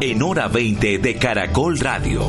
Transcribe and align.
en 0.00 0.22
Hora 0.22 0.46
20 0.46 0.98
de 0.98 1.16
Caracol 1.16 1.76
Radio. 1.80 2.22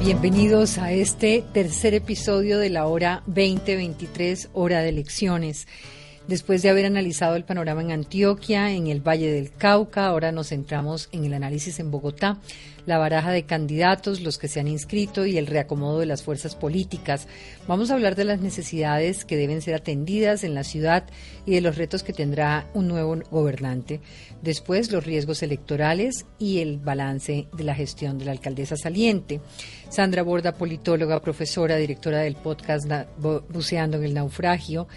Bienvenidos 0.00 0.78
a 0.78 0.92
este 0.92 1.44
tercer 1.52 1.94
episodio 1.94 2.60
de 2.60 2.70
la 2.70 2.86
hora 2.86 3.24
2023, 3.26 4.50
hora 4.52 4.82
de 4.82 4.90
elecciones. 4.90 5.66
Después 6.28 6.60
de 6.60 6.68
haber 6.68 6.84
analizado 6.84 7.36
el 7.36 7.44
panorama 7.44 7.80
en 7.80 7.90
Antioquia, 7.90 8.70
en 8.70 8.88
el 8.88 9.00
Valle 9.00 9.32
del 9.32 9.50
Cauca, 9.50 10.04
ahora 10.04 10.30
nos 10.30 10.50
centramos 10.50 11.08
en 11.10 11.24
el 11.24 11.32
análisis 11.32 11.80
en 11.80 11.90
Bogotá, 11.90 12.36
la 12.84 12.98
baraja 12.98 13.32
de 13.32 13.44
candidatos, 13.44 14.20
los 14.20 14.36
que 14.36 14.46
se 14.46 14.60
han 14.60 14.68
inscrito 14.68 15.24
y 15.24 15.38
el 15.38 15.46
reacomodo 15.46 16.00
de 16.00 16.04
las 16.04 16.22
fuerzas 16.22 16.54
políticas. 16.54 17.28
Vamos 17.66 17.90
a 17.90 17.94
hablar 17.94 18.14
de 18.14 18.26
las 18.26 18.40
necesidades 18.40 19.24
que 19.24 19.38
deben 19.38 19.62
ser 19.62 19.74
atendidas 19.74 20.44
en 20.44 20.54
la 20.54 20.64
ciudad 20.64 21.04
y 21.46 21.54
de 21.54 21.62
los 21.62 21.78
retos 21.78 22.02
que 22.02 22.12
tendrá 22.12 22.68
un 22.74 22.88
nuevo 22.88 23.16
gobernante. 23.30 24.02
Después, 24.42 24.92
los 24.92 25.06
riesgos 25.06 25.42
electorales 25.42 26.26
y 26.38 26.58
el 26.58 26.76
balance 26.76 27.48
de 27.56 27.64
la 27.64 27.74
gestión 27.74 28.18
de 28.18 28.26
la 28.26 28.32
alcaldesa 28.32 28.76
saliente. 28.76 29.40
Sandra 29.88 30.22
Borda, 30.22 30.52
politóloga, 30.52 31.22
profesora, 31.22 31.76
directora 31.76 32.18
del 32.18 32.36
podcast 32.36 32.86
Buceando 33.18 33.96
en 33.96 34.04
el 34.04 34.12
Naufragio. 34.12 34.88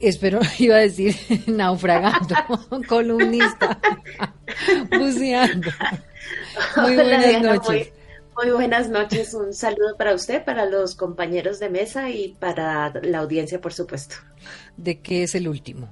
Espero, 0.00 0.40
iba 0.58 0.76
a 0.76 0.80
decir 0.80 1.14
naufragando, 1.46 2.34
columnista, 2.88 3.78
buceando. 4.90 5.70
Muy 6.76 6.94
buenas 6.94 7.42
noches. 7.42 7.92
Muy, 8.36 8.50
buenas 8.50 8.90
noches, 8.90 9.32
un 9.32 9.54
saludo 9.54 9.96
para 9.96 10.14
usted, 10.14 10.44
para 10.44 10.66
los 10.66 10.94
compañeros 10.94 11.58
de 11.58 11.70
mesa 11.70 12.10
y 12.10 12.36
para 12.38 12.92
la 13.02 13.18
audiencia, 13.20 13.62
por 13.62 13.72
supuesto. 13.72 14.16
¿De 14.76 15.00
qué 15.00 15.22
es 15.22 15.34
el 15.34 15.48
último? 15.48 15.88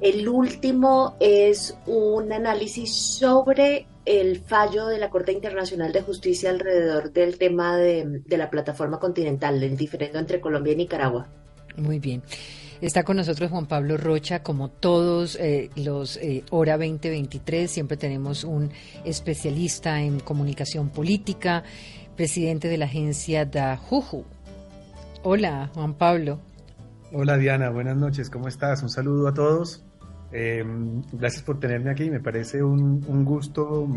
El 0.00 0.28
último 0.28 1.16
es 1.20 1.76
un 1.86 2.32
análisis 2.32 2.92
sobre 2.92 3.86
el 4.04 4.40
fallo 4.40 4.86
de 4.86 4.98
la 4.98 5.08
Corte 5.08 5.30
Internacional 5.30 5.92
de 5.92 6.02
Justicia 6.02 6.50
alrededor 6.50 7.12
del 7.12 7.38
tema 7.38 7.76
de, 7.76 8.22
de 8.26 8.36
la 8.36 8.50
plataforma 8.50 8.98
continental, 8.98 9.62
el 9.62 9.76
diferendo 9.76 10.18
entre 10.18 10.40
Colombia 10.40 10.72
y 10.72 10.76
Nicaragua. 10.76 11.28
Muy 11.76 12.00
bien. 12.00 12.22
Está 12.84 13.02
con 13.02 13.16
nosotros 13.16 13.50
Juan 13.50 13.64
Pablo 13.64 13.96
Rocha, 13.96 14.42
como 14.42 14.68
todos 14.68 15.36
eh, 15.40 15.70
los 15.74 16.18
eh, 16.18 16.44
Hora 16.50 16.76
2023, 16.76 17.70
siempre 17.70 17.96
tenemos 17.96 18.44
un 18.44 18.68
especialista 19.06 20.02
en 20.02 20.20
comunicación 20.20 20.90
política, 20.90 21.62
presidente 22.14 22.68
de 22.68 22.76
la 22.76 22.84
agencia 22.84 23.46
Da 23.46 23.78
Juju. 23.78 24.26
Hola, 25.22 25.70
Juan 25.72 25.94
Pablo. 25.94 26.40
Hola 27.10 27.38
Diana, 27.38 27.70
buenas 27.70 27.96
noches, 27.96 28.28
¿cómo 28.28 28.48
estás? 28.48 28.82
Un 28.82 28.90
saludo 28.90 29.28
a 29.28 29.32
todos. 29.32 29.82
Em, 30.30 31.00
gracias 31.10 31.42
por 31.42 31.58
tenerme 31.58 31.90
aquí, 31.90 32.10
me 32.10 32.20
parece 32.20 32.62
un, 32.62 33.02
un 33.08 33.24
gusto 33.24 33.88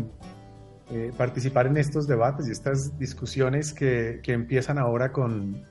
eh, 0.90 1.12
participar 1.14 1.66
en 1.66 1.76
estos 1.76 2.06
debates 2.06 2.48
y 2.48 2.52
estas 2.52 2.98
discusiones 2.98 3.74
que, 3.74 4.20
que 4.22 4.32
empiezan 4.32 4.78
ahora 4.78 5.12
con, 5.12 5.62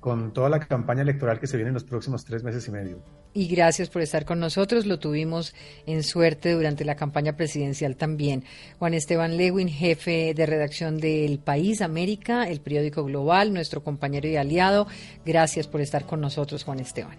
con 0.00 0.32
toda 0.32 0.48
la 0.48 0.58
campaña 0.60 1.02
electoral 1.02 1.38
que 1.38 1.46
se 1.46 1.56
viene 1.58 1.68
en 1.68 1.74
los 1.74 1.84
próximos 1.84 2.24
tres 2.24 2.42
meses 2.42 2.66
y 2.66 2.70
medio. 2.70 3.02
Y 3.32 3.46
gracias 3.46 3.90
por 3.90 4.02
estar 4.02 4.24
con 4.24 4.40
nosotros. 4.40 4.86
Lo 4.86 4.98
tuvimos 4.98 5.54
en 5.86 6.02
suerte 6.02 6.52
durante 6.52 6.84
la 6.84 6.96
campaña 6.96 7.36
presidencial 7.36 7.96
también. 7.96 8.44
Juan 8.78 8.94
Esteban 8.94 9.36
Lewin, 9.36 9.68
jefe 9.68 10.32
de 10.34 10.46
redacción 10.46 10.98
del 10.98 11.38
País 11.38 11.82
América, 11.82 12.48
el 12.48 12.60
periódico 12.60 13.04
global, 13.04 13.52
nuestro 13.52 13.84
compañero 13.84 14.26
y 14.26 14.36
aliado. 14.36 14.88
Gracias 15.24 15.68
por 15.68 15.80
estar 15.80 16.06
con 16.06 16.20
nosotros, 16.20 16.64
Juan 16.64 16.80
Esteban. 16.80 17.18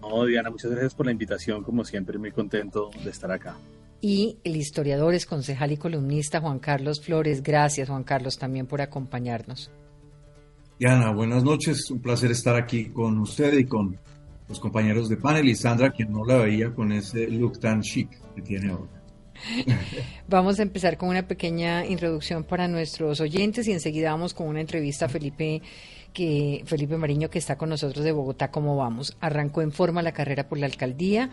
No, 0.00 0.24
Diana, 0.24 0.50
muchas 0.50 0.70
gracias 0.70 0.94
por 0.94 1.06
la 1.06 1.12
invitación. 1.12 1.62
Como 1.62 1.84
siempre, 1.84 2.18
muy 2.18 2.32
contento 2.32 2.90
de 3.04 3.10
estar 3.10 3.30
acá. 3.30 3.56
Y 4.00 4.38
el 4.42 4.56
historiador, 4.56 5.14
es 5.14 5.26
concejal 5.26 5.70
y 5.70 5.76
columnista 5.76 6.40
Juan 6.40 6.58
Carlos 6.58 7.00
Flores. 7.00 7.42
Gracias, 7.42 7.88
Juan 7.88 8.02
Carlos, 8.02 8.36
también 8.38 8.66
por 8.66 8.80
acompañarnos. 8.80 9.70
Diana, 10.82 11.12
buenas 11.12 11.44
noches. 11.44 11.88
Un 11.92 12.00
placer 12.00 12.32
estar 12.32 12.56
aquí 12.56 12.86
con 12.86 13.16
usted 13.20 13.56
y 13.56 13.66
con 13.66 13.96
los 14.48 14.58
compañeros 14.58 15.08
de 15.08 15.16
panel 15.16 15.48
y 15.48 15.54
Sandra, 15.54 15.92
quien 15.92 16.10
no 16.10 16.24
la 16.24 16.38
veía 16.38 16.74
con 16.74 16.90
ese 16.90 17.28
look 17.28 17.60
tan 17.60 17.82
chic 17.82 18.10
que 18.34 18.42
tiene 18.42 18.72
ahora. 18.72 18.90
Vamos 20.28 20.58
a 20.58 20.62
empezar 20.62 20.96
con 20.96 21.10
una 21.10 21.28
pequeña 21.28 21.86
introducción 21.86 22.42
para 22.42 22.66
nuestros 22.66 23.20
oyentes 23.20 23.68
y 23.68 23.72
enseguida 23.72 24.10
vamos 24.10 24.34
con 24.34 24.48
una 24.48 24.60
entrevista 24.60 25.04
a 25.06 25.08
Felipe 25.08 25.62
que 26.12 26.64
Felipe 26.66 26.96
Mariño 26.96 27.30
que 27.30 27.38
está 27.38 27.56
con 27.56 27.68
nosotros 27.68 28.04
de 28.04 28.10
Bogotá. 28.10 28.50
¿Cómo 28.50 28.76
vamos? 28.76 29.16
Arrancó 29.20 29.62
en 29.62 29.70
forma 29.70 30.02
la 30.02 30.10
carrera 30.10 30.48
por 30.48 30.58
la 30.58 30.66
alcaldía 30.66 31.30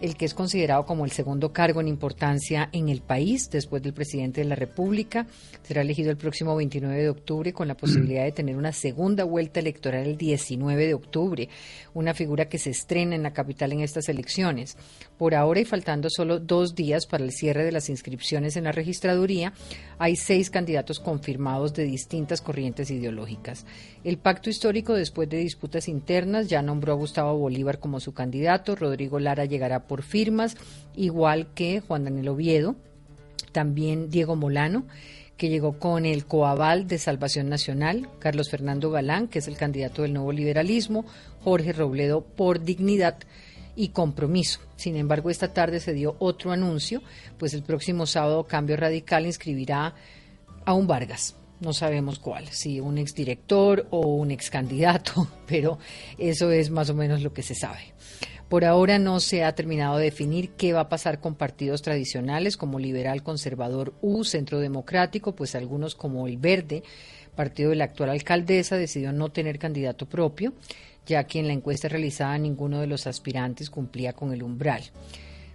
el 0.00 0.16
que 0.16 0.24
es 0.24 0.34
considerado 0.34 0.86
como 0.86 1.04
el 1.04 1.10
segundo 1.10 1.52
cargo 1.52 1.80
en 1.80 1.88
importancia 1.88 2.68
en 2.72 2.88
el 2.88 3.00
país 3.00 3.50
después 3.50 3.82
del 3.82 3.92
presidente 3.92 4.40
de 4.40 4.46
la 4.46 4.54
República. 4.54 5.26
Será 5.62 5.82
elegido 5.82 6.10
el 6.10 6.16
próximo 6.16 6.54
29 6.56 7.02
de 7.02 7.08
octubre 7.08 7.52
con 7.52 7.68
la 7.68 7.76
posibilidad 7.76 8.24
de 8.24 8.32
tener 8.32 8.56
una 8.56 8.72
segunda 8.72 9.24
vuelta 9.24 9.60
electoral 9.60 10.06
el 10.06 10.16
19 10.16 10.86
de 10.86 10.94
octubre, 10.94 11.48
una 11.94 12.14
figura 12.14 12.48
que 12.48 12.58
se 12.58 12.70
estrena 12.70 13.16
en 13.16 13.22
la 13.22 13.32
capital 13.32 13.72
en 13.72 13.80
estas 13.80 14.08
elecciones. 14.08 14.76
Por 15.18 15.34
ahora 15.34 15.60
y 15.60 15.64
faltando 15.64 16.08
solo 16.10 16.38
dos 16.38 16.74
días 16.74 17.06
para 17.06 17.24
el 17.24 17.32
cierre 17.32 17.64
de 17.64 17.72
las 17.72 17.88
inscripciones 17.88 18.56
en 18.56 18.64
la 18.64 18.72
registraduría, 18.72 19.52
hay 19.98 20.14
seis 20.16 20.50
candidatos 20.50 21.00
confirmados 21.00 21.74
de 21.74 21.84
distintas 21.84 22.40
corrientes 22.40 22.90
ideológicas. 22.90 23.66
El 24.04 24.18
pacto 24.18 24.48
histórico, 24.48 24.94
después 24.94 25.28
de 25.28 25.38
disputas 25.38 25.88
internas, 25.88 26.48
ya 26.48 26.62
nombró 26.62 26.92
a 26.92 26.96
Gustavo 26.96 27.36
Bolívar 27.36 27.80
como 27.80 27.98
su 27.98 28.14
candidato. 28.14 28.76
Rodrigo 28.76 29.18
Lara 29.18 29.44
llegará 29.44 29.87
por 29.88 30.02
firmas, 30.02 30.56
igual 30.94 31.48
que 31.54 31.80
Juan 31.80 32.04
Daniel 32.04 32.28
Oviedo, 32.28 32.76
también 33.52 34.10
Diego 34.10 34.36
Molano, 34.36 34.86
que 35.36 35.48
llegó 35.48 35.78
con 35.78 36.04
el 36.04 36.26
coaval 36.26 36.86
de 36.86 36.98
Salvación 36.98 37.48
Nacional, 37.48 38.08
Carlos 38.18 38.50
Fernando 38.50 38.90
Galán, 38.90 39.28
que 39.28 39.38
es 39.38 39.48
el 39.48 39.56
candidato 39.56 40.02
del 40.02 40.12
nuevo 40.12 40.32
liberalismo, 40.32 41.06
Jorge 41.42 41.72
Robledo 41.72 42.22
por 42.22 42.62
dignidad 42.62 43.18
y 43.76 43.88
compromiso. 43.88 44.60
Sin 44.76 44.96
embargo, 44.96 45.30
esta 45.30 45.52
tarde 45.52 45.78
se 45.78 45.92
dio 45.92 46.16
otro 46.18 46.50
anuncio, 46.50 47.02
pues 47.38 47.54
el 47.54 47.62
próximo 47.62 48.06
sábado 48.06 48.44
Cambio 48.44 48.76
Radical 48.76 49.26
inscribirá 49.26 49.94
a 50.64 50.74
un 50.74 50.88
Vargas. 50.88 51.36
No 51.60 51.72
sabemos 51.72 52.18
cuál, 52.18 52.48
si 52.48 52.80
un 52.80 52.98
exdirector 52.98 53.86
o 53.90 54.00
un 54.00 54.32
excandidato, 54.32 55.28
pero 55.46 55.78
eso 56.18 56.50
es 56.50 56.70
más 56.70 56.90
o 56.90 56.94
menos 56.94 57.22
lo 57.22 57.32
que 57.32 57.42
se 57.42 57.54
sabe. 57.54 57.94
Por 58.48 58.64
ahora 58.64 58.98
no 58.98 59.20
se 59.20 59.44
ha 59.44 59.54
terminado 59.54 59.98
de 59.98 60.04
definir 60.04 60.50
qué 60.50 60.72
va 60.72 60.80
a 60.80 60.88
pasar 60.88 61.20
con 61.20 61.34
partidos 61.34 61.82
tradicionales 61.82 62.56
como 62.56 62.78
Liberal, 62.78 63.22
Conservador 63.22 63.92
u 64.00 64.24
Centro 64.24 64.58
Democrático, 64.58 65.32
pues 65.36 65.54
algunos 65.54 65.94
como 65.94 66.26
el 66.26 66.38
Verde, 66.38 66.82
partido 67.36 67.70
de 67.70 67.76
la 67.76 67.84
actual 67.84 68.08
alcaldesa, 68.08 68.76
decidió 68.76 69.12
no 69.12 69.28
tener 69.28 69.58
candidato 69.58 70.06
propio, 70.06 70.54
ya 71.04 71.24
que 71.24 71.40
en 71.40 71.46
la 71.46 71.52
encuesta 71.52 71.88
realizada 71.88 72.38
ninguno 72.38 72.80
de 72.80 72.86
los 72.86 73.06
aspirantes 73.06 73.68
cumplía 73.68 74.14
con 74.14 74.32
el 74.32 74.42
umbral. 74.42 74.82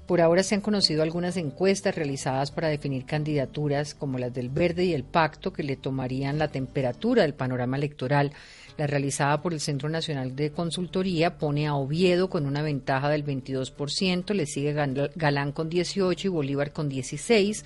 Por 0.05 0.21
ahora 0.21 0.43
se 0.43 0.53
han 0.53 0.61
conocido 0.61 1.01
algunas 1.01 1.37
encuestas 1.37 1.95
realizadas 1.95 2.51
para 2.51 2.67
definir 2.67 3.05
candidaturas 3.05 3.95
como 3.95 4.19
las 4.19 4.33
del 4.33 4.49
Verde 4.49 4.83
y 4.83 4.93
el 4.93 5.03
Pacto 5.03 5.53
que 5.53 5.63
le 5.63 5.77
tomarían 5.77 6.37
la 6.37 6.49
temperatura 6.49 7.23
del 7.23 7.33
panorama 7.33 7.77
electoral. 7.77 8.33
La 8.77 8.87
realizada 8.87 9.41
por 9.41 9.53
el 9.53 9.59
Centro 9.59 9.87
Nacional 9.87 10.35
de 10.35 10.51
Consultoría 10.51 11.37
pone 11.37 11.67
a 11.67 11.75
Oviedo 11.75 12.29
con 12.29 12.47
una 12.47 12.63
ventaja 12.63 13.07
del 13.09 13.23
22%, 13.23 14.33
le 14.33 14.47
sigue 14.47 14.73
Galán 15.15 15.51
con 15.51 15.69
18 15.69 16.27
y 16.27 16.31
Bolívar 16.31 16.73
con 16.73 16.89
16, 16.89 17.65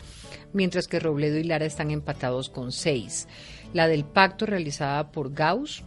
mientras 0.51 0.89
que 0.89 0.99
Robledo 0.99 1.37
y 1.37 1.43
Lara 1.43 1.65
están 1.65 1.91
empatados 1.91 2.49
con 2.49 2.73
6. 2.73 3.27
La 3.73 3.87
del 3.87 4.03
Pacto 4.03 4.45
realizada 4.45 5.11
por 5.11 5.33
Gauss 5.33 5.83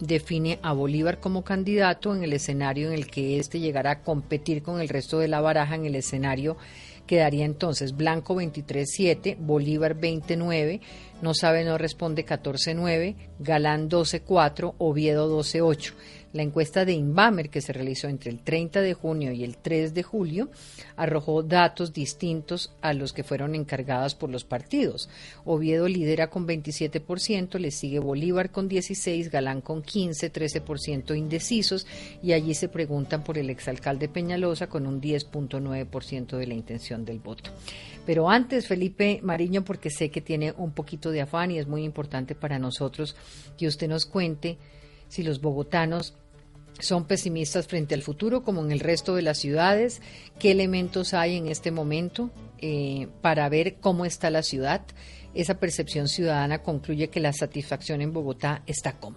define 0.00 0.58
a 0.62 0.72
Bolívar 0.72 1.20
como 1.20 1.44
candidato 1.44 2.12
en 2.12 2.24
el 2.24 2.32
escenario 2.32 2.88
en 2.88 2.94
el 2.94 3.06
que 3.06 3.38
éste 3.38 3.60
llegará 3.60 3.90
a 3.92 4.02
competir 4.02 4.62
con 4.62 4.80
el 4.80 4.88
resto 4.88 5.20
de 5.20 5.28
la 5.28 5.40
baraja 5.40 5.76
en 5.76 5.86
el 5.86 5.94
escenario 5.94 6.56
quedaría 7.06 7.44
entonces 7.44 7.96
Blanco 7.96 8.34
23-7, 8.34 9.36
Bolívar 9.38 9.94
29, 9.94 10.80
No 11.20 11.34
sabe, 11.34 11.64
no 11.64 11.78
responde 11.78 12.26
14-9, 12.26 13.16
Galán 13.38 13.88
12-4, 13.88 14.74
Oviedo 14.78 15.38
12-8. 15.38 15.94
La 16.32 16.42
encuesta 16.42 16.86
de 16.86 16.94
Inbamer, 16.94 17.50
que 17.50 17.60
se 17.60 17.74
realizó 17.74 18.08
entre 18.08 18.30
el 18.30 18.40
30 18.40 18.80
de 18.80 18.94
junio 18.94 19.32
y 19.32 19.44
el 19.44 19.58
3 19.58 19.92
de 19.92 20.02
julio, 20.02 20.50
arrojó 20.96 21.42
datos 21.42 21.92
distintos 21.92 22.72
a 22.80 22.94
los 22.94 23.12
que 23.12 23.22
fueron 23.22 23.54
encargadas 23.54 24.14
por 24.14 24.30
los 24.30 24.44
partidos. 24.44 25.10
Oviedo 25.44 25.88
lidera 25.88 26.30
con 26.30 26.46
27%, 26.48 27.58
le 27.58 27.70
sigue 27.70 27.98
Bolívar 27.98 28.50
con 28.50 28.70
16%, 28.70 29.30
Galán 29.30 29.60
con 29.60 29.82
15%, 29.82 30.32
13% 30.32 31.16
indecisos 31.16 31.86
y 32.22 32.32
allí 32.32 32.54
se 32.54 32.68
preguntan 32.68 33.24
por 33.24 33.36
el 33.36 33.50
exalcalde 33.50 34.08
Peñalosa 34.08 34.68
con 34.68 34.86
un 34.86 35.02
10.9% 35.02 36.38
de 36.38 36.46
la 36.46 36.54
intención 36.54 37.04
del 37.04 37.18
voto. 37.18 37.50
Pero 38.06 38.30
antes, 38.30 38.66
Felipe 38.66 39.20
Mariño, 39.22 39.64
porque 39.64 39.90
sé 39.90 40.10
que 40.10 40.20
tiene 40.22 40.54
un 40.56 40.72
poquito 40.72 41.10
de 41.10 41.20
afán 41.20 41.50
y 41.50 41.58
es 41.58 41.66
muy 41.66 41.84
importante 41.84 42.34
para 42.34 42.58
nosotros 42.58 43.14
que 43.58 43.66
usted 43.66 43.88
nos 43.88 44.06
cuente 44.06 44.58
si 45.08 45.22
los 45.22 45.42
bogotanos 45.42 46.14
son 46.78 47.06
pesimistas 47.06 47.66
frente 47.66 47.94
al 47.94 48.02
futuro, 48.02 48.42
como 48.42 48.64
en 48.64 48.72
el 48.72 48.80
resto 48.80 49.14
de 49.14 49.22
las 49.22 49.38
ciudades. 49.38 50.02
¿Qué 50.38 50.50
elementos 50.50 51.14
hay 51.14 51.36
en 51.36 51.48
este 51.48 51.70
momento 51.70 52.30
eh, 52.58 53.08
para 53.20 53.48
ver 53.48 53.76
cómo 53.80 54.04
está 54.04 54.30
la 54.30 54.42
ciudad? 54.42 54.82
Esa 55.34 55.58
percepción 55.58 56.08
ciudadana 56.08 56.62
concluye 56.62 57.08
que 57.08 57.20
la 57.20 57.32
satisfacción 57.32 58.02
en 58.02 58.12
Bogotá 58.12 58.62
está 58.66 58.92
como. 58.92 59.16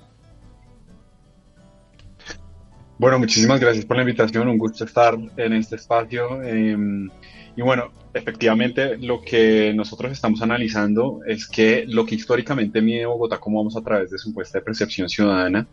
Bueno, 2.98 3.20
muchísimas 3.20 3.60
gracias 3.60 3.84
por 3.86 3.98
la 3.98 4.04
invitación. 4.04 4.48
Un 4.48 4.58
gusto 4.58 4.86
estar 4.86 5.18
en 5.36 5.54
este 5.54 5.76
espacio. 5.76 6.42
Em, 6.44 7.10
y 7.58 7.62
bueno, 7.62 7.92
efectivamente 8.14 8.98
lo 8.98 9.22
que 9.22 9.74
nosotros 9.76 10.12
estamos 10.14 10.42
analizando 10.42 11.20
es 11.28 11.48
que 11.48 11.86
lo 11.88 12.06
que 12.06 12.16
históricamente 12.16 12.82
mide 12.82 13.06
Bogotá, 13.06 13.38
como 13.38 13.58
vamos 13.58 13.76
a 13.76 13.82
través 13.82 14.12
de 14.12 14.18
su 14.18 14.30
encuesta 14.30 14.60
de 14.60 14.66
percepción 14.66 15.10
ciudadana, 15.10 15.68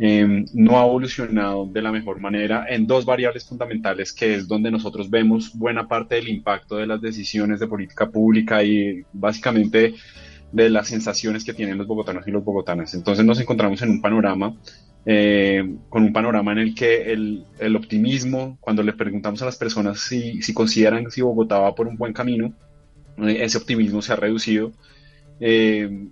Em, 0.00 0.44
no 0.54 0.78
ha 0.78 0.86
evolucionado 0.86 1.66
de 1.66 1.82
la 1.82 1.90
mejor 1.90 2.20
manera 2.20 2.66
en 2.68 2.86
dos 2.86 3.04
variables 3.04 3.44
fundamentales 3.44 4.12
que 4.12 4.36
es 4.36 4.46
donde 4.46 4.70
nosotros 4.70 5.10
vemos 5.10 5.52
buena 5.58 5.88
parte 5.88 6.14
del 6.14 6.28
impacto 6.28 6.76
de 6.76 6.86
las 6.86 7.00
decisiones 7.00 7.58
de 7.58 7.66
política 7.66 8.08
pública 8.08 8.62
y 8.62 9.02
básicamente 9.12 9.94
de 10.52 10.70
las 10.70 10.86
sensaciones 10.86 11.44
que 11.44 11.52
tienen 11.52 11.78
los 11.78 11.88
bogotanos 11.88 12.28
y 12.28 12.30
los 12.30 12.44
bogotanas. 12.44 12.94
Entonces 12.94 13.24
nos 13.24 13.40
encontramos 13.40 13.82
en 13.82 13.90
un 13.90 14.00
panorama, 14.00 14.56
eh, 15.04 15.68
con 15.88 16.04
un 16.04 16.12
panorama 16.12 16.52
en 16.52 16.58
el 16.58 16.74
que 16.76 17.12
el, 17.12 17.44
el, 17.58 17.74
optimismo, 17.74 18.56
cuando 18.60 18.84
le 18.84 18.92
preguntamos 18.92 19.42
a 19.42 19.46
las 19.46 19.56
personas 19.56 19.98
si, 20.00 20.40
si 20.42 20.54
consideran 20.54 21.10
si 21.10 21.22
Bogotá 21.22 21.58
va 21.58 21.74
por 21.74 21.88
un 21.88 21.96
buen 21.96 22.12
camino, 22.12 22.54
eh, 23.18 23.38
ese 23.40 23.58
optimismo 23.58 24.00
se 24.00 24.12
ha 24.12 24.16
reducido. 24.16 24.72
Eh, 25.40 26.08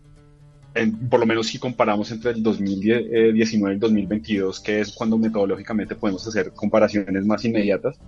por 1.09 1.21
lo 1.21 1.27
menos 1.27 1.47
si 1.47 1.59
comparamos 1.59 2.11
entre 2.11 2.33
el 2.33 2.43
2019 2.43 3.37
y 3.37 3.75
el 3.75 3.81
2022, 3.81 4.61
que 4.61 4.81
es 4.81 4.93
cuando 4.93 5.19
metodológicamente 5.19 5.95
podemos 5.95 6.27
hacer 6.27 6.53
comparaciones 6.53 7.25
más 7.25 7.45
inmediatas, 7.45 7.99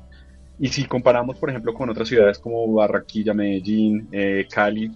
y 0.58 0.68
si 0.68 0.84
comparamos, 0.84 1.38
por 1.38 1.50
ejemplo, 1.50 1.72
con 1.72 1.88
otras 1.88 2.08
ciudades 2.08 2.38
como 2.38 2.72
Barranquilla, 2.72 3.32
Medellín, 3.32 4.08
eh, 4.10 4.46
Cali, 4.50 4.90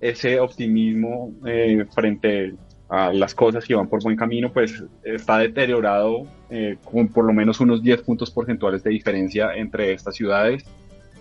ese 0.00 0.38
optimismo 0.38 1.32
eh, 1.46 1.86
frente 1.94 2.54
a 2.88 3.12
las 3.12 3.34
cosas 3.34 3.64
que 3.64 3.74
van 3.74 3.88
por 3.88 4.02
buen 4.02 4.16
camino, 4.16 4.52
pues 4.52 4.84
está 5.02 5.38
deteriorado 5.38 6.26
eh, 6.50 6.76
con 6.84 7.08
por 7.08 7.24
lo 7.24 7.32
menos 7.32 7.58
unos 7.60 7.82
10 7.82 8.02
puntos 8.02 8.30
porcentuales 8.30 8.82
de 8.84 8.90
diferencia 8.90 9.54
entre 9.54 9.92
estas 9.92 10.14
ciudades 10.14 10.64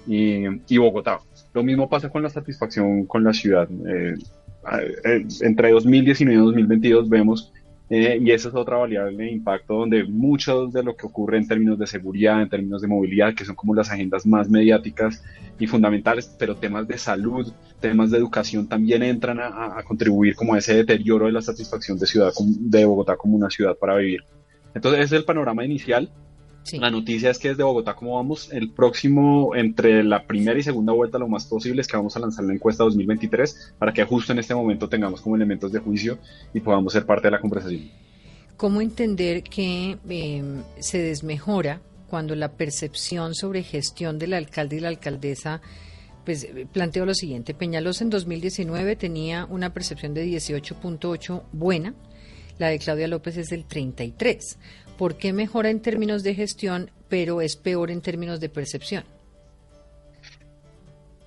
y, 0.05 0.43
y 0.67 0.77
Bogotá. 0.77 1.19
Lo 1.53 1.63
mismo 1.63 1.89
pasa 1.89 2.09
con 2.09 2.21
la 2.21 2.29
satisfacción 2.29 3.05
con 3.05 3.23
la 3.23 3.33
ciudad. 3.33 3.69
Eh, 4.71 5.25
entre 5.41 5.71
2019 5.71 6.33
y 6.33 6.45
2022 6.45 7.09
vemos, 7.09 7.53
eh, 7.89 8.17
y 8.19 8.31
esa 8.31 8.49
es 8.49 8.55
otra 8.55 8.77
variable 8.77 9.25
de 9.25 9.31
impacto, 9.31 9.75
donde 9.75 10.03
mucho 10.05 10.67
de 10.67 10.81
lo 10.81 10.95
que 10.95 11.05
ocurre 11.05 11.37
en 11.37 11.47
términos 11.47 11.77
de 11.77 11.85
seguridad, 11.85 12.41
en 12.41 12.49
términos 12.49 12.81
de 12.81 12.87
movilidad, 12.87 13.35
que 13.35 13.45
son 13.45 13.55
como 13.55 13.75
las 13.75 13.91
agendas 13.91 14.25
más 14.25 14.49
mediáticas 14.49 15.23
y 15.59 15.67
fundamentales, 15.67 16.35
pero 16.39 16.55
temas 16.55 16.87
de 16.87 16.97
salud, 16.97 17.53
temas 17.79 18.09
de 18.09 18.17
educación 18.17 18.67
también 18.67 19.03
entran 19.03 19.39
a, 19.39 19.83
contribuir 19.83 20.35
como 20.35 20.55
a 20.55 20.57
ese 20.57 20.73
deterioro 20.75 21.27
de 21.27 21.33
la 21.33 21.41
satisfacción 21.41 21.99
de, 21.99 22.07
ciudad, 22.07 22.33
de 22.59 22.85
Bogotá 22.85 23.15
como 23.15 23.35
una 23.35 23.51
ciudad 23.51 23.77
para 23.77 23.95
vivir. 23.95 24.21
Entonces, 24.73 25.01
ese 25.01 25.15
es 25.15 25.19
el 25.19 25.25
panorama 25.25 25.63
inicial. 25.63 26.09
La 26.73 26.89
noticia 26.89 27.29
es 27.29 27.37
que 27.37 27.49
desde 27.49 27.63
Bogotá, 27.63 27.95
como 27.95 28.15
vamos, 28.15 28.51
el 28.51 28.71
próximo, 28.71 29.55
entre 29.55 30.03
la 30.03 30.25
primera 30.25 30.57
y 30.59 30.63
segunda 30.63 30.93
vuelta, 30.93 31.19
lo 31.19 31.27
más 31.27 31.45
posible 31.45 31.81
es 31.81 31.87
que 31.87 31.95
vamos 31.95 32.15
a 32.15 32.19
lanzar 32.19 32.43
la 32.45 32.53
encuesta 32.53 32.83
2023 32.83 33.75
para 33.77 33.93
que 33.93 34.03
justo 34.03 34.31
en 34.31 34.39
este 34.39 34.55
momento 34.55 34.89
tengamos 34.89 35.21
como 35.21 35.35
elementos 35.35 35.71
de 35.71 35.79
juicio 35.79 36.17
y 36.53 36.59
podamos 36.59 36.93
ser 36.93 37.05
parte 37.05 37.27
de 37.27 37.31
la 37.31 37.39
conversación. 37.39 37.89
¿Cómo 38.57 38.81
entender 38.81 39.43
que 39.43 39.97
em, 40.09 40.63
se 40.79 40.97
desmejora 40.97 41.81
cuando 42.09 42.35
la 42.35 42.53
percepción 42.53 43.35
sobre 43.35 43.63
gestión 43.63 44.17
del 44.17 44.33
alcalde 44.33 44.77
y 44.77 44.79
la 44.79 44.89
alcaldesa 44.89 45.61
pues 46.25 46.47
planteo 46.73 47.05
lo 47.05 47.13
siguiente, 47.13 47.53
Peñalosa 47.53 48.03
en 48.03 48.09
2019 48.09 48.95
tenía 48.95 49.45
una 49.45 49.73
percepción 49.73 50.15
de 50.15 50.25
18.8 50.25 51.43
buena, 51.51 51.93
la 52.57 52.69
de 52.69 52.79
Claudia 52.79 53.07
López 53.07 53.37
es 53.37 53.49
del 53.49 53.65
33. 53.65 54.57
¿Por 54.97 55.15
qué 55.15 55.33
mejora 55.33 55.69
en 55.69 55.81
términos 55.81 56.23
de 56.23 56.35
gestión, 56.35 56.89
pero 57.09 57.41
es 57.41 57.55
peor 57.55 57.91
en 57.91 58.01
términos 58.01 58.39
de 58.39 58.49
percepción? 58.49 59.03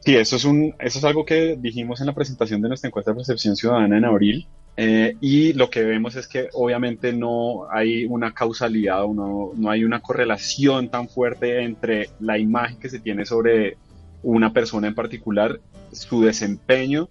Sí, 0.01 0.17
eso 0.17 0.37
es, 0.37 0.45
un, 0.45 0.75
eso 0.79 0.99
es 0.99 1.05
algo 1.05 1.25
que 1.25 1.57
dijimos 1.61 2.01
en 2.01 2.07
la 2.07 2.15
presentación 2.15 2.63
de 2.63 2.69
nuestra 2.69 2.89
encuesta 2.89 3.11
de 3.11 3.17
percepción 3.17 3.57
ciudadana 3.57 3.99
en 3.99 4.05
abril. 4.05 4.47
Eh, 4.81 5.17
y 5.21 5.53
lo 5.55 5.71
que 5.71 5.83
vemos 5.83 6.15
es 6.15 6.29
que 6.29 6.49
obviamente 6.53 7.13
no 7.13 7.69
hay 7.71 8.05
una 8.05 8.33
causalidad 8.33 9.05
o 9.05 9.13
no, 9.13 9.51
no 9.57 9.71
hay 9.71 9.83
una 9.85 10.01
correlación 10.01 10.89
tan 10.89 11.09
fuerte 11.09 11.63
entre 11.65 12.11
la 12.21 12.39
imagen 12.39 12.79
que 12.79 12.89
se 12.89 13.01
tiene 13.01 13.27
sobre 13.27 13.77
una 14.23 14.53
persona 14.53 14.87
en 14.87 14.95
particular, 14.95 15.61
su 15.91 16.23
desempeño 16.23 17.09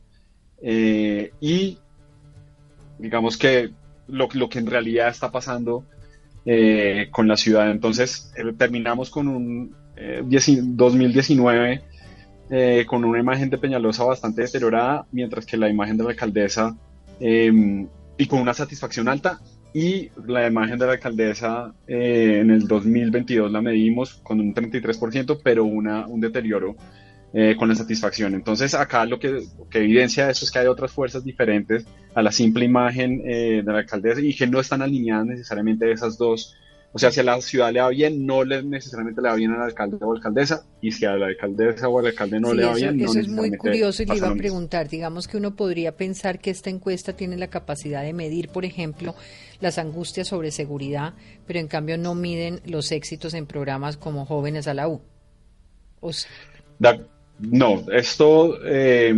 eh, 0.61 1.31
y 1.41 1.77
digamos 2.99 3.37
que 3.37 3.71
lo, 4.07 4.29
lo, 4.33 4.49
que 4.49 4.59
en 4.59 4.67
realidad 4.67 5.09
está 5.09 5.31
pasando 5.31 5.83
eh, 6.49 7.09
con 7.11 7.27
la 7.27 7.35
ciudad. 7.35 7.69
Entonces 7.69 8.31
eh, 8.37 8.53
terminamos 8.57 9.09
con 9.09 9.27
un 9.27 9.75
2019 9.97 11.81
eh, 12.49 12.85
con 12.87 13.03
una 13.03 13.19
imagen 13.19 13.49
de 13.49 13.57
Peñalosa 13.57 14.05
bastante 14.05 14.43
deteriorada, 14.43 15.05
mientras 15.11 15.45
que 15.45 15.57
la 15.57 15.67
imagen 15.67 15.97
de 15.97 16.05
la 16.05 16.11
alcaldesa 16.11 16.73
em, 17.19 17.89
y 18.17 18.27
con 18.27 18.39
una 18.39 18.53
satisfacción 18.53 19.09
alta 19.09 19.41
y 19.73 20.09
la 20.25 20.47
imagen 20.47 20.79
de 20.79 20.85
la 20.85 20.93
alcaldesa 20.93 21.73
en 21.85 22.49
el 22.49 22.65
2022 22.65 23.51
la 23.51 23.61
medimos 23.61 24.13
con 24.23 24.39
un 24.39 24.55
33%, 24.55 25.41
pero 25.43 25.65
una, 25.65 26.07
un 26.07 26.21
deterioro 26.21 26.77
eh, 27.33 27.55
con 27.57 27.67
la 27.67 27.75
satisfacción. 27.75 28.35
Entonces 28.35 28.73
acá 28.73 29.05
lo 29.05 29.19
que, 29.19 29.43
evidencia 29.73 30.29
eso 30.29 30.45
es 30.45 30.51
que 30.51 30.59
hay 30.59 30.67
otras 30.67 30.91
fuerzas 30.91 31.23
diferentes 31.23 31.85
a 32.15 32.21
la 32.21 32.31
simple 32.31 32.63
imagen 32.63 33.21
eh, 33.25 33.61
de 33.65 33.71
la 33.71 33.79
alcaldesa 33.79 34.21
y 34.21 34.33
que 34.33 34.47
no 34.47 34.59
están 34.59 34.81
alineadas 34.81 35.25
necesariamente 35.25 35.91
esas 35.91 36.17
dos. 36.17 36.55
O 36.93 36.99
sea, 36.99 37.11
si 37.11 37.19
a 37.19 37.23
la 37.23 37.39
ciudad 37.41 37.71
le 37.73 37.81
va 37.81 37.89
bien, 37.89 38.25
no 38.25 38.45
le, 38.45 38.63
necesariamente 38.63 39.21
le 39.21 39.27
va 39.27 39.35
bien 39.35 39.51
al 39.51 39.61
alcalde 39.61 39.97
o 40.01 40.13
alcaldesa, 40.13 40.65
y 40.81 40.91
si 40.93 41.05
a 41.05 41.17
la 41.17 41.27
alcaldesa 41.27 41.89
o 41.89 41.99
al 41.99 42.07
alcalde 42.07 42.39
no 42.39 42.53
le 42.53 42.63
va 42.63 42.75
bien, 42.75 42.97
no 42.97 43.05
Eso 43.05 43.19
es 43.19 43.27
muy 43.27 43.55
curioso 43.57 44.03
y 44.03 44.05
le 44.05 44.15
iba 44.15 44.29
a 44.29 44.35
preguntar, 44.35 44.87
digamos 44.87 45.27
que 45.27 45.35
uno 45.35 45.55
podría 45.55 45.97
pensar 45.97 46.39
que 46.39 46.49
esta 46.49 46.69
encuesta 46.69 47.13
tiene 47.13 47.35
la 47.35 47.49
capacidad 47.49 48.03
de 48.03 48.13
medir, 48.13 48.49
por 48.49 48.63
ejemplo, 48.63 49.15
las 49.59 49.77
angustias 49.77 50.29
sobre 50.29 50.49
seguridad, 50.49 51.13
pero 51.45 51.59
en 51.59 51.67
cambio 51.67 51.97
no 51.97 52.15
miden 52.15 52.61
los 52.65 52.91
éxitos 52.93 53.33
en 53.33 53.45
programas 53.45 53.97
como 53.97 54.25
Jóvenes 54.25 54.67
a 54.67 54.73
la 54.73 54.87
U. 54.87 55.01
O 55.99 56.11
No, 57.39 57.85
esto, 57.91 58.57
eh, 58.65 59.13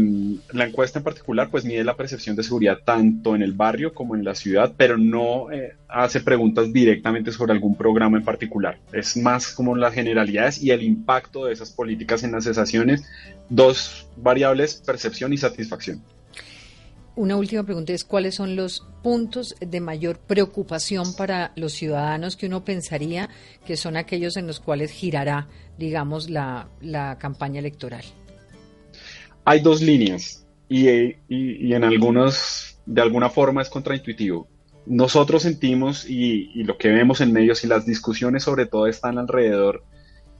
la 0.51 0.65
encuesta 0.65 0.99
en 0.99 1.05
particular, 1.05 1.49
pues 1.49 1.63
mide 1.63 1.85
la 1.85 1.95
percepción 1.95 2.35
de 2.35 2.43
seguridad 2.43 2.79
tanto 2.83 3.33
en 3.33 3.41
el 3.41 3.53
barrio 3.53 3.93
como 3.93 4.13
en 4.13 4.25
la 4.25 4.35
ciudad, 4.35 4.73
pero 4.75 4.97
no 4.97 5.49
eh, 5.51 5.75
hace 5.87 6.19
preguntas 6.19 6.73
directamente 6.73 7.31
sobre 7.31 7.53
algún 7.53 7.75
programa 7.75 8.17
en 8.17 8.25
particular. 8.25 8.77
Es 8.91 9.15
más 9.15 9.53
como 9.53 9.75
las 9.75 9.93
generalidades 9.93 10.61
y 10.61 10.71
el 10.71 10.83
impacto 10.83 11.45
de 11.45 11.53
esas 11.53 11.71
políticas 11.71 12.23
en 12.23 12.33
las 12.33 12.43
cesaciones. 12.43 13.03
Dos 13.47 14.07
variables, 14.17 14.83
percepción 14.85 15.31
y 15.31 15.37
satisfacción. 15.37 16.03
Una 17.19 17.35
última 17.35 17.63
pregunta 17.63 17.91
es, 17.91 18.05
¿cuáles 18.05 18.35
son 18.35 18.55
los 18.55 18.87
puntos 19.03 19.53
de 19.59 19.81
mayor 19.81 20.19
preocupación 20.19 21.13
para 21.17 21.51
los 21.57 21.73
ciudadanos 21.73 22.37
que 22.37 22.45
uno 22.45 22.63
pensaría 22.63 23.27
que 23.65 23.75
son 23.75 23.97
aquellos 23.97 24.37
en 24.37 24.47
los 24.47 24.61
cuales 24.61 24.91
girará, 24.91 25.49
digamos, 25.77 26.29
la, 26.29 26.69
campaña 27.19 27.59
electoral? 27.59 28.05
Hay 29.43 29.59
dos 29.59 29.81
líneas 29.81 30.47
y, 30.69 30.87
y, 31.27 31.73
en 31.73 31.83
algunos, 31.83 32.79
de 32.85 33.01
alguna 33.01 33.29
forma, 33.29 33.63
es 33.63 33.69
contraintuitivo. 33.69 34.47
Nosotros 34.85 35.43
sentimos 35.43 36.09
y, 36.09 36.51
y 36.55 36.63
lo 36.63 36.77
que 36.77 36.87
vemos 36.87 37.19
en 37.19 37.33
medios 37.33 37.65
y 37.65 37.67
las 37.67 37.85
discusiones 37.85 38.43
sobre 38.43 38.65
todo 38.65 38.87
están 38.87 39.17
alrededor 39.17 39.83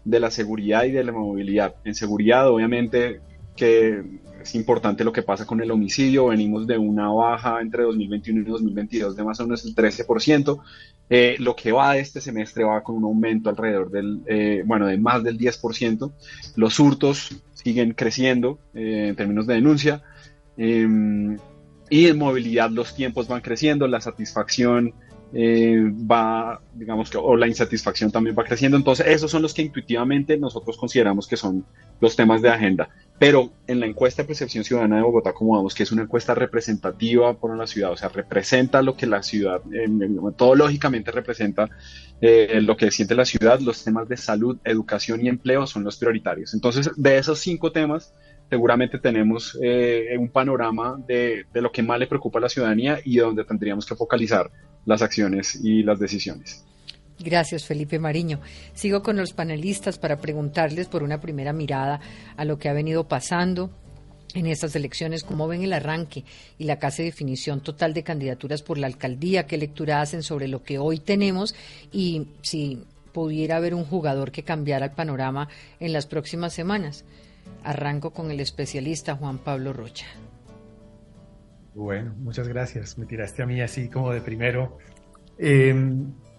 de 0.05 0.21
la 0.21 0.31
seguridad 0.31 0.86
y 0.86 0.91
de 0.91 1.03
la 1.03 1.12
movilidad. 1.12 1.75
En 1.83 1.93
seguridad, 1.93 2.48
obviamente, 2.48 3.19
que 3.60 4.04
es 4.42 4.56
importante 4.56 5.04
lo 5.04 5.12
que 5.12 5.22
pasa 5.22 5.46
con 5.46 5.62
el 5.62 5.70
homicidio. 5.72 6.28
Venimos 6.28 6.66
de 6.66 6.78
una 6.78 7.10
baja 7.10 7.62
entre 7.62 7.84
2021 7.84 8.42
y 8.42 8.46
2022 8.46 9.16
de 9.16 9.24
más 9.24 9.39
o 9.39 9.44
menos 9.44 9.66
el 9.66 9.75
13%. 9.75 10.60
Eh, 11.10 11.36
lo 11.39 11.56
que 11.56 11.72
va 11.72 11.94
de 11.94 12.01
este 12.01 12.22
semestre 12.22 12.63
va 12.63 12.84
con 12.84 12.96
un 12.96 13.04
aumento 13.04 13.50
alrededor 13.50 13.89
del, 13.89 14.22
eh, 14.28 14.63
bueno, 14.66 14.88
de 14.88 14.98
más 14.98 15.24
del 15.24 15.38
10%. 15.38 16.12
Los 16.56 16.80
hurtos 16.80 17.42
siguen 17.54 17.94
creciendo 17.94 18.60
eh, 18.74 19.08
en 19.10 19.16
términos 19.16 19.48
de 19.48 19.56
denuncia. 19.56 20.04
Em, 20.58 21.38
y 21.89 22.08
en 22.08 22.18
movilidad 22.18 22.70
los 22.70 22.96
tiempos 22.96 23.28
van 23.28 23.42
creciendo, 23.42 23.88
la 23.88 24.01
satisfacción 24.01 24.94
va, 25.32 26.60
digamos 26.74 27.12
que, 27.12 27.20
o 27.20 27.36
la 27.36 27.48
insatisfacción 27.48 28.12
también 28.12 28.36
va 28.38 28.44
creciendo. 28.44 28.78
Entonces, 28.78 29.06
esos 29.08 29.30
son 29.30 29.44
los 29.44 29.54
que 29.54 29.62
intuitivamente 29.62 30.38
nosotros 30.38 30.75
consideramos 30.75 31.28
que 31.28 31.38
son 31.38 31.66
los 32.01 32.16
temas 32.16 32.42
de 32.42 32.50
agenda. 32.50 32.89
Pero 33.19 33.51
en 33.67 33.81
la 33.81 33.85
encuesta 33.85 34.23
de 34.23 34.27
percepción 34.27 34.63
ciudadana 34.63 34.95
de 34.95 35.01
Bogotá, 35.01 35.33
como 35.33 35.57
vamos, 35.57 35.75
que 35.75 35.83
es 35.83 35.91
una 35.91 36.03
encuesta 36.03 36.33
representativa 36.33 37.38
por 37.38 37.55
la 37.57 37.67
ciudad, 37.67 37.91
o 37.91 37.97
sea, 37.97 38.07
representa 38.07 38.81
lo 38.81 38.95
que 38.95 39.07
la 39.07 39.21
ciudad, 39.23 39.61
todo 40.38 40.55
lógicamente 40.55 41.11
representa 41.11 41.69
eh, 42.21 42.61
lo 42.61 42.77
que 42.77 42.89
siente 42.91 43.15
la 43.15 43.25
ciudad, 43.25 43.59
los 43.59 43.83
temas 43.83 44.07
de 44.07 44.15
salud, 44.15 44.57
educación 44.63 45.25
y 45.25 45.27
empleo 45.27 45.67
son 45.67 45.83
los 45.83 45.97
prioritarios. 45.97 46.53
Entonces, 46.53 46.91
de 46.95 47.17
esos 47.17 47.39
cinco 47.39 47.73
temas, 47.73 48.13
seguramente 48.49 48.99
tenemos 48.99 49.59
eh, 49.61 50.15
un 50.17 50.29
panorama 50.29 50.97
de, 51.05 51.43
de 51.53 51.61
lo 51.61 51.73
que 51.73 51.83
más 51.83 51.99
le 51.99 52.07
preocupa 52.07 52.39
a 52.39 52.43
la 52.43 52.49
ciudadanía 52.49 52.99
y 53.03 53.17
donde 53.17 53.43
tendríamos 53.43 53.85
que 53.85 53.95
focalizar 53.95 54.49
las 54.85 55.01
acciones 55.01 55.59
y 55.61 55.83
las 55.83 55.99
decisiones. 55.99 56.68
Gracias, 57.19 57.65
Felipe 57.65 57.99
Mariño. 57.99 58.39
Sigo 58.73 59.03
con 59.03 59.17
los 59.17 59.33
panelistas 59.33 59.97
para 59.97 60.17
preguntarles 60.17 60.88
por 60.88 61.03
una 61.03 61.19
primera 61.19 61.51
mirada 61.51 61.99
a 62.38 62.45
lo 62.45 62.57
que 62.57 62.69
ha 62.69 62.73
venido 62.73 63.07
pasando 63.07 63.71
en 64.35 64.45
estas 64.45 64.75
elecciones, 64.75 65.23
cómo 65.23 65.47
ven 65.47 65.63
el 65.63 65.73
arranque 65.73 66.23
y 66.57 66.65
la 66.65 66.77
casi 66.77 67.03
definición 67.03 67.61
total 67.61 67.93
de 67.93 68.03
candidaturas 68.03 68.61
por 68.61 68.77
la 68.77 68.88
alcaldía, 68.88 69.47
qué 69.47 69.57
lectura 69.57 70.01
hacen 70.01 70.23
sobre 70.23 70.47
lo 70.47 70.63
que 70.63 70.77
hoy 70.77 70.99
tenemos 70.99 71.55
y 71.91 72.27
si 72.41 72.83
pudiera 73.11 73.57
haber 73.57 73.73
un 73.73 73.85
jugador 73.85 74.31
que 74.31 74.43
cambiara 74.43 74.85
el 74.85 74.91
panorama 74.91 75.49
en 75.79 75.93
las 75.93 76.05
próximas 76.05 76.53
semanas. 76.53 77.05
Arranco 77.63 78.11
con 78.11 78.29
el 78.31 78.39
especialista 78.39 79.15
Juan 79.15 79.39
Pablo 79.39 79.73
Rocha. 79.73 80.05
Bueno, 81.73 82.13
muchas 82.19 82.47
gracias. 82.47 82.97
Me 82.97 83.05
tiraste 83.05 83.41
a 83.41 83.45
mí 83.45 83.59
así 83.61 83.89
como 83.89 84.11
de 84.13 84.21
primero. 84.21 84.77
Eh, 85.38 85.73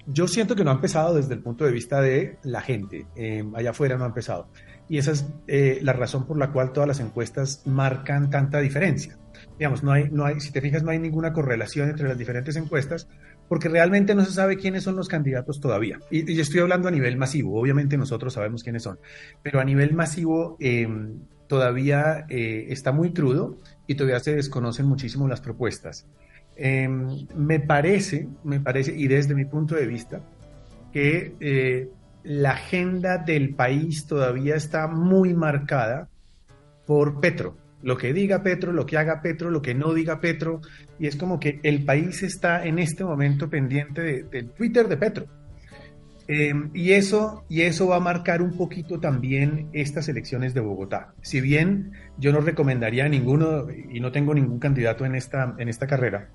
yo 0.07 0.29
siento 0.29 0.57
que 0.57 0.65
no 0.65 0.71
ha 0.71 0.75
empezado 0.75 1.15
desde 1.15 1.35
el 1.35 1.41
punto 1.41 1.65
de 1.65 1.73
vista 1.73 2.01
de 2.01 2.39
la 2.43 2.61
gente. 2.61 3.07
Eh, 3.17 3.45
allá 3.55 3.71
afuera 3.71 3.97
no 3.97 4.05
ha 4.05 4.09
empezado. 4.09 4.49
Y 4.89 4.99
esa 4.99 5.13
es 5.13 5.27
eh, 5.47 5.79
la 5.83 5.93
razón 5.93 6.27
por 6.27 6.37
la 6.37 6.51
cual 6.53 6.73
todas 6.73 6.89
las 6.89 7.01
encuestas 7.01 7.63
marcan 7.67 8.29
tanta 8.31 8.59
diferencia. 8.59 9.19
Digamos, 9.59 9.83
no 9.85 9.93
hay, 9.93 10.11
no 10.11 10.25
hay, 10.25 10.41
si 10.41 10.53
te 10.53 10.61
fijas, 10.61 10.83
no 10.83 10.91
hay 10.91 10.99
ninguna 10.99 11.33
correlación 11.33 11.89
entre 11.89 12.09
las 12.09 12.19
diferentes 12.19 12.57
encuestas, 12.57 13.09
porque 13.49 13.69
realmente 13.69 14.15
no 14.15 14.25
se 14.25 14.33
sabe 14.33 14.57
quiénes 14.57 14.83
son 14.83 14.97
los 14.97 15.09
candidatos 15.09 15.61
todavía. 15.61 16.01
Y, 16.11 16.31
y 16.33 16.41
estoy 16.41 16.61
hablando 16.61 16.89
a 16.89 16.91
nivel 16.91 17.17
masivo. 17.17 17.61
Obviamente 17.61 17.97
nosotros 17.97 18.35
sabemos 18.35 18.63
quiénes 18.63 18.83
son, 18.83 18.99
pero 19.43 19.61
a 19.61 19.65
nivel 19.65 19.95
masivo 19.95 20.57
em, 20.59 21.21
todavía 21.51 22.27
eh, 22.29 22.67
está 22.69 22.93
muy 22.93 23.13
crudo 23.13 23.59
y 23.89 23.97
todavía 23.97 24.21
se 24.21 24.37
desconocen 24.37 24.87
muchísimo 24.87 25.27
las 25.27 25.41
propuestas. 25.41 26.07
Em, 26.63 27.27
me 27.35 27.59
parece, 27.59 28.29
me 28.45 28.61
parece, 28.61 28.95
y 28.95 29.09
desde 29.09 29.35
mi 29.35 29.47
punto 29.47 29.77
de 29.77 29.87
vista, 29.87 30.21
que 30.93 31.33
eh, 31.41 31.89
la 32.23 32.51
agenda 32.51 33.17
del 33.17 33.55
país 33.55 34.05
todavía 34.07 34.57
está 34.57 34.87
muy 34.87 35.33
marcada 35.33 36.11
por 36.87 37.19
Petro. 37.19 37.57
Lo 37.83 37.97
que 37.97 38.13
diga 38.13 38.43
Petro, 38.43 38.75
lo 38.75 38.85
que 38.85 38.99
haga 38.99 39.23
Petro, 39.23 39.49
lo 39.49 39.63
que 39.63 39.75
no 39.75 39.95
diga 39.95 40.21
Petro, 40.21 40.61
y 40.99 41.07
es 41.07 41.17
como 41.17 41.41
que 41.41 41.61
el 41.63 41.87
país 41.87 42.23
está 42.23 42.63
en 42.67 42.79
este 42.79 43.05
momento 43.05 43.49
pendiente 43.49 44.25
del 44.25 44.51
Twitter 44.51 44.87
de 44.87 44.99
Petro. 44.99 45.27
Em, 46.29 46.71
y, 46.75 46.93
eso, 46.93 47.43
y 47.49 47.63
eso 47.63 47.89
va 47.89 47.97
a 47.97 48.01
marcar 48.01 48.43
un 48.43 48.55
poquito 48.55 49.01
también 49.01 49.71
estas 49.73 50.11
elecciones 50.11 50.53
de 50.53 50.61
Bogotá. 50.61 51.15
Si 51.23 51.41
bien 51.41 51.93
yo 52.19 52.33
no 52.33 52.43
recomendaría 52.43 53.07
a 53.07 53.09
ninguno, 53.09 53.67
y 53.71 53.99
no 54.01 54.13
tengo 54.13 54.35
ningún 54.35 54.59
candidato 54.59 55.07
en 55.07 55.15
esta, 55.15 55.55
en 55.59 55.71
esta 55.71 55.87
carrera, 55.87 56.29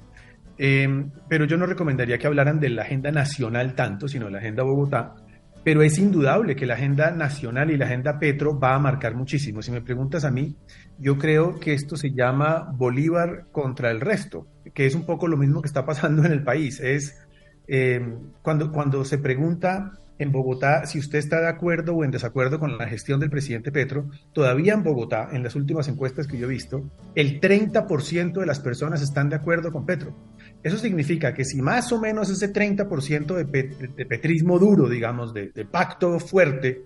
Em, 0.57 1.12
pero 1.27 1.45
yo 1.45 1.57
no 1.57 1.65
recomendaría 1.65 2.17
que 2.17 2.27
hablaran 2.27 2.59
de 2.59 2.69
la 2.69 2.83
agenda 2.83 3.12
nacional 3.12 3.75
tanto, 3.75 4.07
sino 4.07 4.25
de 4.25 4.31
la 4.31 4.38
agenda 4.38 4.63
Bogotá. 4.63 5.15
Pero 5.63 5.81
es 5.81 5.97
indudable 5.97 6.55
que 6.55 6.65
la 6.65 6.75
agenda 6.75 7.12
nacional 7.12 7.71
y 7.71 7.77
la 7.77 7.85
agenda 7.85 8.19
Petro 8.19 8.57
va 8.59 8.75
a 8.75 8.79
marcar 8.79 9.15
muchísimo. 9.15 9.62
Si 9.62 9.71
me 9.71 9.81
preguntas 9.81 10.24
a 10.24 10.31
mí, 10.31 10.55
yo 11.00 11.17
creo 11.17 11.59
que 11.59 11.74
esto 11.74 11.97
se 11.97 12.12
llama 12.12 12.71
Bolívar 12.75 13.47
contra 13.51 13.89
el 13.89 14.00
resto, 14.00 14.47
que 14.74 14.85
es 14.85 14.95
un 14.95 15.05
poco 15.05 15.27
lo 15.27 15.38
mismo 15.38 15.62
que 15.62 15.67
está 15.67 15.85
pasando 15.85 16.24
en 16.24 16.31
el 16.31 16.43
país. 16.43 16.79
Es 16.79 17.19
em, 17.67 18.31
cuando, 18.41 18.71
cuando 18.71 19.03
se 19.03 19.17
pregunta 19.17 19.91
en 20.17 20.31
Bogotá, 20.31 20.86
si 20.86 21.00
usted 21.00 21.19
está 21.19 21.41
de 21.41 21.48
acuerdo 21.48 21.93
o 21.93 22.03
en 22.03 22.12
desacuerdo 22.12 22.60
con 22.60 22.77
la 22.77 22.88
gestión 22.88 23.19
del 23.19 23.29
presidente 23.29 23.72
Petro, 23.72 24.10
todavía 24.34 24.74
en 24.74 24.84
Bogotá, 24.84 25.29
en 25.31 25.43
las 25.43 25.55
últimas 25.55 25.88
encuestas 25.88 26.27
que 26.27 26.38
yo 26.38 26.45
he 26.45 26.50
visto, 26.50 26.89
el 27.15 27.41
30% 27.41 28.39
de 28.39 28.45
las 28.45 28.60
personas 28.60 29.01
están 29.01 29.29
de 29.29 29.36
acuerdo 29.36 29.72
con 29.72 29.86
Petro. 29.86 30.15
Eso 30.63 30.77
significa 30.77 31.34
que 31.34 31.43
si 31.43 31.62
más 31.62 31.91
o 31.91 32.00
menos 32.00 32.29
ese 32.29 32.51
30% 32.51 33.36
de, 33.36 34.05
petrismo 34.05 34.57
duro, 34.57 34.88
digamos, 34.88 35.34
de, 35.34 35.67
pacto 35.69 36.19
fuerte, 36.19 36.84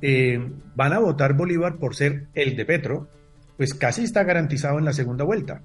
eh, 0.00 0.40
van 0.74 0.92
a 0.92 0.98
votar 0.98 1.34
Bolívar 1.34 1.78
por 1.78 1.96
ser 1.96 2.28
el 2.34 2.56
de 2.56 2.64
Petro, 2.64 3.08
pues 3.56 3.74
casi 3.74 4.04
está 4.04 4.24
garantizado 4.24 4.78
en 4.78 4.84
la 4.84 4.92
segunda 4.92 5.24
vuelta. 5.24 5.62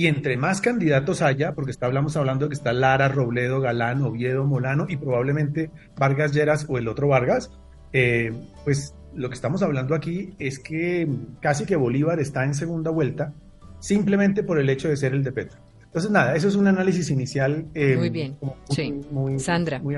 Y 0.00 0.06
entre 0.06 0.38
más 0.38 0.62
candidatos 0.62 1.20
haya, 1.20 1.52
porque 1.52 1.72
está, 1.72 1.84
hablamos 1.84 2.16
hablando 2.16 2.46
de 2.46 2.48
que 2.48 2.54
está 2.54 2.72
Lara, 2.72 3.08
Robledo, 3.08 3.60
Galán, 3.60 4.00
Oviedo, 4.00 4.46
Molano 4.46 4.86
y 4.88 4.96
probablemente 4.96 5.70
Vargas 5.94 6.32
Lleras 6.32 6.64
o 6.70 6.78
el 6.78 6.88
otro 6.88 7.08
Vargas, 7.08 7.50
eh, 7.92 8.32
pues 8.64 8.94
lo 9.14 9.28
que 9.28 9.34
estamos 9.34 9.62
hablando 9.62 9.94
aquí 9.94 10.32
es 10.38 10.58
que 10.58 11.06
casi 11.42 11.66
que 11.66 11.76
Bolívar 11.76 12.18
está 12.18 12.46
en 12.46 12.54
segunda 12.54 12.90
vuelta 12.90 13.34
simplemente 13.78 14.42
por 14.42 14.58
el 14.58 14.70
hecho 14.70 14.88
de 14.88 14.96
ser 14.96 15.12
el 15.12 15.22
de 15.22 15.32
Petro. 15.32 15.58
Entonces, 15.84 16.10
nada, 16.10 16.34
eso 16.34 16.48
es 16.48 16.54
un 16.54 16.66
análisis 16.66 17.10
inicial. 17.10 17.66
Eh, 17.74 17.98
muy 17.98 18.08
bien, 18.08 18.38
sí. 18.70 19.02
Sandra. 19.36 19.80
Muy 19.80 19.96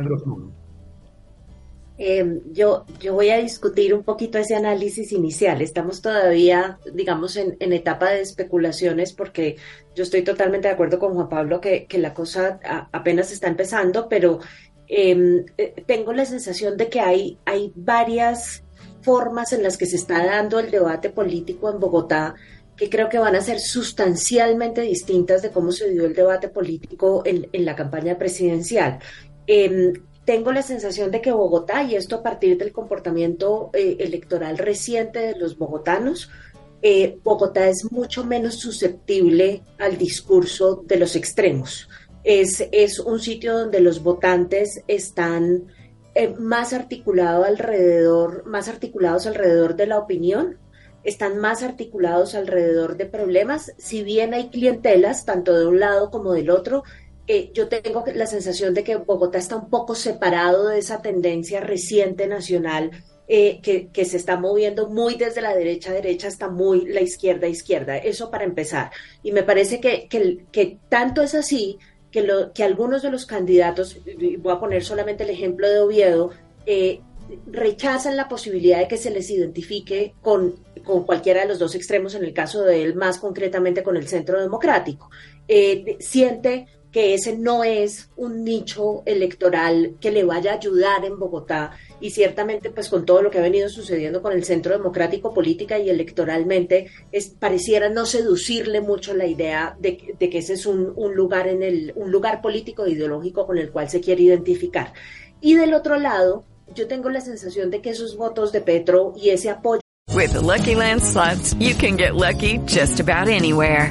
Em, 2.05 2.41
yo, 2.53 2.85
yo 2.99 3.15
voy 3.15 3.31
a 3.31 3.39
discutir 3.39 3.95
un 3.95 4.03
poquito 4.03 4.37
ese 4.37 4.57
análisis 4.57 5.13
inicial. 5.13 5.63
Estamos 5.63 6.03
todavía, 6.03 6.81
digamos, 6.93 7.37
en, 7.37 7.55
etapa 7.61 8.11
de 8.11 8.23
especulaciones 8.23 9.13
porque 9.13 9.55
yo 9.95 10.03
estoy 10.03 10.23
totalmente 10.23 10.67
de 10.67 10.75
acuerdo 10.75 10.99
con 10.99 11.15
Juan 11.15 11.29
Pablo 11.29 11.61
que, 11.61 11.87
la 11.93 12.13
cosa 12.13 12.59
apenas 12.91 13.31
está 13.31 13.47
empezando, 13.47 14.09
pero 14.09 14.41
em, 14.89 15.45
eh, 15.57 15.85
tengo 15.87 16.13
la 16.13 16.25
sensación 16.25 16.77
de 16.77 16.89
que 16.89 16.99
hay, 16.99 17.39
hay 17.45 17.73
varias 17.77 18.65
formas 19.03 19.53
en 19.53 19.63
las 19.63 19.79
que 19.79 19.87
se 19.87 19.95
está 19.95 20.27
dando 20.27 20.59
el 20.59 20.73
debate 20.73 21.09
político 21.11 21.71
en 21.71 21.79
Bogotá 21.79 22.35
que 22.77 22.91
creo 22.91 23.09
que 23.09 23.19
van 23.19 23.37
a 23.37 23.43
ser 23.43 23.61
sustancialmente 23.61 24.81
distintas 24.81 25.41
de 25.41 25.53
cómo 25.53 25.71
se 25.71 25.89
dio 25.91 26.07
el 26.07 26.15
debate 26.15 26.49
político 26.49 27.23
en, 27.25 27.47
la 27.65 27.77
campaña 27.77 28.19
presidencial. 28.19 28.99
Em, 29.47 29.93
tengo 30.25 30.53
la 30.53 30.63
sensación 30.63 31.11
de 31.11 31.21
que 31.21 31.33
Bogotá, 31.33 31.83
y 31.83 31.97
esto 31.97 32.17
a 32.17 32.23
partir 32.23 32.57
del 32.57 32.73
comportamiento 32.73 33.71
eh, 33.73 33.97
electoral 34.01 34.59
reciente 34.59 35.19
de 35.19 35.37
los 35.37 35.59
bogotanos, 35.59 36.31
eh, 36.81 37.19
Bogotá 37.23 37.69
es 37.69 37.91
mucho 37.91 38.25
menos 38.25 38.57
susceptible 38.57 39.63
al 39.79 39.99
discurso 39.99 40.83
de 40.87 40.97
los 40.97 41.17
extremos. 41.17 41.89
Es, 42.25 42.69
es 42.73 43.01
un 43.01 43.21
sitio 43.21 43.59
donde 43.59 43.81
los 43.81 44.03
votantes 44.03 44.83
están 44.87 45.65
eh, 46.15 46.35
más, 46.39 46.73
articulado 46.73 47.45
alrededor, 47.45 48.45
más 48.47 48.69
articulados 48.69 49.27
alrededor 49.27 49.77
de 49.77 49.87
la 49.87 49.99
opinión 49.99 50.59
están 51.05 51.39
más 51.39 51.63
articulados 51.63 52.35
alrededor 52.35 52.97
de 52.97 53.07
problemas, 53.07 53.73
si 53.79 54.05
bien 54.05 54.35
hay 54.35 54.51
clientelas, 54.51 55.25
tanto 55.25 55.59
de 55.59 55.67
un 55.67 55.81
lado 55.81 56.11
como 56.11 56.33
del 56.33 56.51
otro, 56.51 56.85
eh, 57.27 57.51
yo 57.55 57.69
tengo 57.69 58.05
la 58.15 58.27
sensación 58.27 58.75
de 58.75 58.83
que 58.83 58.97
Bogotá 58.97 59.39
está 59.39 59.57
un 59.57 59.71
poco 59.71 59.95
separado 59.95 60.69
de 60.69 60.79
esa 60.79 61.03
tendencia 61.03 61.61
reciente 61.61 62.27
nacional 62.27 62.91
eh, 63.29 63.61
que, 63.63 64.05
se 64.05 64.17
está 64.17 64.37
moviendo 64.37 64.89
muy 64.89 65.15
desde 65.15 65.41
la 65.41 65.55
derecha 65.55 65.91
a 65.91 65.95
derecha 65.95 66.29
hasta 66.29 66.49
muy 66.49 66.85
la 66.87 67.01
izquierda 67.01 67.47
a 67.47 67.51
izquierda. 67.51 67.97
Eso 67.97 68.31
para 68.31 68.45
empezar. 68.45 68.91
Y 69.23 69.33
me 69.33 69.45
parece 69.45 69.81
que, 69.81 70.09
que, 70.09 70.79
tanto 70.89 71.23
es 71.23 71.35
así 71.35 71.79
que, 72.11 72.23
lo, 72.23 72.53
que 72.53 72.65
algunos 72.65 73.03
de 73.03 73.11
los 73.11 73.25
candidatos, 73.25 73.99
voy 74.39 74.53
a 74.53 74.61
poner 74.61 74.85
solamente 74.85 75.23
el 75.23 75.31
ejemplo 75.31 75.69
de 75.69 75.79
Oviedo, 75.79 76.31
eh, 76.67 77.01
rechazan 77.47 78.17
la 78.17 78.29
posibilidad 78.29 78.81
de 78.81 78.89
que 78.89 78.97
se 78.97 79.11
les 79.11 79.31
identifique 79.31 80.15
con, 80.21 80.57
con, 80.85 81.05
cualquiera 81.05 81.43
de 81.43 81.49
los 81.49 81.59
dos 81.59 81.75
extremos, 81.75 82.15
en 82.15 82.25
el 82.25 82.35
caso 82.35 82.63
de 82.65 82.83
él 82.83 82.97
más 82.97 83.19
concretamente 83.19 83.83
con 83.83 83.97
el 83.97 84.09
centro 84.09 84.41
democrático. 84.41 85.11
Eh, 85.49 85.97
siente 86.01 86.67
que 86.93 87.15
ese 87.15 87.37
no 87.37 87.65
es 87.65 88.11
un 88.17 88.45
nicho 88.45 89.03
electoral 89.07 89.97
que 89.99 90.13
le 90.13 90.25
vaya 90.25 90.53
a 90.53 90.57
ayudar 90.57 91.05
en 91.05 91.19
Bogotá 91.19 91.73
y 92.01 92.11
ciertamente 92.11 92.71
pues 92.71 92.89
con 92.89 93.07
todo 93.07 93.23
lo 93.23 93.31
que 93.31 93.39
ha 93.39 93.43
venido 93.43 93.69
sucediendo 93.71 94.21
con 94.21 94.33
el 94.33 94.45
Centro 94.45 94.77
Democrático 94.77 95.33
política 95.33 95.79
y 95.79 95.89
electoralmente 95.89 96.91
es, 97.11 97.31
pareciera 97.31 97.89
no 97.89 98.05
seducirle 98.05 98.83
mucho 98.83 99.15
la 99.15 99.27
idea 99.27 99.75
de, 99.81 99.97
que 99.97 100.39
ese 100.39 100.53
es 100.53 100.67
un, 100.67 100.93
un, 100.95 101.15
lugar 101.15 101.49
en 101.49 101.63
el 101.63 101.93
un 101.97 102.11
lugar 102.11 102.43
político 102.43 102.85
e 102.85 102.93
ideológico 102.93 103.47
con 103.47 103.57
el 103.57 103.71
cual 103.71 103.89
se 103.89 104.01
quiere 104.01 104.23
identificar 104.23 104.93
y 105.41 105.55
del 105.55 105.73
otro 105.73 105.99
lado 105.99 106.45
yo 106.75 106.87
tengo 106.87 107.09
la 107.09 107.21
sensación 107.21 107.71
de 107.71 107.81
que 107.81 107.91
esos 107.91 108.17
votos 108.17 108.53
de 108.53 108.61
Petro 108.61 109.15
y 109.17 109.31
ese 109.31 109.49
apoyo 109.49 109.81
With 110.15 110.35
Lucky 110.35 110.75
Land 110.75 111.03
you 111.59 111.75
can 111.75 111.97
get 111.97 112.15
lucky 112.15 112.59
just 112.67 113.01
about 113.01 113.29
anywhere. 113.29 113.91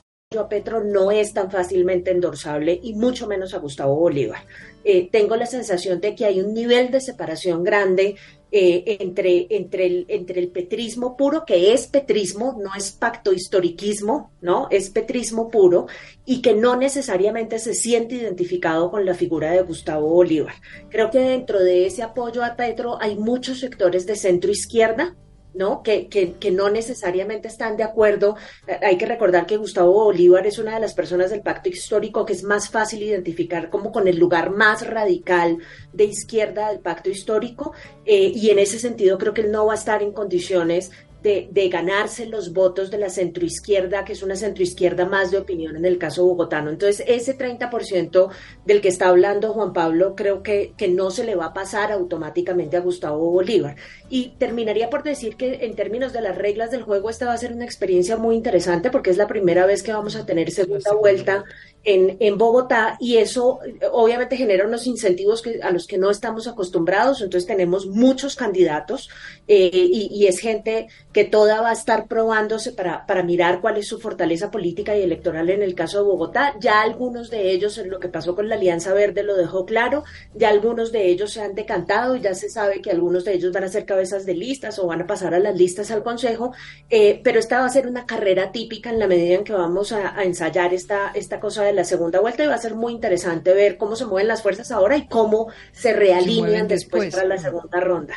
A 0.39 0.47
Petro 0.47 0.81
no 0.81 1.11
es 1.11 1.33
tan 1.33 1.51
fácilmente 1.51 2.09
endorsable 2.09 2.79
y 2.81 2.93
mucho 2.93 3.27
menos 3.27 3.53
a 3.53 3.57
Gustavo 3.57 3.97
Bolívar. 3.97 4.45
Eh, 4.85 5.09
tengo 5.11 5.35
la 5.35 5.45
sensación 5.45 5.99
de 5.99 6.15
que 6.15 6.23
hay 6.23 6.39
un 6.39 6.53
nivel 6.53 6.89
de 6.89 7.01
separación 7.01 7.65
grande 7.65 8.15
eh, 8.49 8.97
entre, 9.01 9.47
entre, 9.49 9.85
el, 9.87 10.05
entre 10.07 10.39
el 10.39 10.47
petrismo 10.47 11.17
puro, 11.17 11.43
que 11.45 11.73
es 11.73 11.87
petrismo, 11.87 12.57
no 12.63 12.73
es 12.75 12.91
pacto 12.91 13.33
historiquismo, 13.33 14.31
¿no? 14.39 14.69
Es 14.71 14.89
petrismo 14.89 15.49
puro 15.49 15.87
y 16.25 16.41
que 16.41 16.53
no 16.53 16.77
necesariamente 16.77 17.59
se 17.59 17.73
siente 17.73 18.15
identificado 18.15 18.89
con 18.89 19.05
la 19.05 19.15
figura 19.15 19.51
de 19.51 19.63
Gustavo 19.63 20.07
Bolívar. 20.07 20.55
Creo 20.89 21.11
que 21.11 21.19
dentro 21.19 21.59
de 21.59 21.87
ese 21.87 22.03
apoyo 22.03 22.41
a 22.41 22.55
Petro 22.55 22.97
hay 23.01 23.17
muchos 23.17 23.59
sectores 23.59 24.05
de 24.05 24.15
centro 24.15 24.49
izquierda 24.49 25.13
¿no? 25.53 25.83
Que, 25.83 26.07
que, 26.07 26.33
que, 26.33 26.51
no 26.51 26.69
necesariamente 26.69 27.47
están 27.47 27.77
de 27.77 27.83
acuerdo. 27.83 28.37
Eh, 28.67 28.79
hay 28.81 28.97
que 28.97 29.05
recordar 29.05 29.45
que 29.45 29.57
Gustavo 29.57 29.91
Bolívar 29.91 30.47
es 30.47 30.59
una 30.59 30.75
de 30.75 30.81
las 30.81 30.93
personas 30.93 31.29
del 31.31 31.41
pacto 31.41 31.69
histórico 31.69 32.25
que 32.25 32.33
es 32.33 32.43
más 32.43 32.69
fácil 32.69 33.03
identificar 33.03 33.69
como 33.69 33.91
con 33.91 34.07
el 34.07 34.17
lugar 34.17 34.51
más 34.51 34.85
radical 34.85 35.57
de 35.93 36.05
izquierda 36.05 36.69
del 36.69 36.79
pacto 36.79 37.09
histórico 37.09 37.73
eh, 38.05 38.31
y 38.33 38.49
en 38.49 38.59
ese 38.59 38.79
sentido 38.79 39.17
creo 39.17 39.33
que 39.33 39.41
él 39.41 39.51
no 39.51 39.65
va 39.65 39.73
a 39.73 39.77
estar 39.77 40.01
en 40.01 40.11
condiciones 40.11 40.91
de, 41.21 41.69
ganarse 41.69 42.25
los 42.25 42.53
votos 42.53 42.89
de 42.89 42.97
la 42.97 43.09
centroizquierda, 43.09 44.03
que 44.03 44.13
es 44.13 44.23
una 44.23 44.35
centroizquierda 44.35 45.05
más 45.05 45.31
de 45.31 45.37
opinión 45.37 45.75
en 45.75 45.85
el 45.85 45.97
caso 45.97 46.25
bogotano. 46.25 46.69
Entonces, 46.69 47.05
ese 47.07 47.37
30% 47.37 48.29
del 48.65 48.81
que 48.81 48.87
está 48.87 49.09
hablando 49.09 49.53
Juan 49.53 49.73
Pablo, 49.73 50.15
creo 50.15 50.41
que, 50.41 50.73
que 50.75 50.87
no 50.87 51.11
se 51.11 51.23
le 51.23 51.35
va 51.35 51.47
a 51.47 51.53
pasar 51.53 51.91
automáticamente 51.91 52.77
a 52.77 52.81
Gustavo 52.81 53.29
Bolívar. 53.29 53.75
Y 54.09 54.33
terminaría 54.39 54.89
por 54.89 55.03
decir 55.03 55.35
que 55.35 55.65
en 55.65 55.75
términos 55.75 56.11
de 56.11 56.21
las 56.21 56.37
reglas 56.37 56.71
del 56.71 56.83
juego, 56.83 57.09
esta 57.09 57.27
va 57.27 57.33
a 57.33 57.37
ser 57.37 57.53
una 57.53 57.65
experiencia 57.65 58.17
muy 58.17 58.35
interesante 58.35 58.89
porque 58.89 59.11
es 59.11 59.17
la 59.17 59.27
primera 59.27 59.65
vez 59.65 59.83
que 59.83 59.93
vamos 59.93 60.15
a 60.15 60.25
tener 60.25 60.51
segunda 60.51 60.93
vuelta 60.93 61.43
en, 61.83 62.17
en 62.19 62.37
Bogotá 62.37 62.97
y 62.99 63.17
eso 63.17 63.59
obviamente 63.91 64.37
genera 64.37 64.67
unos 64.67 64.85
incentivos 64.87 65.41
que, 65.41 65.61
a 65.61 65.71
los 65.71 65.87
que 65.87 65.97
no 65.97 66.09
estamos 66.09 66.47
acostumbrados. 66.47 67.21
Entonces, 67.21 67.47
tenemos 67.47 67.85
muchos 67.85 68.35
candidatos 68.35 69.09
eh, 69.47 69.69
y, 69.71 70.09
y 70.11 70.27
es 70.27 70.39
gente 70.39 70.87
que 71.13 71.25
toda 71.25 71.61
va 71.61 71.71
a 71.71 71.73
estar 71.73 72.07
probándose 72.07 72.71
para, 72.71 73.05
para 73.05 73.23
mirar 73.23 73.59
cuál 73.59 73.77
es 73.77 73.87
su 73.87 73.99
fortaleza 73.99 74.49
política 74.49 74.95
y 74.95 75.01
electoral 75.01 75.49
en 75.49 75.61
el 75.61 75.75
caso 75.75 75.97
de 75.97 76.03
Bogotá. 76.05 76.55
Ya 76.59 76.81
algunos 76.81 77.29
de 77.29 77.51
ellos, 77.51 77.77
en 77.77 77.89
lo 77.89 77.99
que 77.99 78.07
pasó 78.07 78.35
con 78.35 78.47
la 78.47 78.55
Alianza 78.55 78.93
Verde, 78.93 79.23
lo 79.23 79.35
dejó 79.35 79.65
claro, 79.65 80.03
ya 80.33 80.49
algunos 80.49 80.91
de 80.91 81.09
ellos 81.09 81.31
se 81.33 81.41
han 81.41 81.53
decantado 81.53 82.15
y 82.15 82.21
ya 82.21 82.33
se 82.33 82.49
sabe 82.49 82.81
que 82.81 82.91
algunos 82.91 83.25
de 83.25 83.33
ellos 83.33 83.51
van 83.51 83.65
a 83.65 83.67
ser 83.67 83.85
cabezas 83.85 84.25
de 84.25 84.35
listas 84.35 84.79
o 84.79 84.87
van 84.87 85.01
a 85.01 85.07
pasar 85.07 85.33
a 85.33 85.39
las 85.39 85.55
listas 85.55 85.91
al 85.91 86.03
Consejo, 86.03 86.53
eh, 86.89 87.19
pero 87.23 87.39
esta 87.39 87.59
va 87.59 87.65
a 87.65 87.69
ser 87.69 87.87
una 87.87 88.05
carrera 88.05 88.51
típica 88.51 88.89
en 88.89 88.99
la 88.99 89.07
medida 89.07 89.35
en 89.35 89.43
que 89.43 89.53
vamos 89.53 89.91
a, 89.91 90.21
ensayar 90.23 90.73
esta, 90.73 91.11
esta 91.13 91.39
cosa 91.39 91.63
de 91.63 91.73
la 91.73 91.83
segunda 91.83 92.19
vuelta 92.19 92.43
y 92.43 92.47
va 92.47 92.55
a 92.55 92.59
ser 92.59 92.75
muy 92.75 92.93
interesante 92.93 93.53
ver 93.53 93.77
cómo 93.77 93.95
se 93.95 94.05
mueven 94.05 94.27
las 94.27 94.41
fuerzas 94.41 94.71
ahora 94.71 94.97
y 94.97 95.07
cómo 95.07 95.47
se 95.71 95.93
realinean 95.93 96.67
después, 96.67 97.03
después 97.03 97.15
para 97.15 97.27
la 97.27 97.37
segunda 97.37 97.79
ronda. 97.79 98.15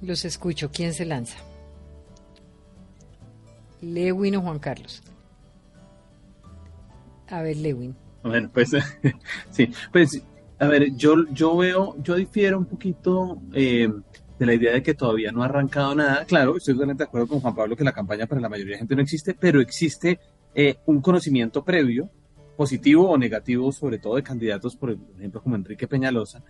Los 0.00 0.24
escucho. 0.24 0.70
¿Quién 0.70 0.94
se 0.94 1.04
lanza? 1.04 1.38
Lewin 3.94 4.36
o 4.36 4.42
Juan 4.42 4.58
Carlos. 4.58 5.02
A 7.28 7.42
ver, 7.42 7.56
Lewin. 7.56 7.94
Bueno, 8.22 8.50
pues 8.52 8.70
sí, 9.50 9.70
pues 9.92 10.22
a 10.58 10.66
ver, 10.66 10.94
yo, 10.96 11.26
yo 11.32 11.56
veo, 11.56 11.96
yo 12.02 12.14
difiero 12.14 12.58
un 12.58 12.66
poquito 12.66 13.40
eh, 13.52 13.88
de 14.38 14.46
la 14.46 14.54
idea 14.54 14.72
de 14.72 14.82
que 14.82 14.94
todavía 14.94 15.32
no 15.32 15.42
ha 15.42 15.46
arrancado 15.46 15.94
nada. 15.94 16.24
Claro, 16.24 16.56
estoy 16.56 16.74
totalmente 16.74 17.04
de 17.04 17.08
acuerdo 17.08 17.28
con 17.28 17.40
Juan 17.40 17.54
Pablo 17.54 17.76
que 17.76 17.84
la 17.84 17.92
campaña 17.92 18.26
para 18.26 18.40
la 18.40 18.48
mayoría 18.48 18.74
de 18.74 18.78
gente 18.78 18.96
no 18.96 19.02
existe, 19.02 19.34
pero 19.34 19.60
existe 19.60 20.18
eh, 20.54 20.76
un 20.86 21.00
conocimiento 21.00 21.62
previo, 21.62 22.08
positivo 22.56 23.10
o 23.10 23.18
negativo, 23.18 23.70
sobre 23.70 23.98
todo 23.98 24.16
de 24.16 24.22
candidatos, 24.22 24.76
por 24.76 24.96
ejemplo, 25.18 25.42
como 25.42 25.56
Enrique 25.56 25.86
Peñalosa, 25.86 26.42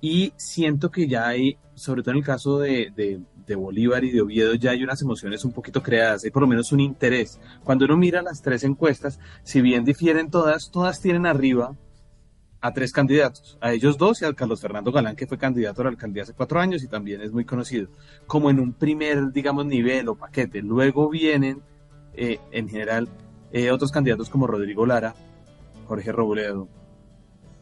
y 0.00 0.32
siento 0.36 0.90
que 0.90 1.08
ya 1.08 1.26
hay, 1.26 1.58
sobre 1.74 2.02
todo 2.02 2.12
en 2.12 2.18
el 2.18 2.24
caso 2.24 2.60
de, 2.60 2.92
de, 2.94 3.20
Bolívar 3.56 4.04
y 4.04 4.10
de 4.10 4.22
Oviedo, 4.22 4.54
ya 4.54 4.72
hay 4.72 4.82
unas 4.82 5.02
emociones 5.02 5.44
un 5.44 5.52
poquito 5.52 5.82
creadas, 5.82 6.24
hay 6.24 6.30
por 6.30 6.42
lo 6.42 6.48
menos 6.48 6.72
un 6.72 6.80
interés. 6.80 7.40
Cuando 7.64 7.84
uno 7.84 7.96
mira 7.96 8.22
las 8.22 8.42
tres 8.42 8.64
encuestas, 8.64 9.18
si 9.42 9.60
bien 9.60 9.84
difieren 9.84 10.30
todas, 10.30 10.70
todas 10.70 11.00
tienen 11.00 11.26
arriba 11.26 11.76
a 12.60 12.72
tres 12.72 12.92
candidatos, 12.92 13.56
a 13.60 13.72
ellos 13.72 13.98
dos 13.98 14.20
y 14.22 14.24
al 14.24 14.34
Carlos 14.34 14.60
Fernando 14.60 14.90
Galán, 14.90 15.14
que 15.14 15.26
fue 15.26 15.38
candidato 15.38 15.80
a 15.80 15.84
la 15.84 15.90
alcaldía 15.90 16.24
hace 16.24 16.34
cuatro 16.34 16.60
años 16.60 16.82
y 16.82 16.88
también 16.88 17.20
es 17.20 17.32
muy 17.32 17.44
conocido, 17.44 17.88
como 18.26 18.50
en 18.50 18.58
un 18.58 18.72
primer, 18.72 19.32
digamos, 19.32 19.66
nivel 19.66 20.08
o 20.08 20.16
paquete. 20.16 20.62
Luego 20.62 21.08
vienen, 21.08 21.62
eh, 22.14 22.38
en 22.50 22.68
general, 22.68 23.08
eh, 23.52 23.70
otros 23.70 23.92
candidatos 23.92 24.28
como 24.28 24.46
Rodrigo 24.46 24.86
Lara, 24.86 25.14
Jorge 25.86 26.10
Robledo, 26.12 26.68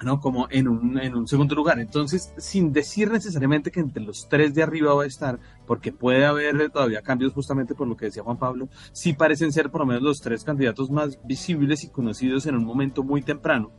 ¿no? 0.05 0.21
Como 0.21 0.47
en 0.51 0.69
un, 0.69 0.99
en 0.99 1.15
un 1.15 1.27
segundo 1.27 1.55
lugar. 1.55 1.79
Entonces, 1.79 2.33
sin 2.37 2.73
decir 2.73 3.11
necesariamente 3.11 3.71
que 3.71 3.81
entre 3.81 4.03
los 4.03 4.29
tres 4.29 4.55
de 4.55 4.63
arriba 4.63 4.95
va 4.95 5.05
a 5.05 5.07
estar, 5.07 5.39
porque 5.67 5.93
puede 5.93 6.27
haber 6.27 6.71
todavía 6.71 7.03
cambios 7.03 7.33
justamente 7.33 7.75
por 7.75 7.89
lo 7.89 7.97
que 7.97 8.07
decía 8.07 8.23
Juan 8.23 8.39
Pablo, 8.39 8.69
sí 8.93 9.13
parecen 9.15 9.53
ser 9.53 9.71
por 9.71 9.81
lo 9.83 9.87
menos 9.87 10.03
los 10.03 10.21
tres 10.21 10.45
candidatos 10.45 10.91
más 10.91 11.19
visibles 11.25 11.85
y 11.85 11.91
conocidos 11.91 12.47
en 12.47 12.57
un 12.57 12.65
momento 12.65 13.03
muy 13.03 13.23
temprano, 13.23 13.73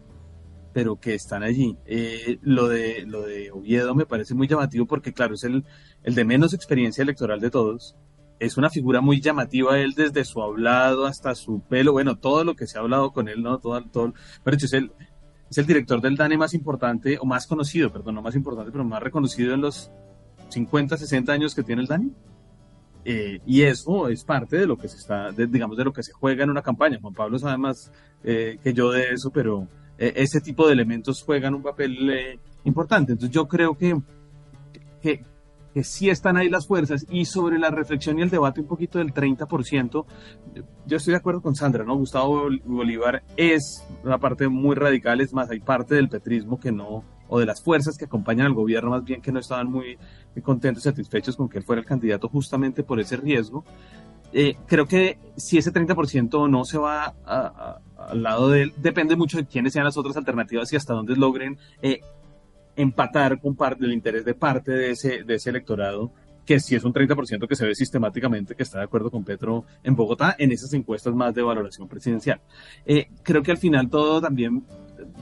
pero 0.74 1.00
que 1.00 1.14
están 1.14 1.44
allí. 1.44 1.78
Eh, 1.86 2.40
lo, 2.42 2.68
de, 2.68 3.06
lo 3.06 3.22
de 3.22 3.52
Oviedo 3.52 3.94
me 3.96 4.06
parece 4.06 4.34
muy 4.34 4.48
llamativo 4.48 4.86
porque, 4.86 5.14
claro, 5.14 5.36
es 5.36 5.44
el, 5.44 5.66
el 6.04 6.16
de 6.16 6.26
menos 6.26 6.54
experiencia 6.54 7.04
electoral 7.04 7.40
de 7.40 7.50
todos. 7.50 7.96
Es 8.40 8.56
una 8.56 8.70
figura 8.70 9.02
muy 9.02 9.20
llamativa 9.20 9.80
él 9.80 9.94
desde 9.96 10.24
su 10.24 10.44
hablado 10.44 11.08
hasta 11.08 11.34
su 11.34 11.62
pelo, 11.62 11.94
bueno, 11.94 12.20
todo 12.20 12.44
lo 12.44 12.56
que 12.56 12.68
se 12.68 12.78
ha 12.78 12.82
hablado 12.82 13.12
con 13.12 13.28
él, 13.30 13.42
¿no? 13.42 13.58
Todo, 13.58 13.84
todo, 13.86 14.14
pero 14.44 14.58
es 14.58 14.74
el, 14.74 14.92
es 15.50 15.58
el 15.58 15.66
director 15.66 16.02
del 16.02 16.16
DANE 16.16 16.38
más 16.38 16.54
importante, 16.54 17.18
o 17.20 17.26
más 17.26 17.48
conocido, 17.48 17.92
perdón, 17.92 18.16
no 18.16 18.22
más 18.22 18.36
importante, 18.36 18.72
pero 18.72 18.84
más 18.84 19.02
reconocido 19.02 19.54
en 19.54 19.62
los 19.62 19.92
50, 20.50 20.98
60 20.98 21.32
años 21.32 21.56
que 21.56 21.64
tiene 21.64 21.82
el 21.82 21.88
DANE. 21.88 22.10
Eh, 23.06 23.40
y 23.46 23.62
eso 23.62 24.10
es 24.10 24.26
parte 24.26 24.58
de 24.58 24.68
lo 24.68 24.78
que 24.78 24.90
se 24.90 24.98
está, 24.98 25.32
digamos, 25.32 25.78
de 25.78 25.86
lo 25.86 25.94
que 25.94 26.04
se 26.04 26.12
juega 26.12 26.44
en 26.44 26.50
una 26.50 26.62
campaña. 26.62 27.00
Juan 27.02 27.14
Pablo 27.14 27.40
sabe 27.40 27.58
más 27.58 27.92
eh, 28.24 28.60
que 28.62 28.74
yo 28.74 28.92
de 28.92 29.14
eso, 29.14 29.30
pero 29.30 29.68
eh, 29.98 30.12
ese 30.18 30.42
tipo 30.42 30.68
de 30.68 30.74
elementos 30.74 31.24
juegan 31.24 31.56
un 31.56 31.64
papel 31.64 32.40
importante. 32.66 33.14
Entonces 33.14 33.34
yo 33.34 33.48
creo 33.48 33.78
que, 33.78 33.98
que, 35.02 35.24
que 35.78 35.84
sí 35.84 36.10
están 36.10 36.38
ahí 36.38 36.50
las 36.50 36.66
fuerzas 36.66 37.06
y 37.08 37.26
sobre 37.26 37.60
la 37.60 37.70
reflexión 37.70 38.18
y 38.18 38.24
el 38.24 38.32
debate 38.32 38.62
un 38.62 38.66
poquito 38.66 38.98
del 38.98 39.14
30%, 39.14 40.06
yo 40.88 40.98
estoy 40.98 41.12
de 41.12 41.18
acuerdo 41.18 41.40
con 41.40 41.54
Sandra, 41.54 41.84
¿no? 41.84 41.96
Gustavo 41.96 42.48
Bolívar 42.66 43.22
es 43.36 43.86
una 44.04 44.18
parte 44.18 44.48
muy 44.48 44.76
radical, 44.76 45.22
es 45.22 45.34
más, 45.34 45.52
hay 45.52 45.60
parte 45.60 45.94
del 45.94 46.10
petrismo 46.10 46.60
que 46.60 46.72
no, 46.72 47.04
o 47.28 47.40
de 47.40 47.46
las 47.46 47.62
fuerzas 47.62 47.96
que 47.96 48.06
acompañan 48.06 48.48
al 48.48 48.56
gobierno 48.56 48.90
más 48.90 49.04
bien 49.04 49.22
que 49.22 49.32
no 49.32 49.38
estaban 49.40 49.70
muy, 49.70 50.00
contentos 50.42 50.82
satisfechos 50.82 51.36
con 51.36 51.48
que 51.48 51.60
él 51.60 51.64
fuera 51.64 51.80
el 51.80 51.86
candidato 51.86 52.28
justamente 52.28 52.82
por 52.82 53.00
ese 53.00 53.16
riesgo. 53.16 53.64
Eh, 54.34 54.56
creo 54.66 54.88
que 54.88 55.20
si 55.36 55.60
ese 55.60 55.72
30% 55.72 56.50
no 56.50 56.66
se 56.66 56.80
va 56.80 57.14
al 57.98 58.24
lado 58.24 58.50
de 58.50 58.64
él, 58.64 58.74
depende 58.78 59.16
mucho 59.16 59.38
de 59.38 59.46
quiénes 59.46 59.74
sean 59.74 59.86
las 59.86 59.96
otras 59.96 60.18
alternativas 60.18 60.74
y 60.74 60.76
hasta 60.76 60.96
dónde 60.96 61.16
logren 61.16 61.60
eh, 61.84 62.02
empatar 62.78 63.42
con 63.42 63.56
parte 63.56 63.84
del 63.84 63.94
interés 63.94 64.24
de 64.24 64.34
parte 64.34 64.72
de 64.72 64.92
ese, 64.92 65.24
de 65.24 65.36
ese 65.36 65.50
electorado, 65.50 66.14
que 66.46 66.62
si 66.62 66.76
es 66.76 66.84
un 66.86 66.94
30% 66.94 67.48
que 67.48 67.56
se 67.56 67.66
ve 67.66 67.76
sistemáticamente 67.76 68.56
que 68.56 68.64
está 68.64 68.78
de 68.78 68.86
acuerdo 68.86 69.12
con 69.12 69.26
Petro 69.26 69.66
en 69.84 69.96
Bogotá 69.96 70.36
en 70.40 70.54
esas 70.54 70.72
encuestas 70.74 71.14
más 71.14 71.36
de 71.36 71.42
valoración 71.42 71.90
presidencial. 71.90 72.40
Eh, 72.86 73.10
creo 73.22 73.44
que 73.44 73.52
al 73.52 73.58
final 73.58 73.90
todo 73.90 74.22
también 74.22 74.64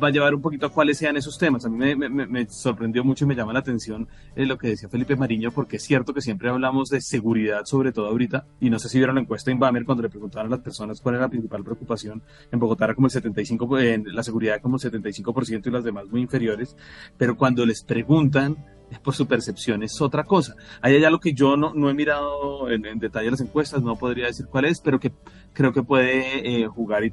va 0.02 0.10
a 0.10 0.12
llevar 0.12 0.36
un 0.36 0.42
poquito 0.42 0.66
a 0.66 0.70
cuáles 0.70 0.98
sean 0.98 1.18
esos 1.18 1.38
temas. 1.38 1.66
A 1.66 1.70
mí 1.70 1.96
me, 1.96 2.50
sorprendió 2.50 3.04
mucho 3.04 3.26
y 3.26 3.28
me 3.28 3.36
llama 3.36 3.54
la 3.54 3.60
atención 3.60 4.08
eh, 4.36 4.46
lo 4.46 4.58
que 4.58 4.70
decía 4.70 4.90
Felipe 4.90 5.16
Mariño, 5.16 5.52
porque 5.52 5.78
es 5.78 5.84
cierto 5.84 6.14
que 6.14 6.22
siempre 6.22 6.50
hablamos 6.50 6.90
de 6.90 7.02
seguridad, 7.02 7.62
sobre 7.66 7.92
todo 7.92 8.08
ahorita, 8.08 8.46
y 8.60 8.70
no 8.70 8.80
sé 8.80 8.90
si 8.90 8.98
vieron 8.98 9.16
la 9.16 9.22
encuesta 9.22 9.52
en 9.52 9.60
Bamer 9.60 9.86
cuando 9.86 10.04
le 10.04 10.10
preguntaron 10.10 10.48
a 10.52 10.56
las 10.56 10.64
personas 10.64 11.02
cuál 11.02 11.16
era 11.16 11.26
la 11.26 11.30
principal 11.30 11.64
preocupación. 11.64 12.22
En 12.52 12.60
Bogotá 12.60 12.86
era 12.86 12.96
como 12.96 13.08
el 13.08 13.14
75%, 13.14 13.80
en 13.80 14.16
la 14.16 14.24
seguridad 14.24 14.62
como 14.62 14.78
el 14.78 14.82
75% 14.82 15.68
y 15.68 15.72
las 15.72 15.84
demás 15.84 16.08
muy 16.08 16.22
inferiores, 16.22 16.76
pero 17.18 17.38
cuando 17.38 17.66
les 17.66 17.84
preguntan 17.84 18.58
por 19.04 19.16
su 19.16 19.28
percepción 19.28 19.84
es 19.84 20.00
otra 20.02 20.24
cosa. 20.24 20.56
Hay 20.82 20.96
allá 20.96 21.10
lo 21.10 21.20
que 21.20 21.34
yo 21.34 21.58
no, 21.58 21.74
no 21.74 21.90
he 21.90 21.94
mirado 21.94 22.70
en, 22.70 23.00
detalle 23.00 23.32
las 23.32 23.42
encuestas, 23.42 23.82
no 23.82 23.96
podría 23.96 24.28
decir 24.28 24.46
cuál 24.48 24.66
es, 24.66 24.80
pero 24.80 25.00
que 25.00 25.12
creo 25.54 25.74
que 25.74 25.84
puede 25.84 26.64
eh, 26.64 26.68
jugar 26.68 27.04
y 27.04 27.12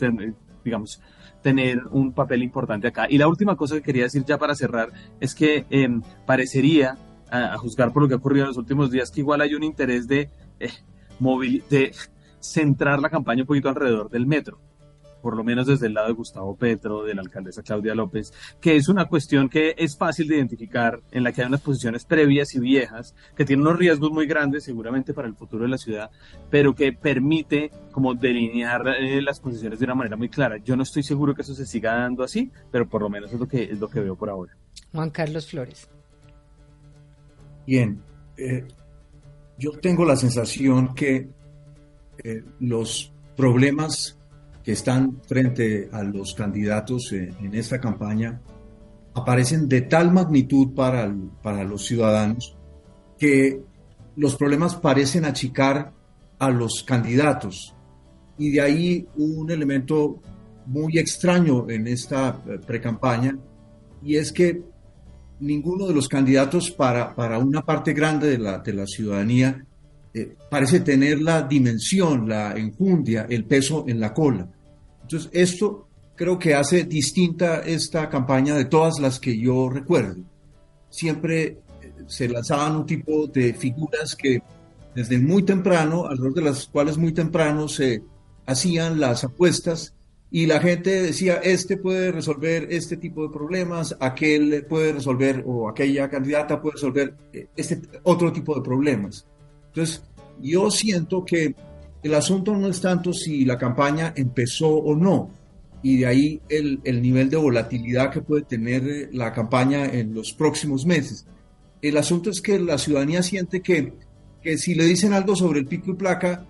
digamos, 0.64 1.01
tener 1.42 1.81
un 1.90 2.12
papel 2.12 2.42
importante 2.42 2.88
acá. 2.88 3.07
Y 3.09 3.18
la 3.18 3.28
última 3.28 3.57
cosa 3.57 3.76
que 3.76 3.83
quería 3.83 4.05
decir 4.05 4.24
ya 4.24 4.38
para 4.38 4.55
cerrar 4.55 4.92
es 5.20 5.35
que 5.35 5.66
em, 5.70 6.02
parecería, 6.26 6.96
a, 7.31 7.57
juzgar 7.59 7.92
por 7.92 8.02
lo 8.02 8.09
que 8.09 8.14
ha 8.14 8.18
ocurrido 8.18 8.44
en 8.44 8.48
los 8.48 8.59
últimos 8.59 8.90
días, 8.90 9.11
que 9.11 9.20
igual 9.20 9.40
hay 9.40 9.55
un 9.55 9.62
interés 9.62 10.07
de, 10.07 10.31
eh, 10.61 10.70
de 11.70 11.92
centrar 12.40 13.00
la 13.00 13.11
campaña 13.11 13.42
un 13.42 13.46
poquito 13.46 13.68
alrededor 13.68 14.11
del 14.11 14.26
metro 14.26 14.59
por 15.22 15.37
lo 15.37 15.44
menos 15.44 15.66
desde 15.66 15.87
el 15.87 15.94
lado 15.94 16.08
de 16.08 16.14
Gustavo 16.14 16.56
Petro, 16.56 17.04
de 17.04 17.14
la 17.14 17.22
alcaldesa 17.22 17.62
Claudia 17.62 17.94
López, 17.94 18.32
que 18.61 18.76
es 18.76 18.88
una 18.88 19.06
cuestión 19.06 19.48
que 19.48 19.74
es 19.78 19.96
fácil 19.96 20.28
de 20.28 20.37
identificar, 20.37 21.00
en 21.12 21.22
la 21.22 21.32
que 21.32 21.42
hay 21.42 21.48
unas 21.48 21.61
posiciones 21.61 22.04
previas 22.04 22.54
y 22.54 22.61
viejas, 22.61 23.14
que 23.37 23.44
tienen 23.44 23.66
unos 23.66 23.78
riesgos 23.78 24.11
muy 24.11 24.26
grandes 24.26 24.64
seguramente 24.64 25.14
para 25.14 25.28
el 25.28 25.35
futuro 25.35 25.64
de 25.64 25.70
la 25.70 25.78
ciudad, 25.78 26.11
pero 26.50 26.74
que 26.74 26.92
permite 26.92 27.70
como 27.92 28.14
delinear 28.14 28.87
eh, 28.98 29.22
las 29.22 29.40
posiciones 29.40 29.78
de 29.78 29.85
una 29.85 29.94
manera 29.94 30.16
muy 30.16 30.28
clara. 30.28 30.58
Yo 30.58 30.76
no 30.76 30.82
estoy 30.82 31.02
seguro 31.02 31.35
que 31.35 31.42
eso 31.42 31.54
se 31.54 31.66
siga 31.66 31.94
dando 31.94 32.24
así, 32.24 32.50
pero 32.70 32.88
por 32.88 33.02
lo 33.02 33.08
menos 33.08 33.32
es 33.32 33.38
lo 33.38 33.46
que, 33.46 33.62
es 33.64 33.78
lo 33.78 33.88
que 33.88 34.00
veo 34.00 34.16
por 34.16 34.28
ahora. 34.28 34.56
Juan 34.92 35.11
Carlos 35.11 35.48
Flores. 35.48 35.88
Bien, 37.66 38.02
eh, 38.37 38.66
yo 39.58 39.70
tengo 39.72 40.04
la 40.04 40.16
sensación 40.16 40.94
que 40.94 41.28
eh, 42.24 42.44
los 42.61 43.12
problemas 43.37 44.18
que 44.64 44.72
están 44.72 45.20
frente 45.27 45.88
a 45.92 46.03
los 46.03 46.35
candidatos 46.35 47.12
en, 47.12 47.55
esta 47.55 47.81
campaña 47.81 48.40
aparecen 49.14 49.68
de 49.68 49.83
tal 49.83 50.12
magnitud 50.12 50.75
para, 50.75 51.12
para 51.42 51.64
los 51.64 51.85
ciudadanos 51.85 52.57
que 53.18 53.62
los 54.16 54.37
problemas 54.37 54.75
parecen 54.77 55.25
achicar 55.25 55.92
a 56.38 56.51
los 56.51 56.83
candidatos. 56.83 57.75
Y 58.38 58.51
de 58.51 58.61
ahí 58.61 59.09
un 59.16 59.51
elemento 59.51 60.20
muy 60.66 60.98
extraño 60.98 61.68
en 61.68 61.87
esta 61.87 62.40
eh, 62.46 62.59
precampaña, 62.64 63.37
y 64.03 64.16
es 64.16 64.33
que 64.33 64.62
ninguno 65.40 65.87
de 65.87 65.94
los 65.94 66.09
candidatos 66.09 66.70
para, 66.70 67.14
para 67.14 67.38
una 67.38 67.62
parte 67.62 67.92
grande 67.92 68.29
de 68.31 68.38
la, 68.38 68.59
de 68.59 68.72
la 68.72 68.87
ciudadanía 68.87 69.66
eh, 70.14 70.37
parece 70.51 70.81
tener 70.81 71.20
la 71.20 71.42
dimensión, 71.42 72.29
la 72.29 72.53
enjundia, 72.53 73.27
el 73.29 73.44
peso 73.44 73.85
en 73.88 74.01
la 74.01 74.12
cola. 74.12 74.48
Entonces, 75.03 75.31
esto 75.33 75.88
creo 76.14 76.38
que 76.38 76.55
hace 76.55 76.85
distinta 76.85 77.61
esta 77.61 78.09
campaña 78.09 78.55
de 78.55 78.66
todas 78.66 79.01
las 79.01 79.18
que 79.18 79.38
yo 79.38 79.68
recuerdo. 79.68 80.22
Siempre 80.90 81.42
eh, 81.44 81.59
se 82.07 82.29
lanzaban 82.29 82.77
un 82.77 82.87
tipo 82.87 83.27
de 83.27 83.55
figuras 83.55 84.14
que 84.14 84.42
desde 84.94 85.18
muy 85.18 85.42
temprano, 85.42 86.07
alrededor 86.07 86.35
de 86.35 86.42
las 86.42 86.66
cuales 86.66 86.98
muy 86.98 87.12
temprano 87.12 87.66
se 87.68 88.03
hacían 88.46 89.01
las 89.01 89.25
apuestas 89.25 89.94
y 90.31 90.46
la 90.46 90.61
gente 90.61 91.03
decía, 91.03 91.35
este 91.42 91.77
puede 91.77 92.11
resolver 92.11 92.66
este 92.70 92.96
tipo 92.96 93.22
de 93.22 93.29
problemas, 93.29 93.96
aquel 94.01 94.64
puede 94.66 94.92
resolver 94.92 95.42
o 95.46 95.68
aquella 95.68 96.09
candidata 96.09 96.61
puede 96.61 96.75
resolver 96.75 97.14
eh, 97.33 97.48
este 97.57 97.81
otro 98.03 98.33
tipo 98.33 98.55
de 98.55 98.62
problemas. 98.62 99.27
Entonces, 99.74 100.02
yo 100.40 100.70
siento 100.70 101.24
que 101.24 101.54
el 102.02 102.14
asunto 102.14 102.54
no 102.54 102.68
es 102.68 102.80
tanto 102.80 103.12
si 103.12 103.44
la 103.44 103.56
campaña 103.56 104.12
empezó 104.14 104.68
o 104.68 104.94
no, 104.94 105.30
y 105.82 105.98
de 105.98 106.06
ahí 106.06 106.40
el, 106.48 106.80
nivel 107.02 107.30
de 107.30 107.37
volatilidad 107.37 108.11
que 108.11 108.20
puede 108.20 108.42
tener 108.42 109.08
la 109.12 109.32
campaña 109.32 109.87
en 109.87 110.14
los 110.14 110.32
próximos 110.32 110.85
meses. 110.85 111.26
El 111.80 111.96
asunto 111.96 112.30
es 112.30 112.40
que 112.40 112.58
la 112.58 112.78
ciudadanía 112.78 113.22
siente 113.22 113.61
que, 113.61 113.94
que 114.42 114.58
si 114.58 114.74
le 114.74 114.85
dicen 114.85 115.12
algo 115.12 115.35
sobre 115.35 115.61
el 115.61 115.66
pico 115.66 115.90
y 115.90 115.94
placa, 115.94 116.46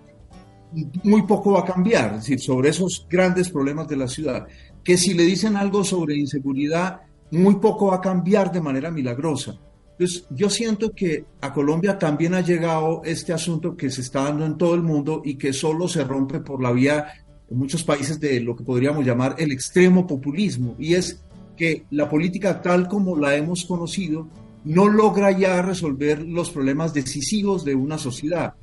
muy 1.03 1.23
poco 1.23 1.53
va 1.53 1.61
a 1.61 1.65
cambiar, 1.65 2.15
es 2.15 2.21
decir, 2.21 2.39
sobre 2.39 2.69
esos 2.69 3.07
grandes 3.09 3.49
problemas 3.49 3.87
de 3.87 3.95
la 3.95 4.07
ciudad, 4.07 4.45
que 4.83 4.97
si 4.97 5.13
le 5.13 5.23
dicen 5.23 5.55
algo 5.55 5.83
sobre 5.83 6.17
inseguridad, 6.17 7.01
muy 7.31 7.55
poco 7.55 7.87
va 7.87 7.95
a 7.95 8.01
cambiar 8.01 8.51
de 8.51 8.61
manera 8.61 8.91
milagrosa. 8.91 9.57
Entonces, 9.97 10.25
yo 10.31 10.49
siento 10.49 10.91
que 10.91 11.25
a 11.41 11.53
Colombia 11.53 11.99
también 11.99 12.33
ha 12.33 12.41
llegado 12.41 13.03
este 13.05 13.31
asunto 13.31 13.77
que 13.77 13.91
se 13.91 14.01
está 14.01 14.23
dando 14.23 14.45
en 14.45 14.57
todo 14.57 14.73
el 14.73 14.81
mundo 14.81 15.21
y 15.23 15.35
que 15.35 15.53
solo 15.53 15.87
se 15.87 16.03
rompe 16.03 16.39
por 16.39 16.61
la 16.61 16.71
vía 16.71 17.05
en 17.49 17.57
muchos 17.57 17.83
países 17.83 18.19
de 18.19 18.39
lo 18.39 18.55
que 18.55 18.63
podríamos 18.63 19.05
llamar 19.05 19.35
el 19.37 19.51
extremo 19.51 20.07
populismo, 20.07 20.75
y 20.79 20.95
es 20.95 21.21
que 21.55 21.85
la 21.91 22.09
política 22.09 22.61
tal 22.61 22.87
como 22.87 23.15
la 23.15 23.35
hemos 23.35 23.65
conocido 23.65 24.27
no 24.63 24.87
logra 24.87 25.29
ya 25.31 25.61
resolver 25.61 26.23
los 26.23 26.49
problemas 26.49 26.93
decisivos 26.93 27.63
de 27.63 27.75
una 27.75 27.99
sociedad. 27.99 28.55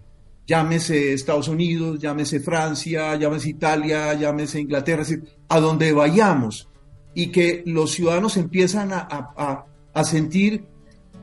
Llámese 0.46 1.12
Estados 1.12 1.46
Unidos, 1.46 2.00
llámese 2.00 2.40
Francia, 2.40 3.14
llámese 3.14 3.50
Italia, 3.50 4.14
llámese 4.14 4.60
Inglaterra, 4.60 5.02
es 5.02 5.10
decir, 5.10 5.24
a 5.48 5.60
donde 5.60 5.92
vayamos, 5.92 6.68
y 7.14 7.28
que 7.28 7.62
los 7.66 7.92
ciudadanos 7.92 8.36
empiezan 8.36 8.92
a, 8.92 9.06
a, 9.10 9.66
a 9.94 10.04
sentir 10.04 10.64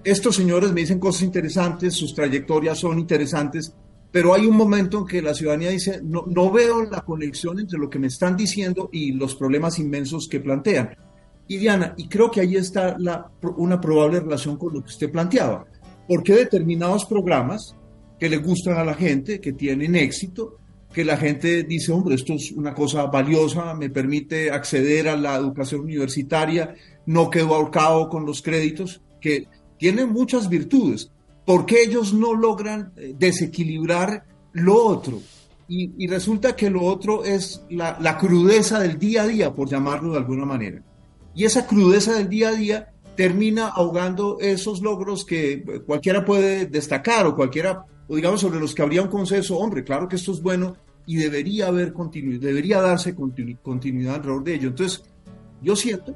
estos 0.04 0.36
señores 0.36 0.72
me 0.72 0.82
dicen 0.82 1.00
cosas 1.00 1.24
interesantes, 1.24 1.94
sus 1.94 2.14
trayectorias 2.14 2.80
son 2.80 3.00
interesantes, 3.00 3.74
pero 4.12 4.34
hay 4.34 4.46
un 4.46 4.56
momento 4.56 5.00
en 5.00 5.06
que 5.06 5.22
la 5.22 5.34
ciudadanía 5.34 5.70
dice, 5.70 6.02
no, 6.04 6.24
no 6.28 6.52
veo 6.52 6.84
la 6.84 7.02
conexión 7.02 7.60
entre 7.60 7.78
lo 7.78 7.90
que 7.90 8.00
me 8.00 8.08
están 8.08 8.38
diciendo 8.38 8.90
y 8.92 9.12
los 9.12 9.36
problemas 9.36 9.80
inmensos 9.80 10.28
que 10.28 10.40
plantean. 10.40 10.96
Y 11.48 11.58
Diana, 11.58 11.94
y 11.98 12.08
creo 12.08 12.32
que 12.32 12.42
ahí 12.42 12.56
está 12.56 12.98
la, 12.98 13.30
una 13.58 13.80
probable 13.80 14.20
relación 14.20 14.58
con 14.58 14.74
lo 14.74 14.82
que 14.82 14.90
usted 14.90 15.12
planteaba. 15.12 15.66
¿Por 16.08 16.24
qué 16.24 16.36
determinados 16.36 17.06
programas 17.06 17.76
que 18.20 18.30
le 18.30 18.38
gustan 18.38 18.78
a 18.78 18.86
la 18.86 18.94
gente, 18.94 19.40
que 19.40 19.54
tienen 19.54 19.96
éxito, 19.96 20.58
que 20.94 21.06
la 21.06 21.18
gente 21.18 21.64
dice, 21.64 21.92
hombre, 21.92 22.16
esto 22.16 22.34
es 22.34 22.52
una 22.52 22.74
cosa 22.74 23.06
valiosa, 23.06 23.74
me 23.76 23.90
permite 23.90 24.50
acceder 24.50 25.08
a 25.10 25.16
la 25.16 25.36
educación 25.36 25.82
universitaria, 25.82 26.74
no 27.06 27.30
quedo 27.30 27.54
ahorcado 27.54 28.10
con 28.10 28.26
los 28.26 28.42
créditos, 28.42 29.02
que 29.22 29.48
tienen 29.78 30.12
muchas 30.12 30.50
virtudes. 30.50 31.12
¿Por 31.46 31.66
qué 31.66 31.84
ellos 31.84 32.14
no 32.14 32.34
logran 32.34 32.92
eh, 32.98 33.16
desequilibrar 33.18 34.26
lo 34.54 34.84
otro? 34.84 35.22
Y, 35.70 36.08
resulta 36.08 36.56
que 36.56 36.70
lo 36.70 36.84
otro 36.84 37.26
es 37.26 37.62
la, 37.70 38.18
crudeza 38.18 38.80
del 38.80 38.98
día 38.98 39.24
a 39.24 39.28
día, 39.28 39.54
por 39.54 39.70
llamarlo 39.70 40.12
de 40.12 40.18
alguna 40.18 40.46
manera. 40.46 40.82
Y 41.36 41.44
esa 41.44 41.68
crudeza 41.68 42.14
del 42.14 42.30
día 42.30 42.50
a 42.50 42.54
día 42.54 42.94
termina 43.18 43.68
ahogando 43.68 44.38
esos 44.40 44.82
logros 44.82 45.26
que 45.26 45.54
eh, 45.54 45.64
cualquiera 45.86 46.24
puede 46.24 46.68
destacar 46.68 47.26
o 47.26 47.36
cualquiera, 47.36 47.86
o 48.08 48.16
digamos, 48.16 48.40
sobre 48.40 48.60
los 48.60 48.74
que 48.74 48.82
habría 48.82 49.02
un 49.02 49.10
consenso, 49.10 49.58
hombre, 49.58 49.84
claro 49.84 50.08
que 50.08 50.16
esto 50.16 50.32
es 50.32 50.42
bueno 50.42 50.78
y 51.06 51.18
debería 51.18 51.68
haber 51.68 51.94
continuidad, 51.94 52.42
debería 52.42 52.82
darse 52.82 53.16
continuidad 53.16 54.16
alrededor 54.16 54.44
de 54.44 54.56
ello. 54.56 54.68
Entonces, 54.70 55.04
yo 55.62 55.76
siento 55.76 56.16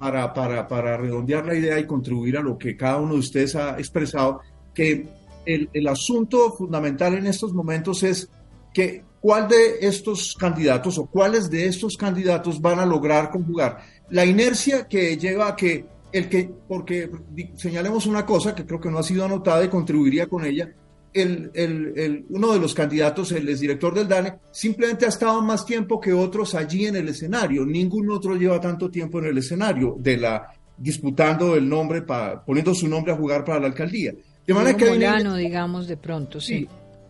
para, 0.00 0.34
para, 0.34 0.66
para, 0.66 0.96
redondear 0.96 1.46
la 1.46 1.54
idea 1.54 1.78
y 1.78 1.86
contribuir 1.86 2.38
a 2.38 2.42
lo 2.42 2.58
que 2.58 2.76
cada 2.76 2.96
uno 2.98 3.12
de 3.12 3.20
ustedes 3.20 3.54
ha 3.54 3.78
expresado, 3.78 4.40
que 4.74 5.06
el, 5.46 5.68
el 5.72 5.86
asunto 5.86 6.52
fundamental 6.52 7.14
en 7.14 7.26
estos 7.26 7.52
momentos 7.52 8.02
es 8.02 8.28
que 8.72 9.04
cuál 9.20 9.48
de 9.48 9.78
estos 9.82 10.34
candidatos 10.34 10.98
o 10.98 11.06
cuáles 11.06 11.50
de 11.50 11.66
estos 11.66 11.96
candidatos 11.96 12.60
van 12.60 12.80
a 12.80 12.86
lograr 12.86 13.30
conjugar 13.30 13.78
la 14.10 14.24
inercia 14.24 14.88
que 14.88 15.16
lleva 15.16 15.48
a 15.48 15.56
que 15.56 15.84
el 16.12 16.28
que, 16.28 16.50
porque 16.66 17.08
señalemos 17.56 18.06
una 18.06 18.26
cosa 18.26 18.54
que 18.54 18.66
creo 18.66 18.80
que 18.80 18.90
no 18.90 18.98
ha 18.98 19.02
sido 19.02 19.24
anotada 19.24 19.64
y 19.64 19.68
contribuiría 19.68 20.26
con 20.26 20.44
ella, 20.44 20.72
el, 21.12 21.50
el, 21.54 21.92
el, 21.96 22.24
uno 22.30 22.52
de 22.52 22.60
los 22.60 22.74
candidatos, 22.74 23.32
el 23.32 23.48
exdirector 23.48 23.94
del 23.94 24.08
DANE, 24.08 24.34
simplemente 24.50 25.06
ha 25.06 25.08
estado 25.08 25.42
más 25.42 25.66
tiempo 25.66 26.00
que 26.00 26.12
otros 26.12 26.54
allí 26.54 26.86
en 26.86 26.96
el 26.96 27.08
escenario. 27.08 27.66
Ningún 27.66 28.10
otro 28.10 28.36
lleva 28.36 28.60
tanto 28.60 28.90
tiempo 28.90 29.18
en 29.18 29.26
el 29.26 29.38
escenario, 29.38 29.96
de 29.98 30.16
la, 30.16 30.52
disputando 30.76 31.56
el 31.56 31.68
nombre, 31.68 32.02
para, 32.02 32.44
poniendo 32.44 32.74
su 32.74 32.88
nombre 32.88 33.12
a 33.12 33.16
jugar 33.16 33.44
para 33.44 33.60
la 33.60 33.66
alcaldía. 33.66 34.14
De 34.46 34.54
manera 34.54 34.76
que 34.76 34.88
Molano, 34.88 35.36
digamos, 35.36 35.86
de 35.86 35.96
pronto, 35.96 36.40
sí. 36.40 36.66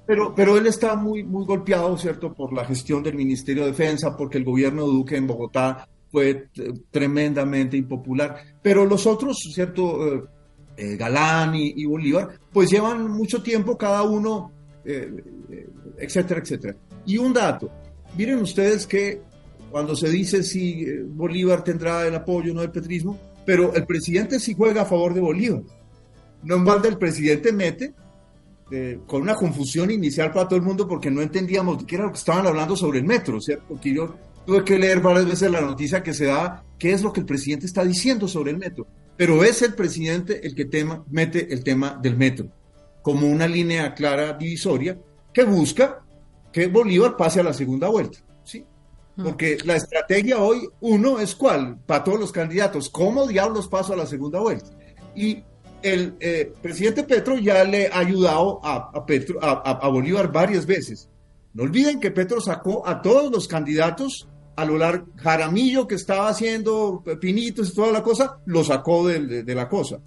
pero, 0.07 0.35
pero 0.35 0.59
él 0.59 0.67
está 0.67 0.97
muy, 0.97 1.23
muy 1.23 1.45
golpeado, 1.45 1.97
¿cierto?, 1.97 2.35
por 2.35 2.53
la 2.53 2.65
gestión 2.65 3.03
del 3.03 3.15
Ministerio 3.15 3.65
de 3.65 3.71
Defensa, 3.71 4.17
porque 4.17 4.39
el 4.39 4.45
gobierno 4.45 4.87
de 4.87 4.93
Duque 4.93 5.17
en 5.17 5.27
Bogotá 5.27 5.89
fue 6.11 6.31
eh, 6.31 6.73
tremendamente 6.91 7.77
impopular. 7.77 8.37
Pero 8.61 8.85
los 8.85 9.07
otros, 9.07 9.39
¿cierto?, 9.55 10.29
eh, 10.81 10.93
eh, 10.93 10.97
Galán 10.97 11.55
y, 11.55 11.85
Bolívar, 11.85 12.29
pues 12.53 12.71
llevan 12.71 13.11
mucho 13.11 13.43
tiempo 13.43 13.77
cada 13.77 14.03
uno, 14.03 14.53
etcétera, 15.99 16.40
etcétera. 16.40 16.77
Y 17.05 17.19
un 17.19 17.33
dato, 17.33 17.71
miren 18.16 18.38
ustedes 18.38 18.87
que 18.87 19.21
cuando 19.71 19.95
se 19.95 20.09
dice 20.09 20.43
si 20.43 20.85
Bolívar 21.09 21.62
tendrá 21.62 22.07
el 22.07 22.14
apoyo 22.14 22.53
o 22.53 22.55
no 22.55 22.61
del 22.62 22.71
petrismo, 22.71 23.19
pero 23.45 23.75
el 23.75 23.87
presidente 23.87 24.40
sí 24.40 24.55
juega 24.55 24.83
a 24.83 24.87
favor 24.87 25.14
de 25.14 25.21
Bolívar. 25.21 25.62
No 26.43 26.57
en 26.57 26.64
balde 26.64 26.88
el 26.88 26.99
presidente 26.99 27.53
mete 27.53 27.95
con 29.07 29.23
una 29.23 29.35
confusión 29.35 29.90
inicial 29.90 30.33
para 30.33 30.47
todo 30.47 30.57
el 30.57 30.64
mundo 30.64 30.87
porque 30.87 31.11
no 31.11 31.21
entendíamos 31.21 31.85
qué 31.85 31.97
era 31.97 32.05
lo 32.05 32.12
que 32.12 32.19
estaban 32.19 32.47
hablando 32.47 32.77
sobre 32.77 33.01
el 33.01 33.05
metro, 33.05 33.40
¿cierto? 33.40 33.64
Porque 33.69 33.93
yo 33.93 34.14
tuve 34.47 34.64
que 34.64 34.79
leer 34.79 35.01
varias 35.01 35.27
veces 35.27 35.51
la 35.51 35.61
noticia 35.61 36.03
que 36.03 36.14
se 36.14 36.27
da, 36.27 36.64
qué 36.79 36.93
es 36.93 37.03
lo 37.03 37.12
que 37.12 37.21
el 37.21 37.27
presidente 37.27 37.66
está 37.66 37.85
diciendo 37.85 38.27
sobre 38.27 38.53
el 38.53 38.59
metro. 38.59 38.87
Pero 39.21 39.45
es 39.45 39.61
el 39.61 39.75
presidente 39.75 40.47
el 40.47 40.55
que 40.55 40.65
tema, 40.65 41.05
mete 41.11 41.53
el 41.53 41.63
tema 41.63 41.99
del 42.01 42.17
metro 42.17 42.47
como 43.03 43.27
una 43.27 43.47
línea 43.47 43.93
clara 43.93 44.33
divisoria 44.33 44.99
que 45.31 45.45
busca 45.45 46.03
que 46.51 46.69
Bolívar 46.69 47.19
pase 47.19 47.41
a 47.41 47.43
la 47.43 47.53
segunda 47.53 47.91
vuelta. 47.91 48.21
¿sí? 48.45 48.65
Mm. 49.17 49.23
Porque 49.23 49.59
la 49.67 49.77
estrategia 49.77 50.39
hoy, 50.39 50.67
uno, 50.81 51.21
es 51.21 51.35
cuál, 51.35 51.77
para 51.85 52.03
todos 52.03 52.19
los 52.19 52.33
candidatos, 52.33 52.89
¿cómo 52.89 53.27
diablos 53.27 53.69
paso 53.69 53.93
a 53.93 53.97
la 53.97 54.07
segunda 54.07 54.41
vuelta? 54.41 54.71
Y 55.15 55.45
el 55.83 56.15
eh, 56.19 56.55
presidente 56.63 57.03
Petro 57.03 57.37
ya 57.37 57.63
le 57.65 57.89
ha 57.89 57.99
ayudado 57.99 58.59
a, 58.65 59.05
Petro, 59.05 59.39
a, 59.43 59.87
Bolívar 59.91 60.33
varias 60.33 60.65
veces. 60.65 61.11
No 61.53 61.65
olviden 61.65 62.01
que 62.01 62.11
Petro 62.11 62.41
sacó 62.41 62.89
a 62.89 63.03
todos 63.03 63.31
los 63.31 63.47
candidatos 63.47 64.31
a 64.57 64.65
lo 64.65 64.77
largo, 64.77 65.07
Jaramillo 65.17 65.87
que 65.87 65.95
estaba 65.95 66.29
haciendo 66.29 67.03
pinitos 67.21 67.71
y 67.71 67.75
toda 67.75 67.93
la 67.93 68.03
cosa, 68.03 68.39
lo 68.47 68.65
sacó 68.65 69.07
de, 69.07 69.55
la 69.55 69.69
cosa. 69.69 70.01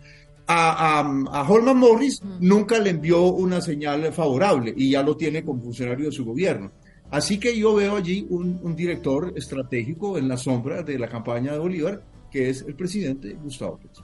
A, 0.46 1.00
a, 1.00 1.50
Holman 1.50 1.78
Morris 1.78 2.22
nunca 2.40 2.78
le 2.80 2.92
envió 2.92 3.24
una 3.28 3.62
señal 3.62 4.12
favorable 4.14 4.74
y 4.76 4.92
ya 4.92 5.02
lo 5.02 5.16
tiene 5.16 5.44
como 5.44 5.62
funcionario 5.62 6.08
de 6.08 6.12
su 6.12 6.26
gobierno. 6.26 6.72
Así 7.12 7.40
que 7.40 7.58
yo 7.58 7.76
veo 7.76 7.96
allí 7.96 8.26
un, 8.30 8.60
un 8.64 8.76
director 8.76 9.34
estratégico 9.36 10.18
en 10.18 10.28
la 10.28 10.38
sombra 10.38 10.82
de 10.82 10.98
la 10.98 11.08
campaña 11.08 11.54
de 11.54 11.60
Bolívar, 11.60 12.04
que 12.32 12.50
es 12.50 12.64
el 12.68 12.76
presidente 12.76 13.38
Gustavo 13.42 13.78
Petro. 13.78 14.04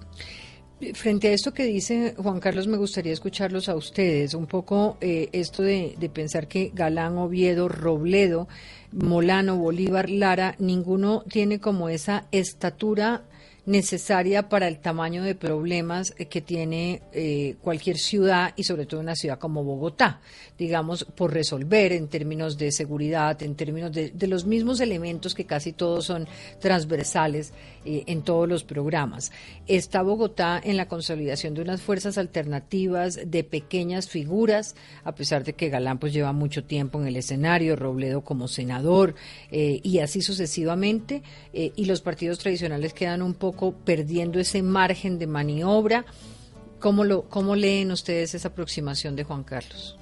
Frente 0.93 1.27
a 1.27 1.33
esto 1.33 1.53
que 1.53 1.65
dice 1.65 2.13
Juan 2.17 2.39
Carlos, 2.39 2.67
me 2.67 2.77
gustaría 2.77 3.11
escucharlos 3.11 3.67
a 3.67 3.75
ustedes. 3.75 4.33
Un 4.33 4.47
poco 4.47 4.97
eh, 5.01 5.27
esto 5.33 5.61
de, 5.61 5.95
de, 5.99 6.09
pensar 6.09 6.47
que 6.47 6.71
Galán, 6.73 7.17
Oviedo, 7.17 7.67
Robledo, 7.67 8.47
Molano, 8.91 9.57
Bolívar, 9.57 10.09
Lara, 10.09 10.55
ninguno 10.59 11.23
tiene 11.27 11.59
como 11.59 11.89
esa 11.89 12.25
estatura 12.31 13.23
necesaria 13.69 14.49
para 14.49 14.67
el 14.67 14.79
tamaño 14.79 15.21
de 15.21 15.35
problemas 15.35 16.11
que 16.11 16.41
tiene 16.41 17.03
eh, 17.13 17.55
cualquier 17.61 17.99
ciudad 17.99 18.51
y 18.55 18.63
sobre 18.63 18.87
todo 18.87 18.99
una 18.99 19.15
ciudad 19.15 19.37
como 19.37 19.63
Bogotá, 19.63 20.21
digamos, 20.57 21.03
por 21.03 21.31
resolver 21.31 21.91
en 21.91 22.07
términos 22.07 22.57
de 22.57 22.71
seguridad, 22.71 23.41
en 23.43 23.53
términos 23.53 23.91
de, 23.91 24.11
los 24.27 24.45
mismos 24.45 24.79
elementos 24.79 25.35
que 25.35 25.45
casi 25.45 25.71
todos 25.73 26.05
son 26.05 26.27
transversales 26.59 27.53
eh, 27.85 28.03
en 28.07 28.21
todos 28.21 28.47
los 28.47 28.63
programas. 28.63 29.31
Está 29.67 30.01
Bogotá 30.01 30.59
en 30.63 30.77
la 30.77 30.87
consolidación 30.87 31.53
de 31.53 31.61
unas 31.61 31.81
fuerzas 31.81 32.17
alternativas 32.17 33.19
de 33.25 33.43
pequeñas 33.43 34.09
figuras, 34.09 34.75
a 35.03 35.13
pesar 35.15 35.43
de 35.43 35.53
que 35.53 35.69
Galán 35.69 35.99
pues 35.99 36.13
lleva 36.13 36.33
mucho 36.33 36.63
tiempo 36.63 36.99
en 36.99 37.07
el 37.07 37.15
escenario, 37.15 37.75
Robledo 37.75 38.21
como 38.21 38.47
senador 38.47 39.15
y 39.51 39.99
así 39.99 40.21
sucesivamente, 40.21 41.23
y 41.53 41.85
los 41.85 42.01
partidos 42.01 42.39
tradicionales 42.39 42.93
quedan 42.93 43.21
un 43.21 43.33
poco 43.33 43.73
perdiendo 43.73 44.39
ese 44.39 44.61
margen 44.61 45.19
de 45.19 45.27
maniobra. 45.27 46.05
¿Cómo, 46.79 47.03
lo, 47.03 47.23
cómo 47.23 47.55
leen 47.55 47.91
ustedes 47.91 48.33
esa 48.33 48.47
aproximación 48.49 49.15
de 49.15 49.23
Juan 49.23 49.43
Carlos? 49.43 49.97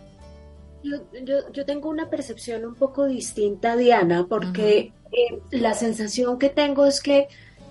Yo, 0.83 1.65
tengo 1.65 1.89
una 1.89 2.09
percepción 2.09 2.65
un 2.65 2.75
poco 2.75 3.05
distinta, 3.05 3.75
Diana, 3.75 4.27
porque 4.29 4.93
eh, 5.11 5.39
la 5.51 5.73
sensación 5.73 6.37
que 6.37 6.49
tengo 6.49 6.85
es 6.85 7.01
que 7.01 7.27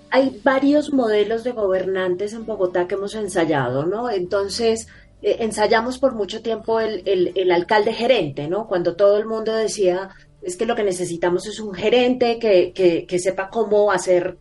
hay 0.09 0.39
varios 0.43 0.93
modelos 0.93 1.43
de 1.43 1.51
gobernantes 1.51 2.33
en 2.33 2.45
Bogotá 2.45 2.87
que 2.87 2.95
hemos 2.95 3.15
ensayado, 3.15 3.85
¿no? 3.85 4.09
Entonces, 4.09 4.87
eh, 5.21 5.37
ensayamos 5.39 5.97
por 5.99 6.15
mucho 6.15 6.41
tiempo 6.41 6.79
el, 6.79 7.01
el, 7.05 7.51
alcalde 7.51 7.93
gerente, 7.93 8.47
¿no? 8.47 8.67
Cuando 8.67 8.95
todo 8.95 9.17
el 9.17 9.25
mundo 9.25 9.53
decía, 9.53 10.09
es 10.41 10.55
que 10.55 10.65
lo 10.65 10.75
que 10.75 10.83
necesitamos 10.83 11.47
es 11.47 11.59
un 11.59 11.73
gerente 11.73 12.39
que, 12.39 12.71
que, 12.73 13.05
que 13.05 13.19
sepa 13.19 13.49
cómo 13.49 13.91
hacer 13.91 14.37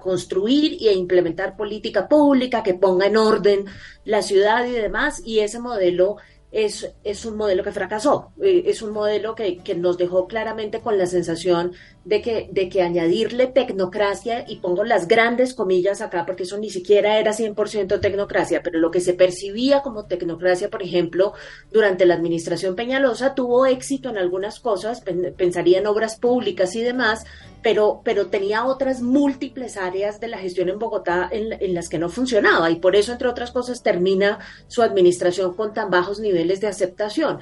construir 0.00 0.76
a 0.88 0.92
implementar 0.92 1.56
política 1.56 2.08
pública 2.08 2.62
que 2.62 2.74
ponga 2.74 3.06
en 3.06 3.16
orden 3.16 3.66
la 4.04 4.22
ciudad 4.22 4.66
y 4.66 4.72
demás, 4.72 5.22
y 5.24 5.40
ese 5.40 5.60
modelo 5.60 6.16
es, 6.50 6.92
es 7.04 7.24
un 7.24 7.36
modelo 7.36 7.62
que 7.62 7.72
fracasó, 7.72 8.32
eh, 8.42 8.64
es 8.66 8.82
un 8.82 8.92
modelo 8.92 9.34
que, 9.34 9.58
que, 9.58 9.74
nos 9.74 9.96
dejó 9.98 10.26
claramente 10.26 10.80
con 10.80 10.98
la 10.98 11.06
sensación 11.06 11.72
de 12.04 12.22
que, 12.22 12.48
de 12.50 12.68
que 12.68 12.82
añadirle 12.82 13.46
tecnocracia, 13.46 14.44
y 14.48 14.56
pongo 14.56 14.84
las 14.84 15.06
grandes 15.06 15.54
comillas 15.54 16.00
acá 16.00 16.24
porque 16.24 16.44
eso 16.44 16.58
ni 16.58 16.70
siquiera 16.70 17.18
era 17.18 17.32
100% 17.32 18.00
tecnocracia, 18.00 18.62
pero 18.62 18.78
lo 18.78 18.90
que 18.90 19.00
se 19.00 19.14
percibía 19.14 19.82
como 19.82 20.06
tecnocracia, 20.06 20.70
por 20.70 20.82
ejemplo, 20.82 21.34
durante 21.70 22.06
la 22.06 22.14
administración 22.14 22.74
Peñalosa, 22.74 23.34
tuvo 23.34 23.66
éxito 23.66 24.08
en 24.08 24.18
algunas 24.18 24.60
cosas, 24.60 25.02
pensaría 25.36 25.78
en 25.78 25.86
obras 25.86 26.18
públicas 26.18 26.74
y 26.74 26.82
demás, 26.82 27.24
pero, 27.62 28.00
pero 28.04 28.28
tenía 28.28 28.64
otras 28.64 29.02
múltiples 29.02 29.76
áreas 29.76 30.20
de 30.20 30.28
la 30.28 30.38
gestión 30.38 30.68
en 30.68 30.78
Bogotá 30.78 31.28
en, 31.30 31.74
las 31.74 31.88
que 31.88 31.98
no 31.98 32.08
funcionaba 32.08 32.70
y 32.70 32.76
por 32.76 32.96
eso, 32.96 33.12
entre 33.12 33.28
otras 33.28 33.50
cosas, 33.50 33.82
termina 33.82 34.38
su 34.68 34.82
administración 34.82 35.54
con 35.54 35.74
tan 35.74 35.90
bajos 35.90 36.20
niveles 36.20 36.60
de 36.60 36.68
aceptación. 36.68 37.40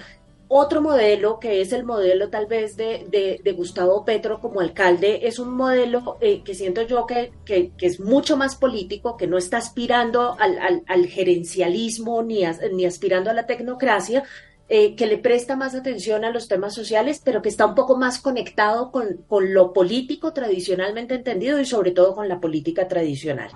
Otro 0.50 0.80
modelo, 0.80 1.38
que 1.38 1.60
es 1.60 1.72
el 1.72 1.84
modelo 1.84 2.30
tal 2.30 2.46
vez 2.46 2.74
de, 2.76 3.38
de, 3.44 3.52
Gustavo 3.52 4.04
Petro 4.06 4.40
como 4.40 4.60
alcalde, 4.60 5.26
es 5.28 5.38
un 5.38 5.54
modelo 5.54 6.16
eh, 6.22 6.42
que 6.42 6.54
siento 6.54 6.82
yo 6.82 7.06
que, 7.06 7.32
que, 7.44 7.72
es 7.80 8.00
mucho 8.00 8.38
más 8.38 8.56
político, 8.56 9.18
que 9.18 9.26
no 9.26 9.36
está 9.36 9.58
aspirando 9.58 10.36
al, 10.38 10.58
al, 10.58 10.82
al 10.86 11.06
gerencialismo 11.06 12.22
ni, 12.22 12.44
ni 12.72 12.86
aspirando 12.86 13.28
a 13.28 13.34
la 13.34 13.46
tecnocracia, 13.46 14.24
eh, 14.70 14.96
que 14.96 15.06
le 15.06 15.18
presta 15.18 15.56
más 15.56 15.74
atención 15.74 16.24
a 16.24 16.30
los 16.30 16.48
temas 16.48 16.74
sociales, 16.74 17.20
pero 17.22 17.40
que 17.42 17.48
está 17.50 17.66
un 17.66 17.74
poco 17.74 17.96
más 17.96 18.18
conectado 18.18 18.90
con, 18.90 19.24
con 19.26 19.52
lo 19.52 19.72
político 19.72 20.32
tradicionalmente 20.32 21.14
entendido 21.14 21.60
y 21.60 21.64
sobre 21.66 21.90
todo 21.90 22.14
con 22.14 22.28
la 22.28 22.40
política 22.40 22.88
tradicional. 22.88 23.50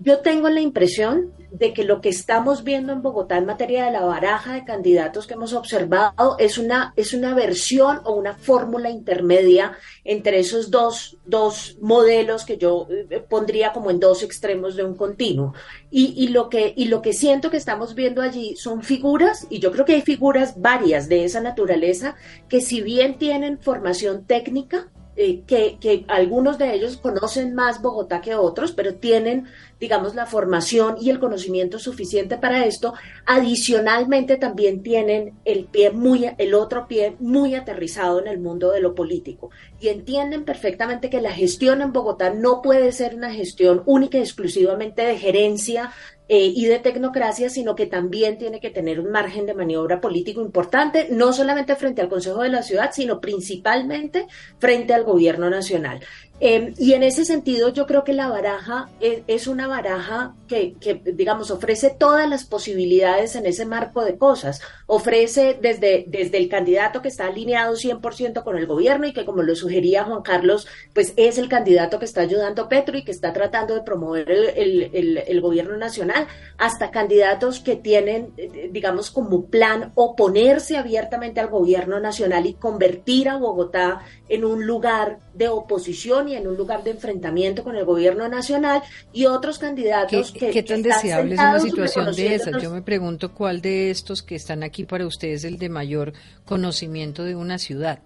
Yo 0.00 0.18
tengo 0.20 0.48
la 0.48 0.60
impresión 0.60 1.32
de 1.50 1.72
que 1.72 1.82
lo 1.82 2.00
que 2.00 2.08
estamos 2.08 2.62
viendo 2.62 2.92
en 2.92 3.02
Bogotá 3.02 3.38
en 3.38 3.46
materia 3.46 3.86
de 3.86 3.90
la 3.90 4.04
baraja 4.04 4.54
de 4.54 4.64
candidatos 4.64 5.26
que 5.26 5.34
hemos 5.34 5.52
observado 5.52 6.36
es 6.38 6.56
una, 6.56 6.92
es 6.94 7.14
una 7.14 7.34
versión 7.34 8.00
o 8.04 8.14
una 8.14 8.34
fórmula 8.34 8.90
intermedia 8.90 9.76
entre 10.04 10.38
esos 10.38 10.70
dos, 10.70 11.16
dos 11.26 11.76
modelos 11.80 12.44
que 12.44 12.58
yo 12.58 12.86
eh, 12.90 13.24
pondría 13.28 13.72
como 13.72 13.90
en 13.90 13.98
dos 13.98 14.22
extremos 14.22 14.76
de 14.76 14.84
un 14.84 14.94
continuo. 14.94 15.54
Y, 15.90 16.14
y, 16.16 16.28
lo 16.28 16.48
que, 16.48 16.74
y 16.76 16.84
lo 16.84 17.02
que 17.02 17.12
siento 17.12 17.50
que 17.50 17.56
estamos 17.56 17.94
viendo 17.94 18.22
allí 18.22 18.54
son 18.56 18.82
figuras, 18.82 19.46
y 19.50 19.58
yo 19.58 19.72
creo 19.72 19.84
que 19.84 19.94
hay 19.94 20.02
figuras 20.02 20.60
varias 20.60 21.08
de 21.08 21.24
esa 21.24 21.40
naturaleza, 21.40 22.14
que 22.48 22.60
si 22.60 22.82
bien 22.82 23.18
tienen 23.18 23.58
formación 23.58 24.24
técnica, 24.26 24.88
eh, 25.20 25.42
que, 25.48 25.78
que, 25.80 26.04
algunos 26.06 26.58
de 26.58 26.72
ellos 26.74 26.96
conocen 26.96 27.52
más 27.52 27.82
Bogotá 27.82 28.20
que 28.20 28.36
otros, 28.36 28.70
pero 28.70 28.94
tienen, 28.94 29.46
digamos, 29.80 30.14
la 30.14 30.26
formación 30.26 30.94
y 31.00 31.10
el 31.10 31.18
conocimiento 31.18 31.80
suficiente 31.80 32.38
para 32.38 32.66
esto. 32.66 32.94
Adicionalmente, 33.26 34.36
también 34.36 34.84
tienen 34.84 35.34
el 35.44 35.64
pie 35.64 35.90
muy, 35.90 36.30
el 36.38 36.54
otro 36.54 36.86
pie 36.86 37.16
muy 37.18 37.56
aterrizado 37.56 38.20
en 38.20 38.28
el 38.28 38.38
mundo 38.38 38.70
de 38.70 38.80
lo 38.80 38.94
político 38.94 39.50
y 39.80 39.88
entienden 39.88 40.44
perfectamente 40.44 41.10
que 41.10 41.20
la 41.20 41.32
gestión 41.32 41.82
en 41.82 41.92
Bogotá 41.92 42.30
no 42.30 42.62
puede 42.62 42.92
ser 42.92 43.16
una 43.16 43.32
gestión 43.32 43.82
única 43.86 44.18
y 44.18 44.20
exclusivamente 44.20 45.02
de 45.02 45.18
gerencia 45.18 45.90
eh, 46.28 46.52
y 46.54 46.66
de 46.66 46.78
tecnocracia, 46.78 47.48
sino 47.48 47.74
que 47.74 47.86
también 47.86 48.36
tiene 48.36 48.60
que 48.60 48.70
tener 48.70 49.00
un 49.00 49.10
margen 49.10 49.46
de 49.46 49.54
maniobra 49.54 50.00
político 50.00 50.42
importante, 50.42 51.08
no 51.10 51.32
solamente 51.32 51.74
frente 51.74 52.02
al 52.02 52.08
Consejo 52.10 52.42
de 52.42 52.50
la 52.50 52.62
Ciudad, 52.62 52.90
sino 52.92 53.20
principalmente 53.20 54.26
frente 54.58 54.92
al 54.92 55.04
Gobierno 55.04 55.48
Nacional. 55.48 56.00
Em, 56.40 56.74
y 56.78 56.92
en 56.92 57.02
ese 57.02 57.24
sentido 57.24 57.70
yo 57.70 57.86
creo 57.86 58.04
que 58.04 58.12
la 58.12 58.28
baraja 58.28 58.88
es, 59.00 59.48
una 59.48 59.66
baraja 59.66 60.34
que, 60.46 60.76
digamos, 61.04 61.50
ofrece 61.50 61.90
todas 61.98 62.28
las 62.28 62.44
posibilidades 62.44 63.34
en 63.34 63.46
ese 63.46 63.64
marco 63.64 64.04
de 64.04 64.16
cosas. 64.16 64.60
Ofrece 64.90 65.58
desde, 65.60 66.06
desde 66.08 66.38
el 66.38 66.48
candidato 66.48 67.02
que 67.02 67.08
está 67.08 67.26
alineado 67.26 67.74
100% 67.74 68.42
con 68.42 68.56
el 68.56 68.66
gobierno 68.66 69.06
y 69.06 69.12
que, 69.12 69.26
como 69.26 69.42
lo 69.42 69.54
sugería 69.54 70.04
Juan 70.04 70.22
Carlos, 70.22 70.66
pues 70.94 71.12
es 71.16 71.36
el 71.36 71.50
candidato 71.50 71.98
que 71.98 72.06
está 72.06 72.22
ayudando 72.22 72.62
a 72.62 72.68
Petro 72.70 72.96
y 72.96 73.04
que 73.04 73.10
está 73.10 73.34
tratando 73.34 73.74
de 73.74 73.82
promover 73.82 74.30
el, 74.30 75.40
gobierno 75.42 75.76
nacional, 75.76 76.26
hasta 76.56 76.90
candidatos 76.90 77.60
que 77.60 77.76
tienen, 77.76 78.32
eh, 78.38 78.70
digamos, 78.72 79.10
como 79.10 79.44
plan 79.46 79.92
oponerse 79.94 80.78
abiertamente 80.78 81.38
al 81.40 81.48
gobierno 81.48 82.00
nacional 82.00 82.46
y 82.46 82.54
convertir 82.54 83.28
a 83.28 83.36
Bogotá 83.36 84.00
en 84.30 84.46
un 84.46 84.66
lugar 84.66 85.18
de 85.34 85.48
oposición 85.48 86.30
y 86.30 86.34
en 86.34 86.48
un 86.48 86.56
lugar 86.56 86.82
de 86.82 86.92
enfrentamiento 86.92 87.62
con 87.62 87.76
el 87.76 87.84
gobierno 87.84 88.26
nacional 88.28 88.82
y 89.12 89.26
otros 89.26 89.58
candidatos 89.58 90.32
¿Qué, 90.32 90.38
que... 90.38 90.50
¿Qué 90.50 90.62
tan 90.62 90.82
deseable 90.82 91.34
es 91.34 91.40
una 91.40 91.60
situación 91.60 92.14
de 92.14 92.34
esa? 92.34 92.58
Yo 92.58 92.70
me 92.70 92.82
pregunto 92.82 93.34
cuál 93.34 93.60
de 93.60 93.90
estos 93.90 94.22
que 94.22 94.34
están 94.34 94.62
aquí 94.62 94.77
para 94.86 95.06
ustedes 95.06 95.44
es 95.44 95.52
el 95.52 95.58
de 95.58 95.68
mayor 95.68 96.12
conocimiento 96.44 97.24
de 97.24 97.36
una 97.36 97.58
ciudad 97.58 98.00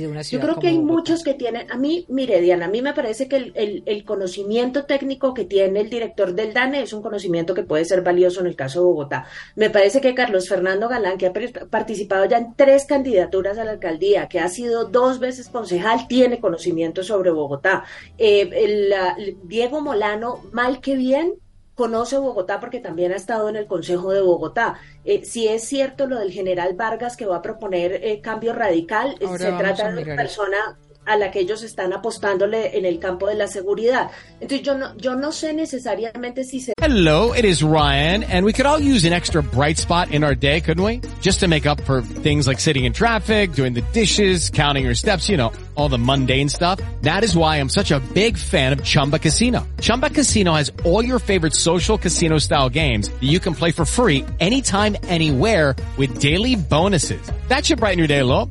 de 0.00 0.08
una 0.08 0.22
ciudad. 0.22 0.42
Yo 0.42 0.48
creo 0.48 0.60
que 0.60 0.68
hay 0.68 0.78
muchos 0.78 1.22
que 1.22 1.34
tienen, 1.34 1.70
a 1.70 1.76
mí, 1.76 2.06
mire 2.08 2.40
Diana, 2.40 2.66
a 2.66 2.68
mí 2.68 2.82
me 2.82 2.92
parece 2.92 3.28
que 3.28 3.36
el, 3.36 3.82
el, 3.86 4.04
conocimiento 4.04 4.84
técnico 4.84 5.34
que 5.34 5.44
tiene 5.44 5.80
el 5.80 5.90
director 5.90 6.34
del 6.34 6.52
DANE 6.52 6.82
es 6.82 6.92
un 6.92 7.02
conocimiento 7.02 7.54
que 7.54 7.62
puede 7.62 7.84
ser 7.84 8.02
valioso 8.02 8.40
en 8.40 8.46
el 8.46 8.56
caso 8.56 8.80
de 8.80 8.86
Bogotá. 8.86 9.26
Me 9.56 9.70
parece 9.70 10.00
que 10.00 10.14
Carlos 10.14 10.48
Fernando 10.48 10.88
Galán, 10.88 11.18
que 11.18 11.26
ha 11.26 11.32
participado 11.68 12.24
ya 12.26 12.38
en 12.38 12.54
tres 12.54 12.86
candidaturas 12.86 13.58
a 13.58 13.64
la 13.64 13.72
alcaldía, 13.72 14.28
que 14.28 14.40
ha 14.40 14.48
sido 14.48 14.86
dos 14.86 15.18
veces 15.18 15.48
concejal, 15.48 16.06
tiene 16.08 16.40
conocimiento 16.40 17.02
sobre 17.02 17.30
Bogotá. 17.30 17.84
Eh, 18.18 18.50
el, 18.52 19.36
Diego 19.44 19.80
Molano, 19.80 20.42
mal 20.52 20.80
que 20.80 20.96
bien, 20.96 21.34
conoce 21.82 22.16
Bogotá 22.16 22.60
porque 22.60 22.78
también 22.78 23.10
ha 23.10 23.16
estado 23.16 23.48
en 23.48 23.56
el 23.56 23.66
Consejo 23.66 24.12
de 24.12 24.20
Bogotá. 24.20 24.78
Eh, 25.04 25.24
si 25.24 25.48
es 25.48 25.64
cierto 25.64 26.06
lo 26.06 26.20
del 26.20 26.30
general 26.30 26.74
Vargas 26.74 27.16
que 27.16 27.26
va 27.26 27.38
a 27.38 27.42
proponer 27.42 27.94
eh, 28.04 28.20
cambio 28.20 28.52
radical, 28.52 29.16
se 29.18 29.50
trata 29.50 29.90
de 29.90 30.02
una 30.04 30.14
persona 30.14 30.78
a 31.04 31.16
la 31.16 31.30
que 31.30 31.40
ellos 31.40 31.62
están 31.62 31.92
apostándole 31.92 32.78
en 32.78 32.84
el 32.84 32.98
campo 32.98 33.26
de 33.26 33.34
la 33.34 33.46
seguridad. 33.46 34.10
Entonces 34.40 34.62
yo 34.62 34.76
no, 34.76 34.96
yo 34.96 35.14
no 35.14 35.32
sé 35.32 35.52
necesariamente 35.52 36.44
si 36.44 36.60
se... 36.60 36.72
Hello, 36.80 37.32
it 37.34 37.44
is 37.44 37.62
Ryan, 37.62 38.24
and 38.24 38.44
we 38.44 38.52
could 38.52 38.66
all 38.66 38.78
use 38.78 39.04
an 39.04 39.12
extra 39.12 39.42
bright 39.42 39.78
spot 39.78 40.10
in 40.10 40.24
our 40.24 40.34
day, 40.34 40.60
couldn't 40.60 40.84
we? 40.84 41.00
Just 41.20 41.40
to 41.40 41.48
make 41.48 41.66
up 41.66 41.80
for 41.82 42.02
things 42.02 42.46
like 42.46 42.60
sitting 42.60 42.84
in 42.84 42.92
traffic, 42.92 43.52
doing 43.52 43.74
the 43.74 43.82
dishes, 43.92 44.50
counting 44.50 44.84
your 44.84 44.94
steps, 44.94 45.28
you 45.28 45.36
know, 45.36 45.52
all 45.74 45.88
the 45.88 45.98
mundane 45.98 46.48
stuff. 46.48 46.80
That 47.02 47.22
is 47.22 47.36
why 47.36 47.58
I'm 47.58 47.68
such 47.68 47.90
a 47.90 48.00
big 48.14 48.36
fan 48.36 48.72
of 48.72 48.82
Chumba 48.82 49.18
Casino. 49.18 49.66
Chumba 49.80 50.10
Casino 50.10 50.54
has 50.54 50.72
all 50.84 51.04
your 51.04 51.18
favorite 51.18 51.54
social 51.54 51.98
casino 51.98 52.38
style 52.38 52.68
games 52.68 53.10
that 53.10 53.22
you 53.22 53.38
can 53.38 53.54
play 53.54 53.70
for 53.70 53.84
free 53.84 54.24
anytime, 54.40 54.96
anywhere 55.04 55.76
with 55.96 56.20
daily 56.20 56.56
bonuses. 56.56 57.30
That 57.48 57.64
should 57.66 57.78
brighten 57.78 57.98
your 57.98 58.08
day 58.08 58.20
a 58.20 58.24
little. 58.24 58.50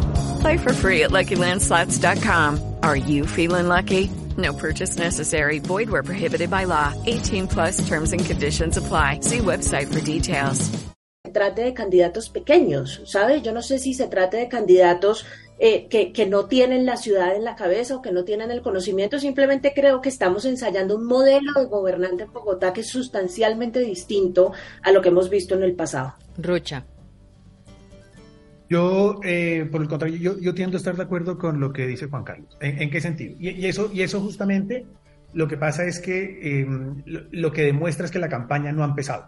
Play 0.41 0.57
for 0.57 0.73
free 0.73 1.03
at 1.03 1.11
LuckyLandSlots.com. 1.11 2.77
Are 2.81 2.95
you 2.95 3.27
feeling 3.27 3.67
lucky? 3.67 4.09
No 4.37 4.53
purchase 4.53 4.97
necessary. 4.97 5.59
Void 5.59 5.89
where 5.89 6.03
prohibited 6.03 6.49
by 6.49 6.65
law. 6.65 6.93
18 7.05 7.47
plus 7.47 7.87
terms 7.87 8.11
and 8.11 8.25
conditions 8.25 8.75
apply. 8.77 9.19
See 9.21 9.39
website 9.39 9.93
for 9.93 10.01
details. 10.01 10.71
Se 11.23 11.31
trate 11.31 11.61
de 11.61 11.73
candidatos 11.73 12.29
pequeños, 12.29 13.01
¿sabe? 13.05 13.41
Yo 13.41 13.51
no 13.53 13.61
sé 13.61 13.77
si 13.77 13.93
se 13.93 14.07
trate 14.07 14.37
de 14.37 14.47
candidatos 14.47 15.25
eh, 15.59 15.87
que, 15.87 16.11
que 16.11 16.25
no 16.25 16.47
tienen 16.47 16.87
la 16.87 16.97
ciudad 16.97 17.35
en 17.35 17.43
la 17.43 17.55
cabeza 17.55 17.95
o 17.95 18.01
que 18.01 18.11
no 18.11 18.23
tienen 18.23 18.49
el 18.49 18.63
conocimiento. 18.63 19.19
Simplemente 19.19 19.73
creo 19.75 20.01
que 20.01 20.09
estamos 20.09 20.45
ensayando 20.45 20.95
un 20.95 21.05
modelo 21.05 21.53
de 21.53 21.65
gobernante 21.67 22.23
en 22.23 22.33
Bogotá 22.33 22.73
que 22.73 22.81
es 22.81 22.89
sustancialmente 22.89 23.79
distinto 23.79 24.53
a 24.81 24.91
lo 24.91 25.03
que 25.03 25.09
hemos 25.09 25.29
visto 25.29 25.53
en 25.53 25.61
el 25.61 25.75
pasado. 25.75 26.15
Rocha. 26.39 26.83
Yo, 28.71 29.19
eh, 29.25 29.67
por 29.69 29.81
el 29.81 29.89
contrario, 29.89 30.39
yo, 30.39 30.53
tiendo 30.53 30.77
a 30.77 30.79
estar 30.79 30.95
de 30.95 31.03
acuerdo 31.03 31.37
con 31.37 31.59
lo 31.59 31.73
que 31.73 31.85
dice 31.85 32.07
Juan 32.07 32.23
Carlos. 32.23 32.57
¿En, 32.61 32.89
qué 32.89 33.01
sentido? 33.01 33.35
Y, 33.37 33.65
eso, 33.65 33.91
y 33.93 34.01
eso 34.01 34.21
justamente 34.21 34.85
lo 35.33 35.45
que 35.49 35.57
pasa 35.57 35.83
es 35.83 35.99
que 35.99 36.61
em, 36.61 37.03
lo, 37.05 37.51
que 37.51 37.63
demuestra 37.63 38.05
es 38.05 38.11
que 38.11 38.19
la 38.19 38.29
campaña 38.29 38.71
no 38.71 38.83
ha 38.83 38.87
empezado. 38.87 39.27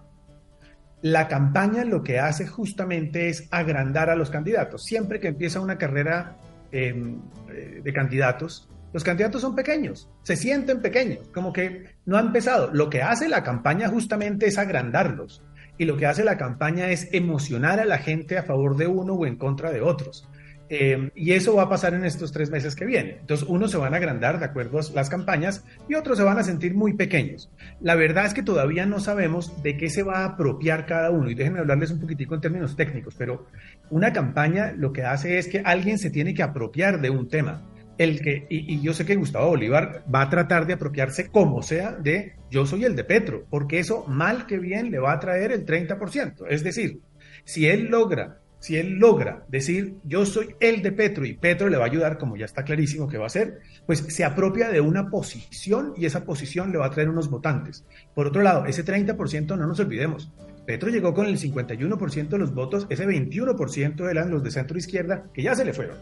La 1.02 1.28
campaña 1.28 1.84
lo 1.84 2.04
que 2.04 2.20
hace 2.20 2.48
justamente 2.48 3.28
es 3.28 3.50
agrandar 3.52 4.10
a 4.10 4.16
los 4.16 4.30
candidatos. 4.30 4.86
Siempre 4.86 5.20
que 5.20 5.28
empieza 5.28 5.60
una 5.60 5.78
carrera 5.78 6.38
em, 6.72 7.20
eh, 7.50 7.82
de 7.84 7.94
candidatos, 7.94 8.70
los 8.94 9.04
candidatos 9.04 9.42
son 9.42 9.56
pequeños, 9.56 10.10
se 10.22 10.38
sienten 10.38 10.82
pequeños, 10.82 11.28
como 11.34 11.52
que 11.52 11.84
no 12.06 12.16
ha 12.16 12.22
empezado. 12.22 12.74
Lo 12.74 12.90
que 12.90 13.02
hace 13.02 13.28
la 13.28 13.44
campaña 13.44 13.90
justamente 13.90 14.46
es 14.46 14.58
agrandarlos 14.58 15.44
y 15.78 15.86
lo 15.86 15.98
que 15.98 16.06
hace 16.06 16.24
la 16.24 16.38
campaña 16.38 16.90
es 16.90 17.10
emocionar 17.14 17.80
a 17.80 17.86
la 17.86 17.98
gente 17.98 18.38
a 18.38 18.44
favor 18.44 18.78
de 18.78 18.88
uno 18.88 19.14
o 19.14 19.26
en 19.26 19.38
contra 19.38 19.72
de 19.72 19.82
otros. 19.82 20.28
Eh, 20.70 21.12
y 21.14 21.34
eso 21.34 21.56
va 21.56 21.64
a 21.64 21.70
pasar 21.70 21.94
en 21.94 22.04
estos 22.04 22.32
tres 22.32 22.50
meses 22.50 22.76
que 22.76 22.86
vienen. 22.86 23.18
Entonces, 23.20 23.48
unos 23.48 23.70
se 23.70 23.78
van 23.78 23.94
a 23.94 23.98
agrandar 23.98 24.40
de 24.40 24.46
acuerdo 24.46 24.80
a 24.80 24.84
las 24.96 25.10
campañas 25.10 25.64
y 25.88 25.94
otros 25.94 26.18
se 26.18 26.24
van 26.24 26.40
a 26.40 26.44
sentir 26.44 26.74
muy 26.74 26.94
pequeños. 26.94 27.52
La 27.80 27.96
verdad 27.96 28.26
es 28.26 28.34
que 28.34 28.44
todavía 28.44 28.86
no 28.86 29.00
sabemos 29.00 29.62
de 29.62 29.78
qué 29.78 29.90
se 29.90 30.04
va 30.04 30.20
a 30.20 30.26
apropiar 30.26 30.86
cada 30.86 31.12
uno. 31.12 31.30
Y 31.30 31.36
déjenme 31.36 31.60
hablarles 31.60 31.92
un 31.92 32.00
poquitico 32.00 32.34
en 32.34 32.42
términos 32.42 32.76
técnicos, 32.76 33.14
pero 33.18 33.46
una 33.90 34.14
campaña 34.14 34.74
lo 34.76 34.94
que 34.94 35.04
hace 35.04 35.38
es 35.38 35.48
que 35.48 35.60
alguien 35.60 36.00
se 36.00 36.10
tiene 36.10 36.34
que 36.34 36.44
apropiar 36.44 37.02
de 37.02 37.10
un 37.10 37.28
tema 37.28 37.62
el 37.98 38.22
que, 38.22 38.46
y, 38.50 38.82
yo 38.82 38.94
sé 38.94 39.06
que 39.06 39.16
Gustavo 39.16 39.50
Bolívar 39.50 40.04
va 40.14 40.24
a 40.24 40.30
tratar 40.30 40.66
de 40.66 40.74
apropiarse 40.74 41.30
como 41.30 41.62
sea 41.62 41.92
de 41.92 42.36
yo 42.50 42.66
soy 42.66 42.86
el 42.86 42.96
de 42.96 43.04
Petro, 43.04 43.46
porque 43.50 43.80
eso 43.80 44.06
mal 44.08 44.46
que 44.48 44.58
bien 44.58 44.92
le 44.92 45.00
va 45.00 45.14
a 45.14 45.20
traer 45.20 45.52
el 45.52 45.66
30%. 45.66 46.46
Es 46.50 46.64
decir, 46.64 47.00
si 47.44 47.68
él 47.68 47.88
logra, 47.90 48.40
si 48.60 48.78
él 48.78 48.94
logra 49.00 49.46
decir 49.48 49.96
yo 50.04 50.26
soy 50.26 50.56
el 50.60 50.82
de 50.82 50.92
Petro 50.92 51.26
y 51.26 51.34
Petro 51.34 51.70
le 51.70 51.78
va 51.78 51.84
a 51.84 51.88
ayudar, 51.88 52.18
como 52.18 52.38
ya 52.38 52.46
está 52.46 52.64
clarísimo 52.64 53.08
que 53.08 53.18
va 53.18 53.26
a 53.26 53.28
hacer, 53.28 53.60
pues 53.86 54.00
se 54.00 54.24
apropia 54.24 54.70
de 54.70 54.82
una 54.82 55.10
posición 55.10 55.94
y 55.98 56.06
esa 56.06 56.26
posición 56.26 56.72
le 56.72 56.78
va 56.78 56.88
a 56.88 56.92
traer 56.92 57.10
unos 57.10 57.30
votantes. 57.30 57.86
Por 58.16 58.28
otro 58.28 58.42
lado, 58.42 58.66
ese 58.66 58.86
30% 58.86 59.58
no 59.58 59.68
nos 59.68 59.80
olvidemos. 59.80 60.32
Petro 60.66 60.90
llegó 60.90 61.14
con 61.14 61.26
el 61.26 61.38
51% 61.38 62.30
de 62.30 62.38
los 62.38 62.54
votos, 62.54 62.88
ese 62.90 63.06
21% 63.06 64.10
eran 64.10 64.32
los 64.32 64.44
de 64.44 64.52
centro 64.52 64.78
izquierda 64.78 65.26
que 65.34 65.44
ya 65.44 65.56
se 65.56 65.66
le 65.66 65.74
fueron. 65.74 65.98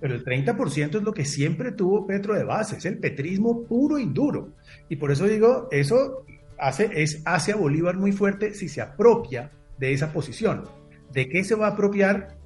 Pero 0.00 0.14
el 0.14 0.24
30% 0.24 0.96
es 0.96 1.02
lo 1.02 1.12
que 1.12 1.24
siempre 1.24 1.72
tuvo 1.72 2.06
Petro 2.06 2.34
de 2.34 2.44
base, 2.44 2.76
es 2.76 2.84
el 2.84 2.98
petrismo 2.98 3.64
puro 3.64 3.98
y 3.98 4.06
duro. 4.06 4.52
Y 4.88 4.96
por 4.96 5.10
eso 5.10 5.26
digo, 5.26 5.68
eso 5.70 6.24
hace, 6.58 6.90
es, 6.92 7.22
hace 7.24 7.52
a 7.52 7.56
Bolívar 7.56 7.96
muy 7.96 8.12
fuerte 8.12 8.54
si 8.54 8.68
se 8.68 8.80
apropia 8.80 9.50
de 9.78 9.92
esa 9.92 10.12
posición. 10.12 10.64
¿De 11.12 11.28
qué 11.28 11.44
se 11.44 11.54
va 11.54 11.68
a 11.68 11.70
apropiar? 11.70 12.36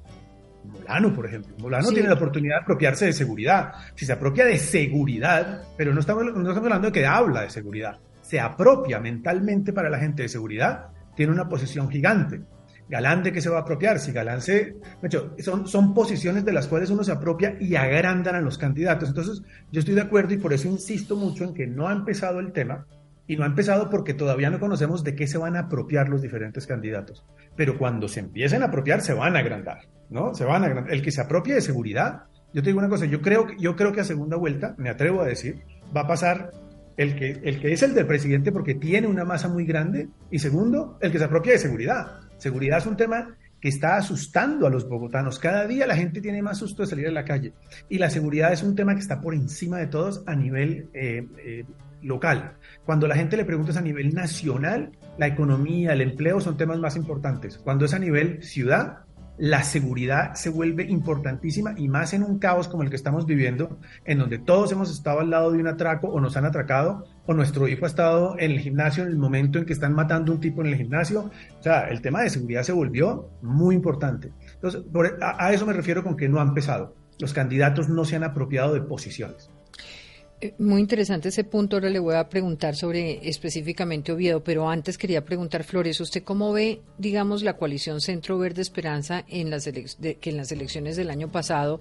Molano, 0.63 1.13
por 1.13 1.25
ejemplo. 1.25 1.55
Molano 1.59 1.89
tiene 1.89 2.07
la 2.07 2.15
oportunidad 2.15 2.57
de 2.57 2.61
apropiarse 2.61 3.05
de 3.05 3.13
seguridad. 3.13 3.73
Si 3.95 4.05
se 4.05 4.13
apropia 4.13 4.45
de 4.45 4.57
seguridad, 4.57 5.63
pero 5.77 5.93
no 5.93 5.99
estamos, 5.99 6.23
no 6.23 6.29
estamos 6.29 6.63
hablando 6.63 6.87
de 6.87 6.93
que 6.93 7.05
habla 7.05 7.41
de 7.41 7.49
seguridad, 7.49 7.99
se 8.21 8.39
apropia 8.39 8.99
mentalmente 8.99 9.73
para 9.73 9.89
la 9.89 9.99
gente 9.99 10.23
de 10.23 10.29
seguridad, 10.29 10.87
tiene 11.15 11.33
una 11.33 11.49
posición 11.49 11.89
gigante. 11.89 12.41
Galán 12.91 13.23
de 13.23 13.31
qué 13.31 13.39
se 13.39 13.49
va 13.49 13.59
a 13.59 13.61
apropiar, 13.61 13.99
si 13.99 14.11
Galán 14.11 14.41
se... 14.41 14.75
Hecho, 15.01 15.33
son, 15.39 15.65
son 15.65 15.93
posiciones 15.93 16.43
de 16.43 16.51
las 16.51 16.67
cuales 16.67 16.89
uno 16.89 17.05
se 17.05 17.13
apropia 17.13 17.55
y 17.57 17.75
agrandan 17.75 18.35
a 18.35 18.41
los 18.41 18.57
candidatos. 18.57 19.07
Entonces, 19.07 19.41
yo 19.71 19.79
estoy 19.79 19.95
de 19.95 20.01
acuerdo 20.01 20.33
y 20.33 20.37
por 20.37 20.51
eso 20.51 20.67
insisto 20.67 21.15
mucho 21.15 21.45
en 21.45 21.53
que 21.53 21.67
no 21.67 21.87
ha 21.87 21.93
empezado 21.93 22.41
el 22.41 22.51
tema 22.51 22.85
y 23.27 23.37
no 23.37 23.45
ha 23.45 23.47
empezado 23.47 23.89
porque 23.89 24.13
todavía 24.13 24.49
no 24.49 24.59
conocemos 24.59 25.05
de 25.05 25.15
qué 25.15 25.25
se 25.25 25.37
van 25.37 25.55
a 25.55 25.61
apropiar 25.61 26.09
los 26.09 26.21
diferentes 26.21 26.67
candidatos. 26.67 27.25
Pero 27.55 27.77
cuando 27.77 28.09
se 28.09 28.19
empiecen 28.19 28.61
a 28.61 28.65
apropiar, 28.65 28.99
se 28.99 29.13
van 29.13 29.37
a 29.37 29.39
agrandar, 29.39 29.87
¿no? 30.09 30.35
Se 30.35 30.43
van 30.43 30.63
a 30.63 30.65
agrandar. 30.65 30.93
El 30.93 31.01
que 31.01 31.11
se 31.11 31.21
apropie 31.21 31.53
de 31.53 31.61
seguridad, 31.61 32.23
yo 32.53 32.61
te 32.61 32.71
digo 32.71 32.79
una 32.79 32.89
cosa, 32.89 33.05
yo 33.05 33.21
creo, 33.21 33.47
yo 33.57 33.77
creo 33.77 33.93
que 33.93 34.01
a 34.01 34.03
segunda 34.03 34.35
vuelta, 34.35 34.75
me 34.77 34.89
atrevo 34.89 35.21
a 35.21 35.25
decir, 35.25 35.61
va 35.95 36.01
a 36.01 36.07
pasar 36.07 36.51
el 36.97 37.15
que, 37.15 37.39
el 37.43 37.61
que 37.61 37.71
es 37.71 37.81
el 37.83 37.93
del 37.93 38.05
presidente 38.05 38.51
porque 38.51 38.75
tiene 38.75 39.07
una 39.07 39.23
masa 39.23 39.47
muy 39.47 39.65
grande 39.65 40.09
y 40.29 40.39
segundo, 40.39 40.97
el 40.99 41.13
que 41.13 41.17
se 41.17 41.23
apropia 41.23 41.53
de 41.53 41.59
seguridad. 41.59 42.07
Seguridad 42.41 42.79
es 42.79 42.87
un 42.87 42.97
tema 42.97 43.37
que 43.59 43.69
está 43.69 43.97
asustando 43.97 44.65
a 44.65 44.71
los 44.71 44.89
bogotanos. 44.89 45.37
Cada 45.37 45.67
día 45.67 45.85
la 45.85 45.95
gente 45.95 46.21
tiene 46.21 46.41
más 46.41 46.57
susto 46.57 46.81
de 46.81 46.87
salir 46.87 47.07
a 47.07 47.11
la 47.11 47.23
calle. 47.23 47.53
Y 47.87 47.99
la 47.99 48.09
seguridad 48.09 48.51
es 48.51 48.63
un 48.63 48.75
tema 48.75 48.95
que 48.95 49.01
está 49.01 49.21
por 49.21 49.35
encima 49.35 49.77
de 49.77 49.85
todos 49.85 50.23
a 50.25 50.35
nivel 50.35 50.89
eh, 50.95 51.27
eh, 51.37 51.65
local. 52.01 52.53
Cuando 52.83 53.07
la 53.07 53.15
gente 53.15 53.37
le 53.37 53.45
pregunta 53.45 53.69
es 53.69 53.77
a 53.77 53.81
nivel 53.81 54.15
nacional, 54.15 54.89
la 55.19 55.27
economía, 55.27 55.93
el 55.93 56.01
empleo 56.01 56.41
son 56.41 56.57
temas 56.57 56.79
más 56.79 56.95
importantes. 56.95 57.59
Cuando 57.59 57.85
es 57.85 57.93
a 57.93 57.99
nivel 57.99 58.41
ciudad, 58.41 59.01
la 59.37 59.63
seguridad 59.63 60.35
se 60.35 60.49
vuelve 60.49 60.83
importantísima 60.83 61.73
y 61.77 61.87
más 61.87 62.13
en 62.13 62.23
un 62.23 62.37
caos 62.37 62.67
como 62.67 62.83
el 62.83 62.89
que 62.89 62.95
estamos 62.95 63.25
viviendo, 63.25 63.79
en 64.05 64.19
donde 64.19 64.37
todos 64.37 64.71
hemos 64.71 64.91
estado 64.91 65.19
al 65.19 65.29
lado 65.29 65.51
de 65.51 65.59
un 65.59 65.67
atraco 65.67 66.07
o 66.07 66.19
nos 66.19 66.37
han 66.37 66.45
atracado, 66.45 67.05
o 67.25 67.33
nuestro 67.33 67.67
hijo 67.67 67.85
ha 67.85 67.87
estado 67.87 68.35
en 68.37 68.51
el 68.51 68.59
gimnasio 68.59 69.03
en 69.03 69.09
el 69.09 69.17
momento 69.17 69.57
en 69.57 69.65
que 69.65 69.73
están 69.73 69.93
matando 69.93 70.31
a 70.31 70.35
un 70.35 70.41
tipo 70.41 70.61
en 70.61 70.67
el 70.67 70.75
gimnasio. 70.75 71.31
O 71.59 71.63
sea, 71.63 71.87
el 71.89 72.01
tema 72.01 72.21
de 72.21 72.29
seguridad 72.29 72.63
se 72.63 72.71
volvió 72.71 73.29
muy 73.41 73.75
importante. 73.75 74.31
Entonces, 74.53 74.83
a, 75.21 75.45
a 75.45 75.53
eso 75.53 75.65
me 75.65 75.73
refiero 75.73 76.03
con 76.03 76.15
que 76.15 76.29
no 76.29 76.39
han 76.39 76.53
pesado. 76.53 76.95
Los 77.19 77.33
candidatos 77.33 77.89
no 77.89 78.05
se 78.05 78.15
han 78.15 78.23
apropiado 78.23 78.73
de 78.73 78.81
posiciones. 78.81 79.49
Muy 80.57 80.81
interesante 80.81 81.29
ese 81.29 81.43
punto. 81.43 81.75
Ahora 81.75 81.91
le 81.91 81.99
voy 81.99 82.15
a 82.15 82.27
preguntar 82.27 82.75
sobre 82.75 83.29
específicamente 83.29 84.11
Oviedo, 84.11 84.43
pero 84.43 84.67
antes 84.67 84.97
quería 84.97 85.23
preguntar, 85.23 85.63
Flores, 85.63 86.01
¿usted 86.01 86.23
cómo 86.23 86.51
ve, 86.51 86.81
digamos, 86.97 87.43
la 87.43 87.57
coalición 87.57 88.01
Centro 88.01 88.39
Verde 88.39 88.63
Esperanza 88.63 89.23
en 89.27 89.51
las 89.51 89.65
que 89.65 90.29
en 90.31 90.37
las 90.37 90.51
elecciones 90.51 90.95
del 90.95 91.11
año 91.11 91.27
pasado, 91.31 91.79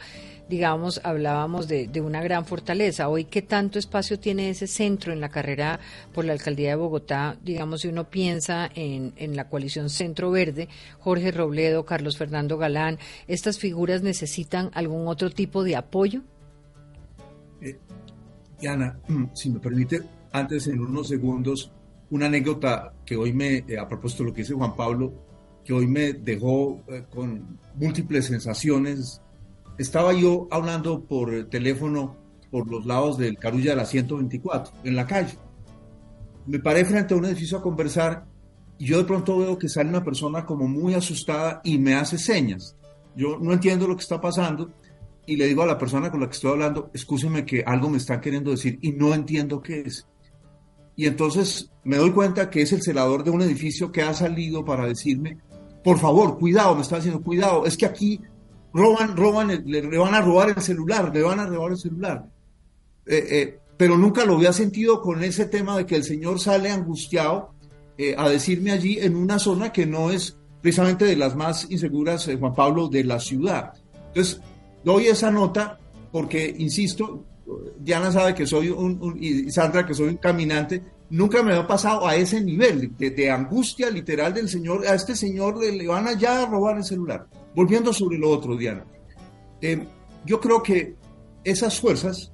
digamos, 0.51 1.01
hablábamos 1.05 1.69
de, 1.69 1.89
una 2.03 2.23
gran 2.23 2.45
fortaleza? 2.45 3.09
Hoy, 3.09 3.25
¿qué 3.25 3.41
tanto 3.41 3.79
espacio 3.79 4.19
tiene 4.19 4.51
ese 4.51 4.67
centro 4.67 5.15
en 5.15 5.23
la 5.23 5.31
carrera 5.31 5.81
por 6.13 6.27
la 6.27 6.35
alcaldía 6.35 6.69
de 6.71 6.77
Bogotá? 6.77 7.39
Digamos, 7.43 7.81
si 7.81 7.89
uno 7.89 8.11
piensa 8.11 8.69
en, 8.75 9.15
en 9.17 9.37
la 9.37 9.49
coalición 9.49 9.89
Centro 9.89 10.31
Verde, 10.31 10.69
Jorge 10.99 11.31
Robledo, 11.31 11.87
Carlos 11.87 12.19
Fernando 12.19 12.59
Galán, 12.59 12.99
¿estas 13.27 13.59
figuras 13.59 14.03
necesitan 14.03 14.71
algún 14.75 15.09
otro 15.09 15.31
tipo 15.31 15.65
de 15.65 15.77
apoyo? 15.77 16.21
Ana, 18.67 18.99
si 19.35 19.51
me 19.51 19.61
permite, 19.61 20.03
antes 20.33 20.67
en 20.67 20.81
unos 20.81 21.09
segundos, 21.09 21.73
una 22.11 22.27
anécdota 22.27 22.93
que 23.05 23.17
hoy 23.17 23.33
me, 23.33 23.65
eh, 23.69 23.79
a 23.79 23.89
propósito 23.89 24.23
de 24.23 24.31
lo 24.31 24.35
que 24.35 24.43
dice 24.43 24.55
Juan 24.55 24.77
Pablo, 24.77 25.13
que 25.65 25.73
hoy 25.73 25.87
me 25.87 26.13
dejó 26.13 26.83
eh, 26.89 27.05
con 27.11 27.59
múltiples 27.75 28.27
sensaciones. 28.27 29.21
Estaba 29.79 30.13
yo 30.13 30.49
hablando 30.51 31.05
por 31.05 31.49
teléfono 31.49 32.17
por 32.51 32.69
los 32.69 32.85
lados 32.85 33.17
del 33.17 33.39
Carulla 33.39 33.71
de 33.71 33.77
la 33.77 33.87
124, 33.87 34.75
en 34.85 34.97
la 34.97 35.07
calle. 35.07 35.35
Me 36.47 36.59
paré 36.59 36.85
frente 36.85 37.15
a 37.15 37.17
un 37.17 37.27
edificio 37.27 37.59
a 37.59 37.63
conversar 37.63 38.25
y 38.79 38.87
yo 38.87 38.99
de 38.99 39.05
pronto 39.05 39.39
veo 39.39 39.59
que 39.59 39.69
sale 39.69 39.89
una 39.89 40.03
persona 40.03 40.45
como 40.45 40.67
muy 40.67 40.95
asustada 40.95 41.61
y 41.63 41.79
me 41.79 41.95
hace 41.95 42.19
señas. 42.19 42.77
Yo 43.15 43.39
no 43.39 43.53
entiendo 43.53 43.87
lo 43.87 43.95
que 43.95 44.03
está 44.03 44.21
pasando 44.21 44.71
y 45.27 45.37
le 45.37 45.47
digo 45.47 45.63
a 45.63 45.67
la 45.67 45.79
persona 45.79 46.11
con 46.11 46.21
la 46.21 46.27
que 46.27 46.35
estoy 46.35 46.53
hablando, 46.53 46.91
escúcheme 46.93 47.45
que 47.45 47.63
algo 47.65 47.89
me 47.89 47.99
está 47.99 48.21
queriendo 48.21 48.51
decir 48.51 48.79
y 48.83 48.93
no 48.93 49.15
entiendo 49.15 49.61
qué 49.61 49.83
es. 49.83 50.07
Y 50.97 51.07
entonces 51.07 51.71
me 51.85 51.97
doy 51.97 52.11
cuenta 52.13 52.51
que 52.51 52.63
es 52.63 52.73
el 52.73 52.83
celador 52.83 53.25
de 53.25 53.31
un 53.31 53.43
edificio 53.43 53.91
que 53.91 54.03
ha 54.03 54.13
salido 54.13 54.65
para 54.65 54.87
decirme, 54.87 55.39
por 55.83 55.99
favor, 55.99 56.39
cuidado, 56.39 56.75
me 56.75 56.83
está 56.83 56.97
diciendo, 56.97 57.23
cuidado, 57.23 57.65
es 57.65 57.77
que 57.77 57.87
aquí 57.87 58.21
roban, 58.73 59.17
roban, 59.17 59.63
le, 59.65 59.99
van 59.99 60.15
a 60.15 60.21
robar 60.21 60.51
el 60.51 60.63
celular, 60.63 61.11
le 61.15 61.23
van 61.23 61.41
a 61.41 61.47
robar 61.47 61.73
el 61.73 61.79
celular. 61.79 62.27
Eh, 63.07 63.27
eh, 63.31 63.59
pero 63.77 63.97
nunca 63.97 64.25
lo 64.25 64.35
había 64.35 64.53
sentido 64.53 65.01
con 65.01 65.25
ese 65.25 65.47
tema 65.47 65.77
de 65.77 65.87
que 65.87 65.97
el 65.97 66.05
señor 66.05 66.39
sale 66.39 66.71
angustiado 66.71 67.55
eh, 67.97 68.15
a 68.17 68.29
decirme 68.29 68.73
allí 68.73 68.99
en 69.01 69.17
una 69.17 69.39
zona 69.39 69.73
que 69.73 69.87
no 69.87 70.11
es 70.11 70.37
precisamente 70.61 71.07
de 71.07 71.17
las 71.17 71.35
más 71.35 71.71
inseguras, 71.71 72.29
Juan 72.39 72.55
Pablo, 72.55 72.89
de 72.89 73.05
la 73.05 73.19
ciudad. 73.19 73.73
Entonces, 74.09 74.41
Doy 74.85 75.07
esa 75.07 75.31
nota 75.31 75.79
porque, 76.13 76.55
insisto, 76.59 77.25
Diana 77.79 78.11
sabe 78.13 78.35
que 78.35 78.47
soy 78.47 78.69
un, 78.71 79.17
y 79.21 79.51
Sandra 79.51 79.87
que 79.87 79.95
soy 79.95 80.09
un 80.09 80.17
caminante, 80.17 80.83
nunca 81.11 81.43
me 81.43 81.55
ha 81.55 81.67
pasado 81.67 82.07
a 82.07 82.17
ese 82.17 82.41
nivel 82.41 82.97
de, 82.97 83.31
angustia 83.31 83.91
literal 83.91 84.35
del 84.35 84.49
señor, 84.49 84.87
a 84.87 84.95
este 84.95 85.15
señor 85.15 85.59
le, 85.59 85.87
van 85.87 86.07
allá 86.07 86.43
a 86.43 86.47
robar 86.47 86.79
el 86.79 86.85
celular. 86.85 87.27
Volviendo 87.55 87.93
sobre 87.93 88.19
lo 88.19 88.31
otro, 88.31 88.57
Diana, 88.57 88.85
eh, 89.61 89.87
yo 90.25 90.41
creo 90.41 90.63
que 90.63 90.95
esas 91.45 91.81
fuerzas, 91.81 92.33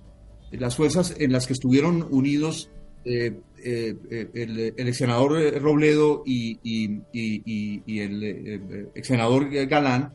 las 0.51 0.77
fuerzas 0.77 1.15
en 1.19 1.33
las 1.33 1.47
que 1.47 1.55
estuvieron 1.55 2.07
unidos 2.11 2.71
eh, 3.05 3.39
eh, 3.65 3.97
el, 4.35 4.75
el 4.77 5.61
Robledo 5.61 6.23
y, 6.27 6.59
y 6.63 7.99
el 8.01 8.91
ex 8.95 9.07
senador 9.07 9.49
Galán, 9.67 10.13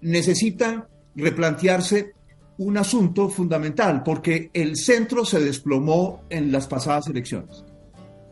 necesitan 0.00 0.84
replantearse 1.14 2.14
un 2.58 2.76
asunto 2.76 3.28
fundamental, 3.28 4.02
porque 4.02 4.50
el 4.52 4.76
centro 4.76 5.24
se 5.24 5.40
desplomó 5.40 6.22
en 6.28 6.52
las 6.52 6.66
pasadas 6.66 7.08
elecciones. 7.08 7.64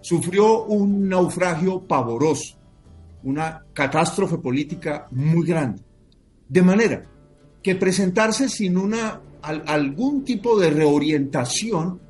Sufrió 0.01 0.64
un 0.64 1.09
naufragio 1.09 1.83
pavoroso, 1.83 2.57
una 3.24 3.64
catástrofe 3.72 4.39
política 4.39 5.07
muy 5.11 5.47
grande. 5.47 5.83
De 6.49 6.62
manera 6.62 7.07
que 7.62 7.74
presentarse 7.74 8.49
sin 8.49 8.76
una, 8.76 9.20
algún 9.43 10.24
tipo 10.24 10.59
de 10.59 10.70
reorientación, 10.70 12.01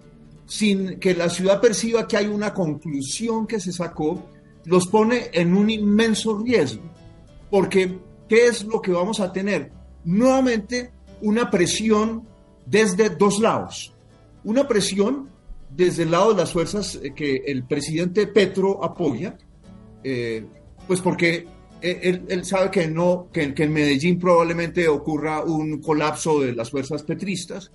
sin 0.46 0.98
que 0.98 1.14
la 1.14 1.28
ciudad 1.28 1.60
perciba 1.60 2.06
que 2.06 2.16
hay 2.16 2.26
una 2.26 2.52
conclusión 2.52 3.46
que 3.46 3.60
se 3.60 3.72
sacó, 3.72 4.22
los 4.64 4.86
pone 4.86 5.30
en 5.32 5.54
un 5.54 5.70
inmenso 5.70 6.38
riesgo. 6.38 6.82
Porque, 7.50 7.98
¿qué 8.28 8.46
es 8.46 8.64
lo 8.64 8.80
que 8.80 8.92
vamos 8.92 9.20
a 9.20 9.32
tener? 9.32 9.72
Nuevamente 10.04 10.90
una 11.22 11.50
presión 11.50 12.26
desde 12.66 13.10
dos 13.10 13.38
lados. 13.40 13.92
Una 14.44 14.66
presión 14.66 15.28
desde 15.70 16.04
el 16.04 16.10
lado 16.10 16.32
de 16.32 16.38
las 16.38 16.52
fuerzas 16.52 16.98
eh, 17.02 17.12
que 17.14 17.42
el 17.46 17.64
presidente 17.64 18.26
Petro 18.26 18.82
apoya, 18.84 19.36
eh, 20.02 20.44
pues 20.86 21.00
porque 21.00 21.46
él, 21.80 22.44
sabe 22.44 22.70
que, 22.70 22.88
no, 22.88 23.28
que, 23.32 23.54
en 23.56 23.72
Medellín 23.72 24.18
probablemente 24.18 24.86
ocurra 24.88 25.42
un 25.42 25.80
colapso 25.80 26.40
de 26.40 26.52
las 26.52 26.70
fuerzas 26.70 27.02
petristas, 27.02 27.70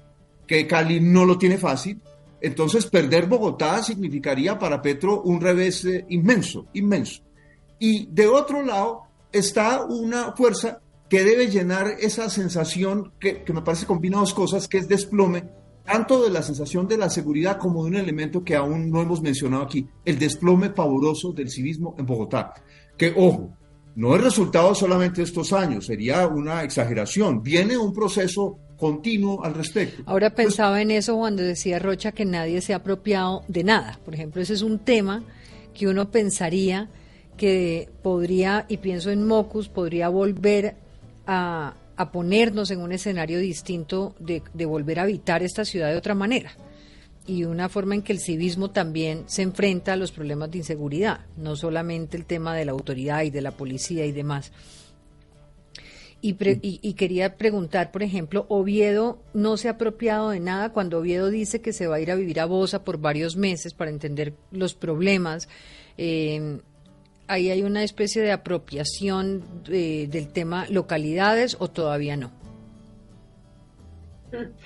que 0.45 0.67
Cali 0.67 0.99
no 0.99 1.25
lo 1.25 1.37
tiene 1.37 1.57
fácil. 1.57 1.99
Entonces, 2.41 2.85
perder 2.85 3.25
Bogotá 3.25 3.81
significaría 3.81 4.59
para 4.59 4.81
Petro 4.81 5.21
un 5.21 5.41
revés 5.41 5.85
eh, 5.85 6.05
inmenso, 6.09 6.67
inmenso. 6.73 7.23
Y 7.79 8.05
de 8.07 8.27
otro 8.27 8.61
lado 8.61 9.03
está 9.31 9.83
una 9.83 10.33
fuerza 10.33 10.79
que 11.09 11.23
debe 11.23 11.47
llenar 11.47 11.95
esa 11.99 12.29
sensación 12.29 13.13
que, 13.19 13.43
me 13.53 13.61
parece 13.61 13.85
combina 13.85 14.19
dos 14.19 14.33
cosas, 14.33 14.67
que 14.67 14.77
es 14.77 14.87
desplome, 14.87 15.43
tanto 15.83 16.23
de 16.23 16.31
la 16.31 16.41
sensación 16.41 16.87
de 16.87 16.97
la 16.97 17.09
seguridad 17.09 17.57
como 17.57 17.83
de 17.83 17.91
un 17.91 17.95
elemento 17.97 18.43
que 18.43 18.55
aún 18.55 18.89
no 18.89 19.01
hemos 19.01 19.21
mencionado 19.21 19.63
aquí, 19.63 19.87
el 20.03 20.17
desplome 20.17 20.71
pavoroso 20.71 21.31
del 21.31 21.49
civismo 21.49 21.95
en 21.97 22.05
Bogotá. 22.05 22.53
Que, 22.97 23.13
ojo, 23.15 23.51
no 23.95 24.15
es 24.15 24.21
resultado 24.21 24.73
solamente 24.73 25.17
de 25.17 25.23
estos 25.23 25.53
años, 25.53 25.85
sería 25.85 26.27
una 26.27 26.63
exageración. 26.63 27.43
Viene 27.43 27.77
un 27.77 27.93
proceso 27.93 28.57
continuo 28.77 29.43
al 29.43 29.53
respecto. 29.53 30.03
Ahora 30.05 30.31
pensaba 30.31 30.81
en 30.81 30.91
eso 30.91 31.15
cuando 31.15 31.43
decía 31.43 31.79
Rocha 31.79 32.11
que 32.11 32.25
nadie 32.25 32.61
se 32.61 32.73
ha 32.73 32.77
apropiado 32.77 33.43
de 33.47 33.63
nada. 33.63 33.99
Por 34.03 34.13
ejemplo, 34.13 34.41
ese 34.41 34.53
es 34.53 34.63
un 34.63 34.79
tema 34.79 35.23
que 35.73 35.87
uno 35.87 36.09
pensaría 36.09 36.89
que 37.37 37.89
podría, 38.01 38.65
y 38.69 38.77
pienso 38.77 39.11
en 39.11 39.25
Mocus, 39.27 39.69
podría 39.69 40.09
volver 40.09 40.75
a, 41.27 41.75
ponernos 42.11 42.71
en 42.71 42.81
un 42.81 42.91
escenario 42.91 43.39
distinto 43.39 44.15
de, 44.19 44.41
volver 44.65 44.99
a 44.99 45.03
habitar 45.03 45.43
esta 45.43 45.65
ciudad 45.65 45.89
de 45.89 45.97
otra 45.97 46.15
manera 46.15 46.51
y 47.27 47.43
una 47.45 47.69
forma 47.69 47.95
en 47.95 48.03
que 48.03 48.13
el 48.13 48.19
civismo 48.19 48.69
también 48.69 49.23
se 49.27 49.41
enfrenta 49.41 49.93
a 49.93 49.95
los 49.95 50.11
problemas 50.11 50.51
de 50.51 50.59
inseguridad, 50.59 51.21
no 51.37 51.55
solamente 51.55 52.17
el 52.17 52.25
tema 52.25 52.55
de 52.55 52.65
la 52.65 52.73
autoridad 52.73 53.23
y 53.23 53.31
de 53.31 53.41
la 53.41 53.51
policía 53.51 54.05
y 54.05 54.11
demás. 54.11 54.51
Y, 56.21 56.35
y, 56.61 56.93
quería 56.93 57.37
preguntar, 57.37 57.91
por 57.91 58.01
ejemplo, 58.01 58.45
Oviedo 58.49 59.19
no 59.33 59.57
se 59.57 59.67
ha 59.67 59.71
apropiado 59.71 60.31
de 60.31 60.39
nada 60.39 60.71
cuando 60.71 60.99
Oviedo 60.99 61.29
dice 61.29 61.61
que 61.61 61.71
se 61.71 61.85
va 61.87 61.97
a 61.97 61.99
ir 61.99 62.09
a 62.09 62.15
vivir 62.15 62.39
a 62.39 62.45
Bosa 62.45 62.83
por 62.83 62.99
varios 62.99 63.35
meses 63.35 63.73
para 63.75 63.91
entender 63.91 64.33
los 64.51 64.73
problemas. 64.73 65.47
Eh, 65.97 66.59
ahí 67.27 67.49
hay 67.49 67.63
una 67.63 67.83
especie 67.83 68.21
de 68.21 68.31
apropiación 68.31 69.43
eh, 69.67 70.07
del 70.09 70.27
tema 70.27 70.65
localidades 70.69 71.57
o 71.59 71.69
todavía 71.69 72.17
no? 72.17 72.31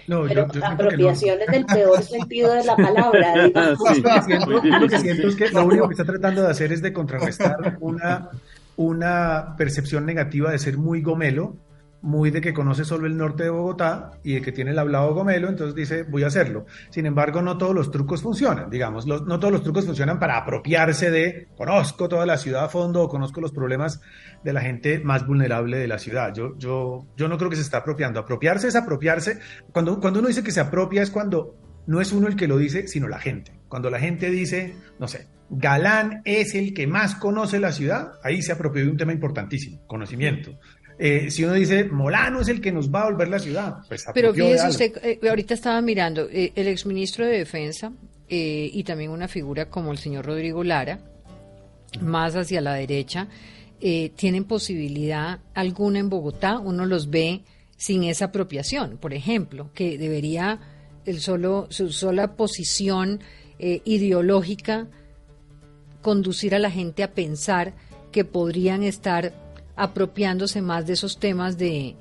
No, 0.07 0.23
Pero 0.27 0.51
yo, 0.51 0.65
apropiación 0.65 1.41
es 1.41 1.53
el 1.53 1.65
peor 1.65 2.01
sentido 2.01 2.53
de 2.53 2.63
la 2.63 2.75
palabra. 2.75 3.35
lo 4.79 4.87
que 4.87 4.97
siento 4.99 5.27
es 5.27 5.35
que 5.35 5.49
lo 5.49 5.65
único 5.65 5.87
que 5.87 5.93
está 5.93 6.05
tratando 6.05 6.41
de 6.41 6.49
hacer 6.49 6.71
es 6.71 6.81
de 6.81 6.91
contrarrestar 6.91 7.77
una, 7.79 8.29
una 8.77 9.55
percepción 9.57 10.05
negativa 10.05 10.51
de 10.51 10.57
ser 10.57 10.77
muy 10.77 11.01
gomelo 11.01 11.55
muy 12.01 12.31
de 12.31 12.41
que 12.41 12.53
conoce 12.53 12.85
solo 12.85 13.07
el 13.07 13.17
norte 13.17 13.43
de 13.43 13.49
Bogotá 13.49 14.11
y 14.23 14.35
de 14.35 14.41
que 14.41 14.51
tiene 14.51 14.71
el 14.71 14.79
hablado 14.79 15.13
gomelo, 15.13 15.49
entonces 15.49 15.75
dice, 15.75 16.03
voy 16.03 16.23
a 16.23 16.27
hacerlo. 16.27 16.65
Sin 16.89 17.05
embargo, 17.05 17.41
no 17.41 17.57
todos 17.57 17.75
los 17.75 17.91
trucos 17.91 18.21
funcionan, 18.21 18.69
digamos, 18.69 19.05
no 19.05 19.39
todos 19.39 19.51
los 19.51 19.63
trucos 19.63 19.85
funcionan 19.85 20.19
para 20.19 20.37
apropiarse 20.37 21.11
de, 21.11 21.47
conozco 21.57 22.07
toda 22.07 22.25
la 22.25 22.37
ciudad 22.37 22.65
a 22.65 22.69
fondo 22.69 23.03
o 23.03 23.09
conozco 23.09 23.41
los 23.41 23.51
problemas 23.51 24.01
de 24.43 24.53
la 24.53 24.61
gente 24.61 24.99
más 24.99 25.27
vulnerable 25.27 25.77
de 25.77 25.87
la 25.87 25.99
ciudad. 25.99 26.33
Yo, 26.33 26.57
yo, 26.57 27.05
yo 27.17 27.27
no 27.27 27.37
creo 27.37 27.49
que 27.49 27.55
se 27.55 27.61
está 27.61 27.79
apropiando. 27.79 28.19
Apropiarse 28.19 28.67
es 28.67 28.75
apropiarse. 28.75 29.39
Cuando, 29.71 29.99
cuando 29.99 30.19
uno 30.19 30.27
dice 30.29 30.43
que 30.43 30.51
se 30.51 30.61
apropia 30.61 31.01
es 31.01 31.11
cuando 31.11 31.55
no 31.87 32.01
es 32.01 32.11
uno 32.11 32.27
el 32.27 32.35
que 32.35 32.47
lo 32.47 32.57
dice, 32.57 32.87
sino 32.87 33.07
la 33.07 33.19
gente. 33.19 33.51
Cuando 33.67 33.89
la 33.89 33.99
gente 33.99 34.29
dice, 34.29 34.75
no 34.99 35.07
sé, 35.07 35.27
Galán 35.49 36.21
es 36.25 36.53
el 36.53 36.73
que 36.73 36.85
más 36.85 37.15
conoce 37.15 37.59
la 37.59 37.71
ciudad, 37.71 38.11
ahí 38.23 38.41
se 38.43 38.51
apropió 38.51 38.83
de 38.83 38.91
un 38.91 38.97
tema 38.97 39.13
importantísimo, 39.13 39.85
conocimiento. 39.87 40.59
Eh, 41.01 41.31
si 41.31 41.45
uno 41.45 41.53
dice 41.53 41.85
Molano 41.85 42.41
es 42.41 42.49
el 42.49 42.59
que 42.59 42.73
nos 42.73 42.93
va 42.93 43.03
a 43.03 43.05
volver 43.05 43.29
la 43.29 43.39
ciudad, 43.39 43.77
pues 43.87 44.05
Pero 44.13 44.33
fíjese 44.33 44.67
usted, 44.67 44.97
eh, 45.01 45.19
ahorita 45.29 45.53
estaba 45.53 45.81
mirando, 45.81 46.27
eh, 46.29 46.51
el 46.55 46.67
exministro 46.67 47.25
de 47.25 47.37
Defensa 47.37 47.93
y 48.31 48.83
también 48.83 49.09
una 49.09 49.27
figura 49.27 49.69
como 49.69 49.91
el 49.91 49.97
señor 49.97 50.25
Rodrigo 50.25 50.63
Lara, 50.63 50.99
más 51.99 52.35
hacia 52.35 52.61
la 52.61 52.75
derecha, 52.75 53.27
tienen 53.79 54.43
posibilidad 54.43 55.39
alguna 55.55 55.97
en 55.97 56.09
Bogotá, 56.09 56.59
uno 56.59 56.85
los 56.85 57.09
ve 57.09 57.41
sin 57.75 58.03
esa 58.03 58.25
apropiación, 58.25 58.97
por 58.97 59.15
ejemplo, 59.15 59.71
que 59.73 59.97
debería 59.97 60.59
el 61.07 61.21
solo, 61.21 61.65
su 61.71 61.91
sola 61.91 62.35
posición 62.35 63.21
ideológica 63.57 64.85
conducir 66.03 66.53
a 66.53 66.59
la 66.59 66.69
gente 66.69 67.01
a 67.01 67.15
pensar 67.15 67.73
que 68.11 68.25
podrían 68.25 68.83
estar 68.83 69.33
apropiándose 69.79 70.61
más 70.61 70.85
de 70.85 70.93
esos 70.93 71.17
temas 71.17 71.57
de, 71.57 71.95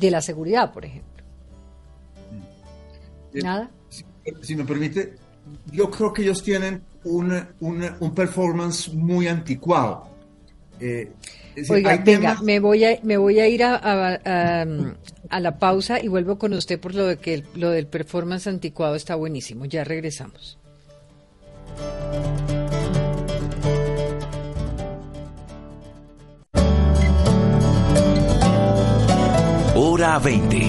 la 0.00 0.20
seguridad, 0.20 0.72
por 0.72 0.84
ejemplo. 0.84 1.24
Eh, 3.34 3.42
¿Nada? 3.42 3.70
Si, 4.40 4.56
me 4.56 4.64
permite, 4.64 5.16
yo 5.70 5.90
creo 5.90 6.12
que 6.12 6.22
ellos 6.22 6.42
tienen 6.42 6.82
un, 7.04 7.46
un 7.60 8.14
performance 8.14 8.92
muy 8.92 9.28
anticuado. 9.28 10.08
Eh, 10.80 11.12
Oiga, 11.68 11.96
venga, 11.98 12.40
me 12.42 12.58
voy 12.58 12.84
a, 12.84 12.98
me 13.02 13.16
voy 13.18 13.38
a 13.38 13.46
ir 13.46 13.62
a, 13.62 13.76
a, 13.76 15.40
la 15.40 15.58
pausa 15.58 16.02
y 16.02 16.08
vuelvo 16.08 16.38
con 16.38 16.54
usted 16.54 16.80
por 16.80 16.94
lo 16.94 17.06
de 17.06 17.18
que 17.18 17.44
lo 17.54 17.70
del 17.70 17.86
performance 17.86 18.46
anticuado 18.46 18.94
está 18.94 19.14
buenísimo. 19.14 19.66
Ya 19.66 19.84
regresamos. 19.84 20.58
Hora 30.02 30.18
20. 30.18 30.68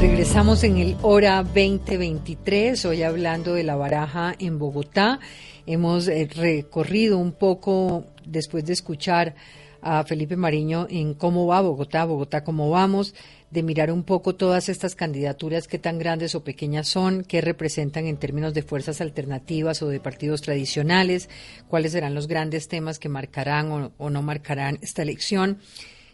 Regresamos 0.00 0.62
en 0.62 0.76
el 0.76 0.96
Hora 1.02 1.42
2023, 1.42 2.84
hoy 2.84 3.02
hablando 3.02 3.54
de 3.54 3.64
la 3.64 3.74
baraja 3.74 4.36
en 4.38 4.60
Bogotá. 4.60 5.18
Hemos 5.66 6.06
eh, 6.06 6.28
recorrido 6.32 7.18
un 7.18 7.32
poco, 7.32 8.04
después 8.24 8.64
de 8.64 8.74
escuchar 8.74 9.34
a 9.82 10.04
Felipe 10.04 10.36
Mariño, 10.36 10.86
en 10.90 11.14
cómo 11.14 11.46
va 11.46 11.60
Bogotá, 11.60 12.04
Bogotá, 12.04 12.44
cómo 12.44 12.70
vamos 12.70 13.14
de 13.50 13.62
mirar 13.62 13.92
un 13.92 14.02
poco 14.02 14.34
todas 14.34 14.68
estas 14.68 14.94
candidaturas, 14.94 15.68
qué 15.68 15.78
tan 15.78 15.98
grandes 15.98 16.34
o 16.34 16.42
pequeñas 16.42 16.88
son, 16.88 17.22
qué 17.22 17.40
representan 17.40 18.06
en 18.06 18.16
términos 18.16 18.54
de 18.54 18.62
fuerzas 18.62 19.00
alternativas 19.00 19.82
o 19.82 19.88
de 19.88 20.00
partidos 20.00 20.42
tradicionales, 20.42 21.30
cuáles 21.68 21.92
serán 21.92 22.14
los 22.14 22.26
grandes 22.26 22.68
temas 22.68 22.98
que 22.98 23.08
marcarán 23.08 23.92
o, 23.96 24.10
no 24.10 24.22
marcarán 24.22 24.78
esta 24.82 25.02
elección, 25.02 25.58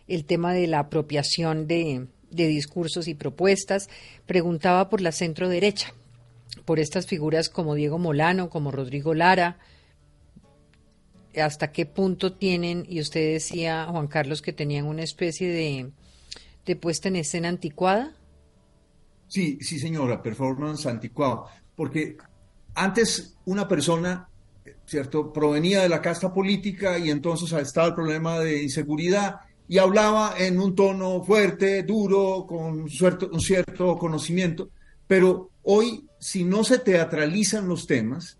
el 0.09 0.25
tema 0.25 0.53
de 0.53 0.67
la 0.67 0.81
apropiación 0.81 1.67
de, 1.67 2.07
de 2.31 2.47
discursos 2.47 3.09
y 3.09 3.15
propuestas. 3.15 3.89
Preguntaba 4.27 4.91
por 4.91 5.01
la 5.01 5.13
centro 5.13 5.49
derecha, 5.49 5.95
por 6.65 6.79
estas 6.79 7.07
figuras 7.07 7.49
como 7.49 7.75
Diego 7.75 7.99
Molano, 7.99 8.51
como 8.51 8.71
Rodrigo 8.71 9.15
Lara, 9.15 9.59
hasta 11.41 11.73
qué 11.73 11.87
punto 11.87 12.35
tienen, 12.35 12.85
y 12.89 13.01
usted 13.01 13.33
decía, 13.35 13.87
Juan 13.91 14.09
Carlos, 14.09 14.43
que 14.43 14.53
tenían 14.53 14.87
una 14.87 15.03
especie 15.03 15.49
de 15.49 15.93
de 16.67 16.77
puesta 16.77 17.09
en 17.09 17.17
escena 17.17 17.49
anticuada? 17.49 18.13
Sí, 19.29 19.59
sí, 19.61 19.79
señora, 19.79 20.23
performance 20.23 20.87
anticuado. 20.87 21.47
Porque 21.75 22.17
antes 22.75 23.37
una 23.47 23.67
persona, 23.67 24.29
¿cierto?, 24.87 25.33
provenía 25.33 25.83
de 25.83 25.89
la 25.89 26.03
casta 26.03 26.33
política 26.33 26.99
y 26.99 27.11
entonces 27.11 27.53
estaba 27.53 27.89
el 27.89 27.95
problema 27.95 28.39
de 28.39 28.63
inseguridad 28.63 29.41
y 29.69 29.79
hablaba 29.79 30.35
en 30.39 30.61
un 30.61 30.75
tono 30.75 31.23
fuerte, 31.23 31.83
duro, 31.83 32.47
con 32.47 32.89
cierto, 32.89 33.31
un 33.33 33.41
cierto 33.41 33.97
conocimiento. 33.97 34.71
Pero 35.07 35.51
hoy, 35.63 36.07
si 36.19 36.45
no 36.45 36.63
se 36.63 36.79
teatralizan 36.79 37.69
los 37.69 37.87
temas, 37.87 38.39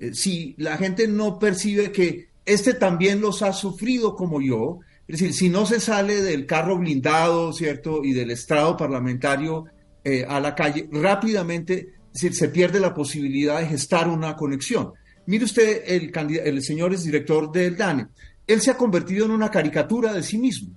eh, 0.00 0.14
si 0.14 0.54
la 0.56 0.78
gente 0.78 1.06
no 1.06 1.38
percibe 1.38 1.92
que 1.92 2.30
este 2.46 2.74
también 2.74 3.20
los 3.20 3.42
ha 3.42 3.52
sufrido 3.52 4.16
como 4.16 4.40
yo, 4.40 4.80
es 5.06 5.20
decir, 5.20 5.34
si 5.34 5.48
no 5.48 5.66
se 5.66 5.78
sale 5.78 6.22
del 6.22 6.46
carro 6.46 6.78
blindado, 6.78 7.52
¿cierto? 7.52 8.02
Y 8.02 8.12
del 8.12 8.30
estrado 8.30 8.76
parlamentario 8.76 9.66
eh, 10.02 10.24
a 10.26 10.40
la 10.40 10.54
calle, 10.54 10.88
rápidamente 10.90 11.94
se 12.12 12.48
pierde 12.48 12.80
la 12.80 12.94
posibilidad 12.94 13.60
de 13.60 13.66
gestar 13.66 14.08
una 14.08 14.34
conexión. 14.34 14.92
Mire 15.26 15.44
usted, 15.44 15.82
el, 15.86 16.10
el 16.44 16.62
señor 16.62 16.94
es 16.94 17.04
director 17.04 17.52
del 17.52 17.76
DANE. 17.76 18.08
Él 18.46 18.60
se 18.60 18.70
ha 18.70 18.76
convertido 18.76 19.26
en 19.26 19.32
una 19.32 19.50
caricatura 19.50 20.12
de 20.12 20.22
sí 20.22 20.38
mismo. 20.38 20.74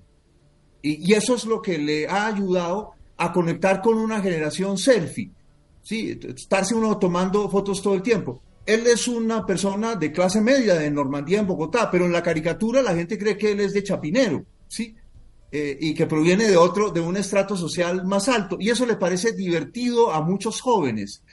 Y, 0.82 1.10
y 1.12 1.14
eso 1.14 1.36
es 1.36 1.46
lo 1.46 1.62
que 1.62 1.78
le 1.78 2.08
ha 2.08 2.28
ayudado 2.28 2.92
a 3.18 3.32
conectar 3.32 3.82
con 3.82 3.98
una 3.98 4.22
generación 4.22 4.78
selfie. 4.78 5.32
Sí, 5.82 6.20
estarse 6.36 6.76
uno 6.76 6.98
tomando 6.98 7.50
fotos 7.50 7.82
todo 7.82 7.96
el 7.96 8.02
tiempo 8.02 8.42
él 8.66 8.88
es 8.88 9.07
una 9.07 9.45
persona 9.45 9.95
de 9.95 10.11
clase 10.11 10.41
media 10.41 10.76
de 10.76 10.89
Normandía 10.89 11.39
en 11.39 11.47
Bogotá, 11.47 11.89
pero 11.91 12.05
en 12.05 12.11
la 12.11 12.24
caricatura 12.24 12.82
la 12.82 12.95
gente 12.95 13.18
cree 13.18 13.38
que 13.38 13.51
él 13.51 13.59
es 13.59 13.74
de 13.74 13.84
Chapinero, 13.84 14.45
¿sí? 14.68 14.95
Eh, 15.51 15.78
y 15.80 15.93
que 15.93 16.07
proviene 16.07 16.47
de 16.47 16.57
otro, 16.57 16.89
de 16.89 16.99
un 16.99 17.18
estrato 17.18 17.55
social 17.55 18.05
más 18.05 18.28
alto. 18.30 18.57
Y 18.59 18.70
eso 18.70 18.86
le 18.86 18.95
parece 18.95 19.34
divertido 19.34 20.11
a 20.11 20.22
muchos 20.22 20.61
jóvenes. 20.61 21.24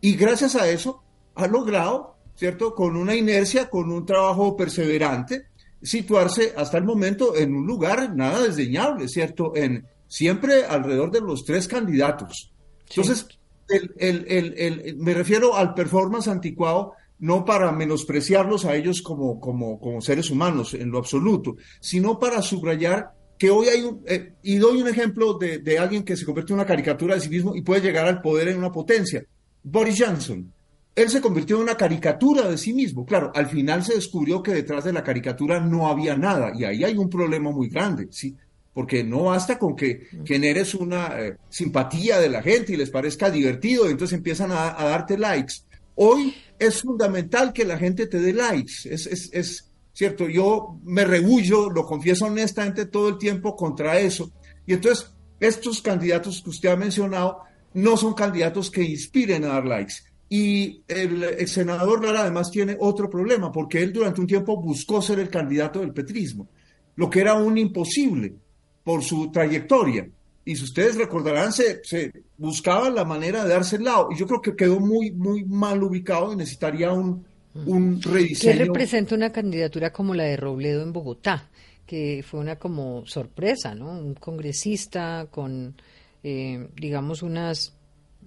Y 0.00 0.16
gracias 0.16 0.56
a 0.56 0.68
eso 0.68 1.02
ha 1.34 1.46
logrado, 1.46 2.16
¿cierto? 2.34 2.74
Con 2.74 2.96
una 2.96 3.14
inercia, 3.14 3.70
con 3.70 3.90
un 3.90 4.04
trabajo 4.04 4.56
perseverante, 4.56 5.46
situarse 5.80 6.52
hasta 6.56 6.76
el 6.76 6.84
momento 6.84 7.36
en 7.36 7.54
un 7.54 7.66
lugar 7.66 8.14
nada 8.14 8.42
desdeñable, 8.42 9.08
¿cierto? 9.08 9.52
En, 9.54 9.86
siempre 10.08 10.64
alrededor 10.64 11.10
de 11.10 11.20
los 11.20 11.44
tres 11.44 11.66
candidatos. 11.68 12.52
Entonces, 12.88 13.26
el, 13.70 14.96
me 14.98 15.14
refiero 15.14 15.56
al 15.56 15.74
performance 15.74 16.28
anticuado 16.28 16.94
no 17.20 17.44
para 17.44 17.70
menospreciarlos 17.70 18.64
a 18.64 18.74
ellos 18.74 19.02
como, 19.02 19.38
como, 19.40 19.78
como 19.78 20.00
seres 20.00 20.30
humanos 20.30 20.74
en 20.74 20.90
lo 20.90 20.98
absoluto, 20.98 21.56
sino 21.78 22.18
para 22.18 22.40
subrayar 22.42 23.12
que 23.38 23.50
hoy 23.50 23.68
hay 23.68 23.82
un, 23.82 24.02
eh, 24.06 24.34
y 24.42 24.56
doy 24.56 24.82
un 24.82 24.88
ejemplo 24.88 25.34
de, 25.34 25.58
de, 25.58 25.78
alguien 25.78 26.02
que 26.02 26.16
se 26.16 26.24
convierte 26.24 26.52
en 26.52 26.58
una 26.58 26.66
caricatura 26.66 27.14
de 27.14 27.20
sí 27.20 27.28
mismo 27.28 27.54
y 27.54 27.62
puede 27.62 27.82
llegar 27.82 28.06
al 28.06 28.20
poder 28.20 28.48
en 28.48 28.58
una 28.58 28.72
potencia. 28.72 29.24
Boris 29.62 30.02
Johnson. 30.02 30.52
Él 30.94 31.08
se 31.08 31.20
convirtió 31.20 31.56
en 31.56 31.62
una 31.62 31.76
caricatura 31.76 32.48
de 32.48 32.58
sí 32.58 32.74
mismo. 32.74 33.06
Claro, 33.06 33.30
al 33.34 33.46
final 33.46 33.82
se 33.84 33.94
descubrió 33.94 34.42
que 34.42 34.52
detrás 34.52 34.84
de 34.84 34.92
la 34.92 35.04
caricatura 35.04 35.60
no 35.60 35.88
había 35.88 36.16
nada 36.16 36.52
y 36.54 36.64
ahí 36.64 36.84
hay 36.84 36.96
un 36.96 37.08
problema 37.08 37.50
muy 37.50 37.68
grande, 37.68 38.08
¿sí? 38.10 38.36
Porque 38.80 39.04
no 39.04 39.24
basta 39.24 39.58
con 39.58 39.76
que 39.76 40.06
generes 40.24 40.74
una 40.74 41.20
eh, 41.20 41.36
simpatía 41.50 42.18
de 42.18 42.30
la 42.30 42.40
gente 42.40 42.72
y 42.72 42.78
les 42.78 42.88
parezca 42.88 43.30
divertido, 43.30 43.86
y 43.86 43.90
entonces 43.90 44.16
empiezan 44.16 44.52
a, 44.52 44.72
darte 44.72 45.18
likes. 45.18 45.56
Hoy 45.96 46.34
es 46.58 46.80
fundamental 46.80 47.52
que 47.52 47.66
la 47.66 47.76
gente 47.76 48.06
te 48.06 48.18
dé 48.18 48.32
likes, 48.32 48.72
es, 48.86 49.06
es, 49.06 49.28
es 49.34 49.70
cierto, 49.92 50.30
yo 50.30 50.80
me 50.82 51.04
rebullo, 51.04 51.68
lo 51.68 51.84
confieso 51.84 52.24
honestamente 52.24 52.86
todo 52.86 53.10
el 53.10 53.18
tiempo 53.18 53.54
contra 53.54 54.00
eso, 54.00 54.32
y 54.64 54.72
entonces 54.72 55.10
estos 55.40 55.82
candidatos 55.82 56.40
que 56.42 56.48
usted 56.48 56.70
ha 56.70 56.76
mencionado 56.76 57.40
no 57.74 57.98
son 57.98 58.14
candidatos 58.14 58.70
que 58.70 58.82
inspiren 58.82 59.44
a 59.44 59.48
dar 59.48 59.66
likes. 59.66 59.96
Y 60.30 60.84
el, 60.88 61.22
el 61.22 61.48
senador 61.48 62.02
Lara 62.02 62.22
además 62.22 62.50
tiene 62.50 62.78
otro 62.80 63.10
problema, 63.10 63.52
porque 63.52 63.82
él 63.82 63.92
durante 63.92 64.22
un 64.22 64.26
tiempo 64.26 64.56
buscó 64.56 65.02
ser 65.02 65.18
el 65.18 65.28
candidato 65.28 65.80
del 65.80 65.92
petrismo, 65.92 66.48
lo 66.96 67.10
que 67.10 67.20
era 67.20 67.34
un 67.34 67.58
imposible 67.58 68.36
por 68.84 69.02
su 69.02 69.30
trayectoria. 69.30 70.08
Y 70.44 70.56
si 70.56 70.64
ustedes 70.64 70.96
recordarán, 70.96 71.52
se, 71.52 71.80
se 71.84 72.12
buscaba 72.38 72.90
la 72.90 73.04
manera 73.04 73.44
de 73.44 73.50
darse 73.50 73.76
el 73.76 73.84
lado. 73.84 74.08
Y 74.10 74.18
yo 74.18 74.26
creo 74.26 74.40
que 74.40 74.56
quedó 74.56 74.80
muy, 74.80 75.10
muy 75.10 75.44
mal 75.44 75.82
ubicado 75.82 76.32
y 76.32 76.36
necesitaría 76.36 76.90
un, 76.92 77.24
un 77.66 78.00
rediseño. 78.00 78.52
¿Qué 78.52 78.64
representa 78.64 79.14
una 79.14 79.30
candidatura 79.30 79.92
como 79.92 80.14
la 80.14 80.24
de 80.24 80.36
Robledo 80.36 80.82
en 80.82 80.92
Bogotá? 80.92 81.48
Que 81.86 82.24
fue 82.26 82.40
una 82.40 82.56
como 82.56 83.04
sorpresa, 83.06 83.74
¿no? 83.74 83.90
Un 83.90 84.14
congresista 84.14 85.28
con, 85.30 85.74
eh, 86.22 86.68
digamos, 86.76 87.22
unas 87.22 87.74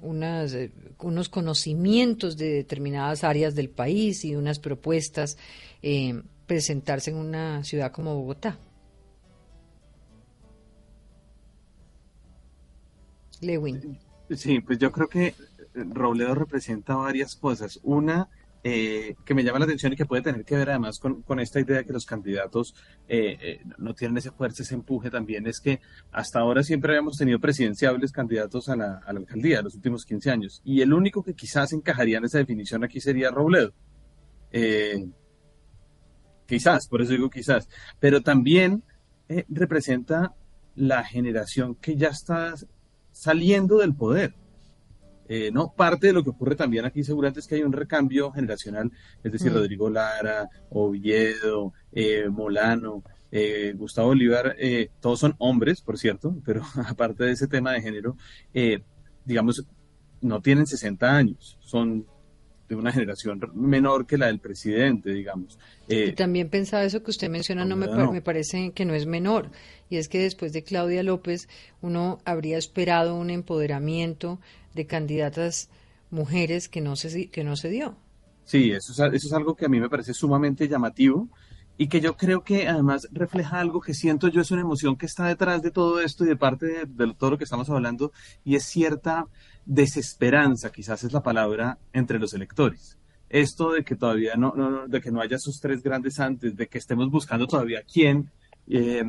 unas, 0.01 0.53
eh, 0.53 0.71
unos 0.99 1.29
conocimientos 1.29 2.37
de 2.37 2.49
determinadas 2.49 3.23
áreas 3.23 3.55
del 3.55 3.69
país 3.69 4.23
y 4.25 4.35
unas 4.35 4.59
propuestas 4.59 5.37
eh, 5.81 6.21
presentarse 6.45 7.11
en 7.11 7.17
una 7.17 7.63
ciudad 7.63 7.91
como 7.91 8.15
Bogotá. 8.15 8.59
Sí, 14.29 14.59
pues 14.61 14.79
yo 14.79 14.91
creo 14.91 15.07
que 15.07 15.35
Robledo 15.73 16.35
representa 16.35 16.95
varias 16.95 17.35
cosas. 17.35 17.79
Una, 17.83 18.29
eh, 18.65 19.15
que 19.25 19.33
me 19.33 19.43
llama 19.43 19.59
la 19.59 19.65
atención 19.65 19.91
y 19.91 19.97
que 19.97 20.05
puede 20.05 20.21
tener 20.21 20.45
que 20.45 20.55
ver 20.55 20.69
además 20.69 20.97
con, 20.97 21.39
esta 21.41 21.59
idea 21.59 21.79
de 21.79 21.85
que 21.85 21.91
los 21.91 22.05
candidatos 22.05 22.73
eh, 23.09 23.37
eh, 23.41 23.61
no 23.77 23.93
tienen 23.93 24.17
ese 24.17 24.31
fuerza, 24.31 24.63
ese 24.63 24.75
empuje 24.75 25.09
también, 25.09 25.47
es 25.47 25.59
que 25.59 25.81
hasta 26.13 26.39
ahora 26.39 26.63
siempre 26.63 26.93
habíamos 26.93 27.17
tenido 27.17 27.39
presidenciables 27.39 28.13
candidatos 28.13 28.69
a 28.69 28.77
la, 28.77 29.01
a 29.05 29.11
la 29.11 29.19
alcaldía 29.19 29.57
en 29.57 29.65
los 29.65 29.75
últimos 29.75 30.05
15 30.05 30.31
años. 30.31 30.61
Y 30.63 30.79
el 30.79 30.93
único 30.93 31.23
que 31.23 31.33
quizás 31.33 31.73
encajaría 31.73 32.19
en 32.19 32.23
esa 32.23 32.37
definición 32.37 32.85
aquí 32.85 33.01
sería 33.01 33.31
Robledo. 33.31 33.73
quizás, 36.45 36.87
por 36.87 37.01
eso 37.01 37.11
digo 37.11 37.29
quizás. 37.29 37.67
Pero 37.99 38.21
también 38.21 38.83
representa 39.49 40.35
la 40.75 41.03
generación 41.03 41.75
que 41.75 41.97
ya 41.97 42.09
está 42.09 42.53
saliendo 43.13 43.77
del 43.77 43.95
poder. 43.95 44.33
Eh, 45.29 45.51
no, 45.51 45.73
parte 45.73 46.07
de 46.07 46.13
lo 46.13 46.23
que 46.23 46.31
ocurre 46.31 46.55
también 46.55 46.83
aquí 46.83 47.03
seguramente 47.03 47.39
es 47.39 47.47
que 47.47 47.55
hay 47.55 47.63
un 47.63 47.71
recambio 47.71 48.31
generacional, 48.31 48.91
es 49.23 49.31
decir, 49.31 49.51
mm. 49.51 49.55
Rodrigo 49.55 49.89
Lara, 49.89 50.49
Oviedo, 50.69 51.73
eh, 51.93 52.27
Molano, 52.29 53.03
eh, 53.31 53.73
Gustavo 53.75 54.09
Bolívar, 54.09 54.55
todos 54.99 55.19
son 55.19 55.35
hombres, 55.37 55.81
por 55.81 55.97
cierto, 55.97 56.35
pero 56.45 56.61
aparte 56.87 57.23
de 57.23 57.31
ese 57.31 57.47
tema 57.47 57.71
de 57.71 57.81
género, 57.81 58.17
digamos, 59.23 59.65
no 60.19 60.41
tienen 60.41 60.67
60 60.67 61.15
años, 61.15 61.57
son 61.61 62.05
de 62.69 62.75
una 62.75 62.91
generación 62.91 63.39
menor 63.53 64.05
que 64.05 64.17
la 64.17 64.27
del 64.27 64.39
presidente, 64.39 65.11
digamos. 65.11 65.57
y 65.87 66.13
también 66.13 66.49
pensaba 66.49 66.83
eso 66.83 67.03
que 67.03 67.11
usted 67.11 67.29
menciona, 67.29 67.65
no 67.65 67.75
me, 67.75 67.87
me, 67.87 68.21
parece 68.21 68.71
que 68.71 68.85
no 68.85 68.93
es 68.93 69.05
menor, 69.05 69.51
y 69.89 69.97
es 69.97 70.07
que 70.07 70.19
después 70.19 70.53
de 70.53 70.63
Claudia 70.63 71.03
López 71.03 71.49
uno 71.81 72.19
habría 72.25 72.57
esperado 72.57 73.15
un 73.15 73.29
empoderamiento 73.29 74.39
de 74.73 74.87
candidatas 74.87 75.69
mujeres 76.09 76.69
que 76.69 76.81
no 76.81 76.95
se, 76.95 77.29
que 77.29 77.43
no 77.43 77.55
se 77.55 77.69
dio. 77.69 77.97
Sí, 78.45 78.71
eso 78.71 78.91
es, 78.91 79.13
eso 79.13 79.27
es 79.27 79.33
algo 79.33 79.55
que 79.55 79.65
a 79.65 79.69
mí 79.69 79.79
me 79.79 79.89
parece 79.89 80.13
sumamente 80.13 80.67
llamativo 80.67 81.29
y 81.77 81.87
que 81.87 82.01
yo 82.01 82.15
creo 82.17 82.43
que 82.43 82.67
además 82.67 83.07
refleja 83.11 83.59
algo 83.59 83.81
que 83.81 83.93
siento 83.93 84.27
yo, 84.27 84.41
es 84.41 84.51
una 84.51 84.61
emoción 84.61 84.95
que 84.95 85.05
está 85.05 85.25
detrás 85.25 85.61
de 85.61 85.71
todo 85.71 85.99
esto 86.01 86.23
y 86.23 86.27
de 86.27 86.35
parte 86.35 86.85
de, 86.85 87.13
todo 87.13 87.31
lo 87.31 87.37
que 87.37 87.43
estamos 87.45 87.69
hablando, 87.69 88.11
y 88.43 88.55
es 88.55 88.63
cierta 88.63 89.27
desesperanza, 89.65 90.71
quizás 90.71 91.03
es 91.03 91.13
la 91.13 91.23
palabra, 91.23 91.77
entre 91.93 92.19
los 92.19 92.33
electores. 92.33 92.97
Esto 93.29 93.71
de 93.71 93.83
que 93.83 93.95
todavía 93.95 94.35
no, 94.35 94.53
no, 94.55 94.87
de 94.87 95.01
que 95.01 95.11
no 95.11 95.21
haya 95.21 95.37
esos 95.37 95.59
tres 95.59 95.81
grandes 95.81 96.19
antes, 96.19 96.55
de 96.55 96.67
que 96.67 96.77
estemos 96.77 97.09
buscando 97.09 97.47
todavía 97.47 97.81
quién, 97.91 98.29
eh, 98.67 99.03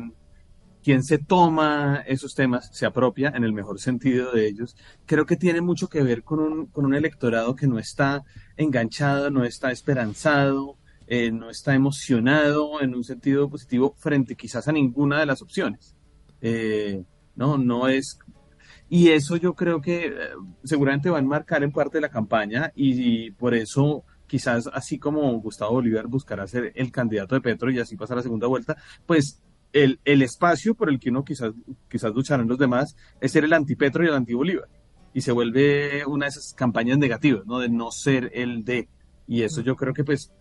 quien 0.83 1.03
se 1.03 1.19
toma 1.19 2.03
esos 2.07 2.33
temas, 2.33 2.69
se 2.73 2.85
apropia 2.85 3.29
en 3.35 3.43
el 3.43 3.53
mejor 3.53 3.79
sentido 3.79 4.31
de 4.31 4.47
ellos, 4.47 4.75
creo 5.05 5.25
que 5.25 5.35
tiene 5.35 5.61
mucho 5.61 5.87
que 5.87 6.03
ver 6.03 6.23
con 6.23 6.39
un, 6.39 6.65
con 6.67 6.85
un 6.85 6.95
electorado 6.95 7.55
que 7.55 7.67
no 7.67 7.77
está 7.77 8.23
enganchado, 8.57 9.29
no 9.29 9.43
está 9.43 9.71
esperanzado, 9.71 10.77
eh, 11.07 11.31
no 11.31 11.51
está 11.51 11.75
emocionado 11.75 12.81
en 12.81 12.95
un 12.95 13.03
sentido 13.03 13.47
positivo 13.47 13.93
frente 13.97 14.35
quizás 14.35 14.67
a 14.67 14.71
ninguna 14.71 15.19
de 15.19 15.27
las 15.27 15.41
opciones. 15.41 15.95
Eh, 16.41 17.03
no, 17.35 17.57
no 17.57 17.87
es... 17.87 18.17
Y 18.89 19.09
eso 19.09 19.35
yo 19.35 19.53
creo 19.55 19.81
que 19.81 20.07
eh, 20.07 20.13
seguramente 20.63 21.09
va 21.09 21.17
a 21.17 21.21
enmarcar 21.21 21.63
en 21.63 21.71
parte 21.71 21.97
de 21.97 22.01
la 22.01 22.09
campaña 22.09 22.71
y, 22.75 23.25
y 23.27 23.31
por 23.31 23.53
eso 23.55 24.03
quizás 24.27 24.67
así 24.73 24.99
como 24.99 25.31
Gustavo 25.39 25.73
Bolívar 25.73 26.07
buscará 26.07 26.47
ser 26.47 26.71
el 26.75 26.91
candidato 26.91 27.35
de 27.35 27.41
Petro 27.41 27.71
y 27.71 27.79
así 27.79 27.95
pasar 27.95 28.15
a 28.15 28.17
la 28.17 28.23
segunda 28.23 28.47
vuelta, 28.47 28.77
pues 29.05 29.41
el, 29.73 29.99
el, 30.05 30.21
espacio 30.21 30.73
por 30.73 30.89
el 30.89 30.99
que 30.99 31.09
uno 31.09 31.25
quizás, 31.25 31.51
quizás 31.89 32.13
lucharán 32.13 32.47
los 32.47 32.57
demás 32.57 32.95
es 33.19 33.31
ser 33.31 33.43
el 33.43 33.53
antipetro 33.53 34.03
y 34.03 34.07
el 34.07 34.13
antibolívar. 34.13 34.69
Y 35.13 35.21
se 35.21 35.31
vuelve 35.31 36.05
una 36.05 36.25
de 36.25 36.29
esas 36.29 36.53
campañas 36.53 36.97
negativas, 36.97 37.45
¿no? 37.45 37.59
De 37.59 37.69
no 37.69 37.91
ser 37.91 38.31
el 38.33 38.65
de. 38.65 38.89
Y 39.27 39.43
eso 39.43 39.61
yo 39.61 39.75
creo 39.75 39.93
que 39.93 40.03
pues 40.03 40.31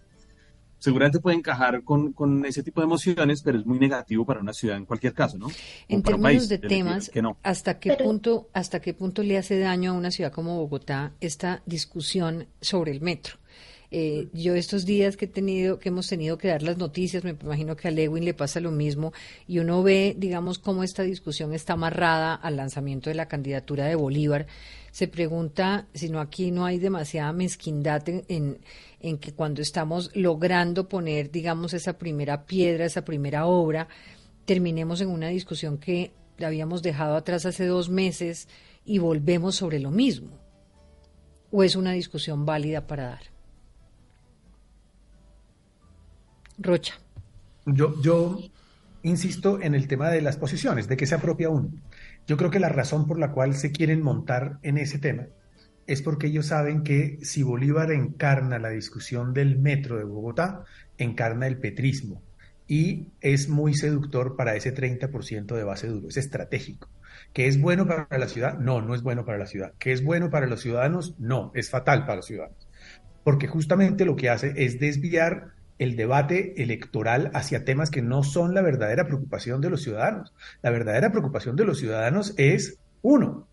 seguramente 0.79 1.21
puede 1.21 1.37
encajar 1.37 1.83
con, 1.85 2.13
con, 2.13 2.45
ese 2.45 2.63
tipo 2.63 2.81
de 2.81 2.87
emociones, 2.87 3.43
pero 3.43 3.59
es 3.59 3.67
muy 3.67 3.79
negativo 3.79 4.25
para 4.25 4.41
una 4.41 4.53
ciudad 4.53 4.77
en 4.77 4.85
cualquier 4.85 5.15
caso, 5.15 5.39
¿no? 5.39 5.49
en 5.89 6.03
términos 6.03 6.49
de 6.49 6.59
temas, 6.59 7.11
¿hasta 7.43 7.79
qué 7.79 7.95
punto 7.95 8.49
hasta 8.53 8.81
qué 8.81 8.95
punto 8.95 9.23
le 9.23 9.39
hace 9.39 9.59
daño 9.59 9.93
a 9.93 9.95
una 9.95 10.11
ciudad 10.11 10.33
como 10.33 10.57
Bogotá 10.57 11.13
esta 11.21 11.63
discusión 11.67 12.47
sobre 12.61 12.93
el 12.93 13.01
metro? 13.01 13.37
Eh, 13.97 14.27
yo 14.33 14.57
estos 14.57 14.87
días 14.87 15.17
que 15.17 15.27
he 15.27 15.29
tenido, 15.29 15.79
que 15.79 15.91
hemos 15.91 16.09
tenido 16.09 16.37
que 16.37 16.49
dar 16.49 16.65
las 16.65 16.79
noticias, 16.79 17.23
me 17.23 17.37
imagino 17.41 17.77
que 17.77 17.87
a 17.87 17.93
Lewin 17.93 18.25
le 18.25 18.35
pasa 18.35 18.59
lo 18.59 18.73
mismo, 18.73 19.13
y 19.47 19.61
uno 19.61 19.85
ve, 19.85 20.17
digamos, 20.19 20.59
cómo 20.59 20.83
esta 20.83 21.05
discusión 21.05 21.55
está 21.55 21.75
amarrada 21.75 22.35
al 22.35 22.57
lanzamiento 22.57 23.09
de 23.09 23.15
la 23.15 23.29
candidatura 23.29 23.85
de 23.85 23.95
Bolívar. 23.95 24.49
Se 24.91 25.07
pregunta 25.07 25.87
si 25.95 26.09
no 26.09 26.19
aquí 26.19 26.51
no 26.51 26.65
hay 26.65 26.81
demasiada 26.81 27.33
mezquindad 27.33 28.09
en, 28.09 28.25
en 28.27 28.59
que 29.19 29.35
cuando 29.35 29.61
estamos 29.61 30.11
logrando 30.15 30.89
poner, 30.89 31.31
digamos, 31.31 31.75
esa 31.75 31.99
primera 31.99 32.47
piedra, 32.47 32.87
esa 32.87 33.05
primera 33.05 33.45
obra, 33.45 33.87
terminemos 34.47 35.03
en 35.03 35.11
una 35.11 35.29
discusión 35.29 35.77
que 35.77 36.13
habíamos 36.43 36.83
dejado 36.83 37.15
atrás 37.15 37.45
hace 37.45 37.67
dos 37.67 37.91
meses 37.91 38.49
y 38.85 38.99
volvemos 38.99 39.57
sobre 39.57 39.79
lo 39.79 39.91
mismo. 39.91 40.39
¿O 41.51 41.63
es 41.63 41.77
una 41.77 41.93
discusión 41.93 42.47
válida 42.47 42.87
para 42.87 43.09
dar? 43.09 43.23
Rocha. 46.57 46.95
Yo, 47.67 48.01
yo 48.01 48.39
insisto 49.03 49.61
en 49.61 49.75
el 49.75 49.87
tema 49.87 50.09
de 50.09 50.23
las 50.23 50.39
posiciones, 50.39 50.89
de 50.89 50.97
que 50.97 51.07
se 51.07 51.15
apropia 51.15 51.51
uno. 51.51 51.71
Yo 52.27 52.39
creo 52.39 52.51
que 52.51 52.59
la 52.59 52.71
razón 52.71 53.07
por 53.07 53.19
la 53.19 53.33
cual 53.33 53.55
se 53.55 53.71
quieren 53.71 54.03
montar 54.03 54.59
en 54.63 54.79
ese 54.79 54.99
tema 54.99 55.27
es 55.87 56.03
porque 56.03 56.29
ellos 56.29 56.47
saben 56.47 56.83
que 56.83 57.19
si 57.23 57.43
Bolívar 57.43 57.91
encarna 57.93 58.59
la 58.59 58.71
discusión 58.71 59.35
del 59.35 59.59
metro 59.59 59.99
de 59.99 60.05
Bogotá, 60.05 60.65
encarna 60.99 61.47
el 61.47 61.59
petrismo 61.59 62.23
y 62.67 63.09
es 63.21 63.49
muy 63.49 63.75
seductor 63.75 64.37
para 64.37 64.57
ese 64.57 64.75
30% 64.75 65.55
de 65.55 65.65
base 65.65 65.87
duro, 65.89 66.09
es 66.09 66.17
estratégico. 66.17 66.89
¿Que 67.33 67.47
es 67.47 67.61
bueno 67.61 67.87
para 67.87 68.07
la 68.19 68.29
ciudad? 68.29 68.59
No, 68.59 68.81
no 68.81 68.95
es 68.95 69.03
bueno 69.03 69.25
para 69.25 69.39
la 69.39 69.47
ciudad. 69.47 69.73
¿Que 69.79 69.93
es 69.93 70.03
bueno 70.03 70.31
para 70.31 70.47
los 70.47 70.61
ciudadanos? 70.61 71.15
No, 71.19 71.53
es 71.55 71.69
fatal 71.71 72.03
para 72.07 72.17
los 72.17 72.27
ciudadanos. 72.27 72.69
Porque 73.23 73.47
justamente 73.47 74.05
lo 74.05 74.17
que 74.17 74.31
hace 74.31 74.53
es 74.57 74.79
desviar 74.79 75.53
el 75.79 75.97
debate 75.97 76.63
electoral 76.63 77.31
hacia 77.35 77.65
temas 77.65 77.91
que 77.91 78.03
no 78.03 78.23
son 78.23 78.55
la 78.55 78.63
verdadera 78.63 79.07
preocupación 79.07 79.61
de 79.61 79.71
los 79.71 79.83
ciudadanos. 79.83 80.33
La 80.63 80.71
verdadera 80.71 81.11
preocupación 81.11 81.57
de 81.57 81.65
los 81.65 81.79
ciudadanos 81.79 82.35
es, 82.37 82.79
uno, 83.03 83.49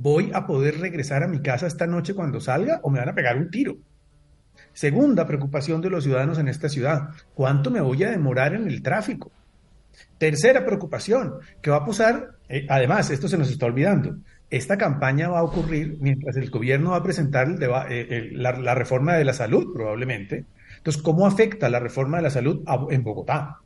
¿voy 0.00 0.30
a 0.34 0.46
poder 0.46 0.78
regresar 0.80 1.22
a 1.22 1.28
mi 1.28 1.40
casa 1.40 1.66
esta 1.66 1.86
noche 1.86 2.14
cuando 2.14 2.40
salga 2.40 2.80
o 2.82 2.90
me 2.90 2.98
van 2.98 3.08
a 3.08 3.14
pegar 3.14 3.36
un 3.36 3.50
tiro? 3.50 3.76
Segunda 4.72 5.26
preocupación 5.26 5.80
de 5.80 5.90
los 5.90 6.04
ciudadanos 6.04 6.38
en 6.38 6.48
esta 6.48 6.68
ciudad, 6.68 7.10
¿cuánto 7.34 7.70
me 7.70 7.80
voy 7.80 8.02
a 8.04 8.10
demorar 8.10 8.54
en 8.54 8.68
el 8.68 8.82
tráfico? 8.82 9.30
Tercera 10.18 10.64
preocupación, 10.64 11.34
¿qué 11.62 11.70
va 11.70 11.78
a 11.78 11.86
pasar? 11.86 12.36
Eh, 12.48 12.66
además, 12.68 13.10
esto 13.10 13.28
se 13.28 13.38
nos 13.38 13.50
está 13.50 13.66
olvidando. 13.66 14.16
Esta 14.50 14.76
campaña 14.76 15.28
va 15.28 15.40
a 15.40 15.44
ocurrir 15.44 15.96
mientras 16.00 16.36
el 16.36 16.50
gobierno 16.50 16.90
va 16.90 16.98
a 16.98 17.02
presentar 17.02 17.48
eh, 17.90 18.30
la 18.32 18.74
reforma 18.74 19.14
de 19.14 19.24
la 19.24 19.32
salud, 19.32 19.72
probablemente, 19.72 20.44
entonces, 20.86 21.02
¿cómo 21.02 21.26
afecta 21.26 21.68
la 21.68 21.80
reforma 21.80 22.18
de 22.18 22.22
la 22.22 22.30
salud 22.30 22.62
en 22.90 23.02
Bogotá? 23.02 23.58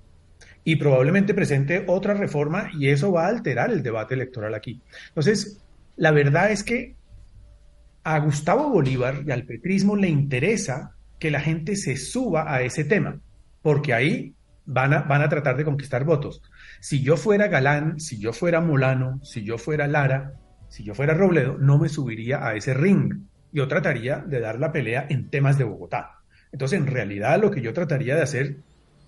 Y 0.65 0.77
probablemente 0.77 1.35
presente 1.35 1.85
otra 1.87 2.15
reforma 2.15 2.71
y 2.73 2.89
eso 2.89 3.13
va 3.13 3.27
a 3.27 3.29
alterar 3.29 3.71
el 3.71 3.83
debate 3.83 4.15
electoral 4.15 4.55
aquí. 4.55 4.81
Entonces, 5.09 5.61
la 6.01 6.13
verdad 6.13 6.51
es 6.51 6.65
que 6.65 6.97
a 8.05 8.19
Gustavo 8.21 8.71
Bolívar 8.71 9.23
y 9.27 9.33
al 9.33 9.45
petrismo 9.45 9.97
le 9.97 10.09
interesa 10.09 10.97
que 11.19 11.31
la 11.31 11.41
gente 11.41 11.77
se 11.77 11.99
suba 11.99 12.51
a 12.51 12.63
ese 12.63 12.85
tema, 12.85 13.21
porque 13.61 13.93
ahí 13.93 14.35
van 14.65 14.95
a, 14.95 15.03
van 15.03 15.21
a 15.21 15.29
tratar 15.29 15.59
de 15.59 15.65
conquistar 15.67 16.05
votos. 16.05 16.41
Si 16.81 17.03
yo 17.03 17.19
fuera 17.19 17.49
Galán, 17.49 18.01
si 18.01 18.19
yo 18.19 18.33
fuera 18.33 18.63
Molano, 18.63 19.21
si 19.23 19.45
yo 19.45 19.59
fuera 19.59 19.87
Lara, 19.87 20.33
si 20.71 20.85
yo 20.85 20.95
fuera 20.95 21.13
Robledo, 21.13 21.59
no 21.59 21.77
me 21.77 21.91
subiría 21.91 22.47
a 22.47 22.55
ese 22.55 22.73
ring. 22.73 23.27
Yo 23.53 23.69
trataría 23.69 24.25
de 24.27 24.41
dar 24.41 24.59
la 24.59 24.73
pelea 24.73 25.05
en 25.11 25.29
temas 25.29 25.59
de 25.59 25.65
Bogotá. 25.65 26.23
Entonces, 26.51 26.79
en 26.79 26.87
realidad, 26.87 27.39
lo 27.39 27.51
que 27.51 27.61
yo 27.61 27.75
trataría 27.75 28.17
de 28.17 28.23
hacer, 28.23 28.57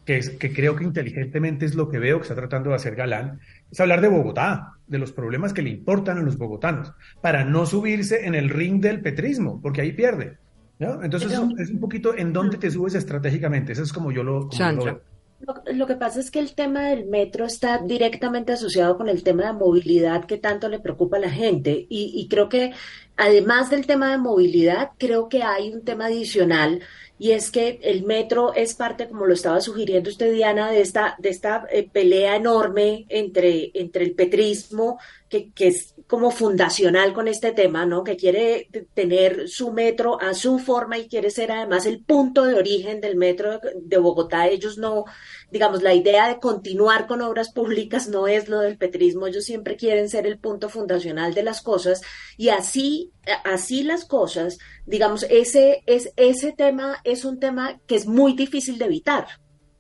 que, 0.05 0.19
es, 0.19 0.31
que 0.31 0.53
creo 0.53 0.77
que 0.77 0.85
inteligentemente 0.85 1.65
es 1.65 1.75
lo 1.75 1.89
que 1.89 1.99
veo 1.99 2.19
que 2.19 2.23
está 2.23 2.35
tratando 2.35 2.71
de 2.71 2.77
hacer 2.77 2.95
Galán, 2.95 3.41
es 3.71 3.81
hablar 3.81 4.01
de 4.01 4.09
Bogotá, 4.09 4.75
de 4.87 4.99
los 4.99 5.13
problemas 5.13 5.53
que 5.53 5.63
le 5.63 5.71
importan 5.71 6.19
a 6.19 6.23
los 6.23 6.37
bogotanos, 6.37 6.93
para 7.21 7.45
no 7.45 7.67
subirse 7.67 8.27
en 8.27 8.35
el 8.35 8.51
ring 8.51 8.81
del 8.81 9.01
petrismo, 9.01 9.61
porque 9.61 9.81
ahí 9.81 9.93
pierde. 9.93 10.39
Entonces, 11.03 11.33
es 11.59 11.71
un 11.71 11.81
poquito 11.81 12.17
en 12.17 12.33
dónde 12.33 12.59
te 12.59 12.71
subes 12.71 12.95
estratégicamente. 12.95 13.73
Eso 13.73 13.83
es 13.83 13.93
como 13.93 14.11
yo 14.11 14.25
lo, 14.25 14.49
veo. 14.49 15.01
Lo, 15.73 15.87
que 15.87 15.97
pasa 15.97 16.21
es 16.21 16.31
que 16.31 16.39
el 16.39 16.55
tema 16.55 16.89
del 16.89 17.07
metro 17.07 17.45
está 17.45 17.79
directamente 17.79 18.53
asociado 18.53 18.97
con 18.97 19.09
el 19.09 19.23
tema 19.23 19.47
de 19.47 19.53
movilidad 19.53 20.25
que 20.25 20.39
tanto 20.39 20.69
le 20.69 20.79
preocupa 20.79 21.17
a 21.17 21.21
la 21.21 21.31
gente 21.31 21.87
y, 21.89 22.13
y 22.15 22.29
creo 22.29 22.49
que 22.49 22.73
además 23.17 23.71
del 23.71 23.87
tema 23.87 24.11
de 24.11 24.19
movilidad, 24.19 24.91
creo 24.99 25.29
que 25.29 25.43
hay 25.43 25.73
un 25.73 25.85
tema 25.85 26.07
adicional 26.07 26.81
y 27.23 27.31
es 27.31 27.53
que 27.53 27.79
el 27.85 28.03
metro 28.03 28.53
es 28.53 28.75
parte, 28.75 29.07
como 29.07 29.27
lo 29.27 29.35
estaba 29.35 29.61
sugiriendo 29.61 30.11
usted, 30.11 30.33
Diana, 30.33 30.73
de 30.73 30.81
esta, 30.81 31.15
de 31.21 31.29
esta 31.29 31.69
eh, 31.71 31.89
pelea 31.89 32.35
enorme 32.35 33.07
entre, 33.09 33.71
entre 33.75 34.03
el 34.03 34.17
petrismo, 34.17 34.99
que, 35.29 35.53
que, 35.53 35.69
es 35.69 35.95
como 36.09 36.33
fundacional 36.33 37.13
con 37.13 37.29
este 37.29 37.53
tema, 37.53 37.87
¿no? 37.87 38.03
Que 38.03 38.17
quiere 38.17 38.69
tener 38.93 39.49
su 39.49 39.71
metro 39.73 40.21
a 40.21 40.35
su 40.35 40.59
forma 40.59 40.99
y 40.99 41.07
quiere 41.07 41.31
ser 41.31 41.53
además 41.53 41.87
el 41.87 42.03
punto 42.03 42.45
de 42.45 42.55
origen 42.55 43.01
del 43.01 43.15
metro 43.15 43.61
de 43.73 43.99
Bogotá. 43.99 44.49
Ellos 44.49 44.77
no, 44.77 45.05
digamos, 45.53 45.83
la 45.83 45.93
idea 45.93 46.29
de 46.29 46.41
continuar 46.41 47.07
con 47.07 47.21
obras 47.21 47.53
públicas 47.53 48.09
no 48.09 48.27
es 48.27 48.49
lo 48.49 48.61
del 48.61 48.79
petrismo, 48.79 49.27
ellos 49.27 49.45
siempre 49.45 49.77
quieren 49.77 50.09
ser 50.09 50.27
el 50.27 50.39
punto 50.39 50.71
fundacional 50.71 51.35
de 51.35 51.43
las 51.43 51.61
cosas 51.61 52.01
y 52.39 52.49
así, 52.49 53.13
así 53.45 53.83
las 53.83 54.07
cosas, 54.07 54.59
digamos, 54.87 55.27
ese, 55.29 55.83
es, 55.87 56.11
ese 56.17 56.53
tema 56.53 56.97
es 57.05 57.27
un 57.27 57.39
tema 57.39 57.79
que 57.87 57.97
es 57.97 58.07
muy 58.07 58.33
difícil 58.33 58.79
de 58.79 58.87
evitar. 58.87 59.27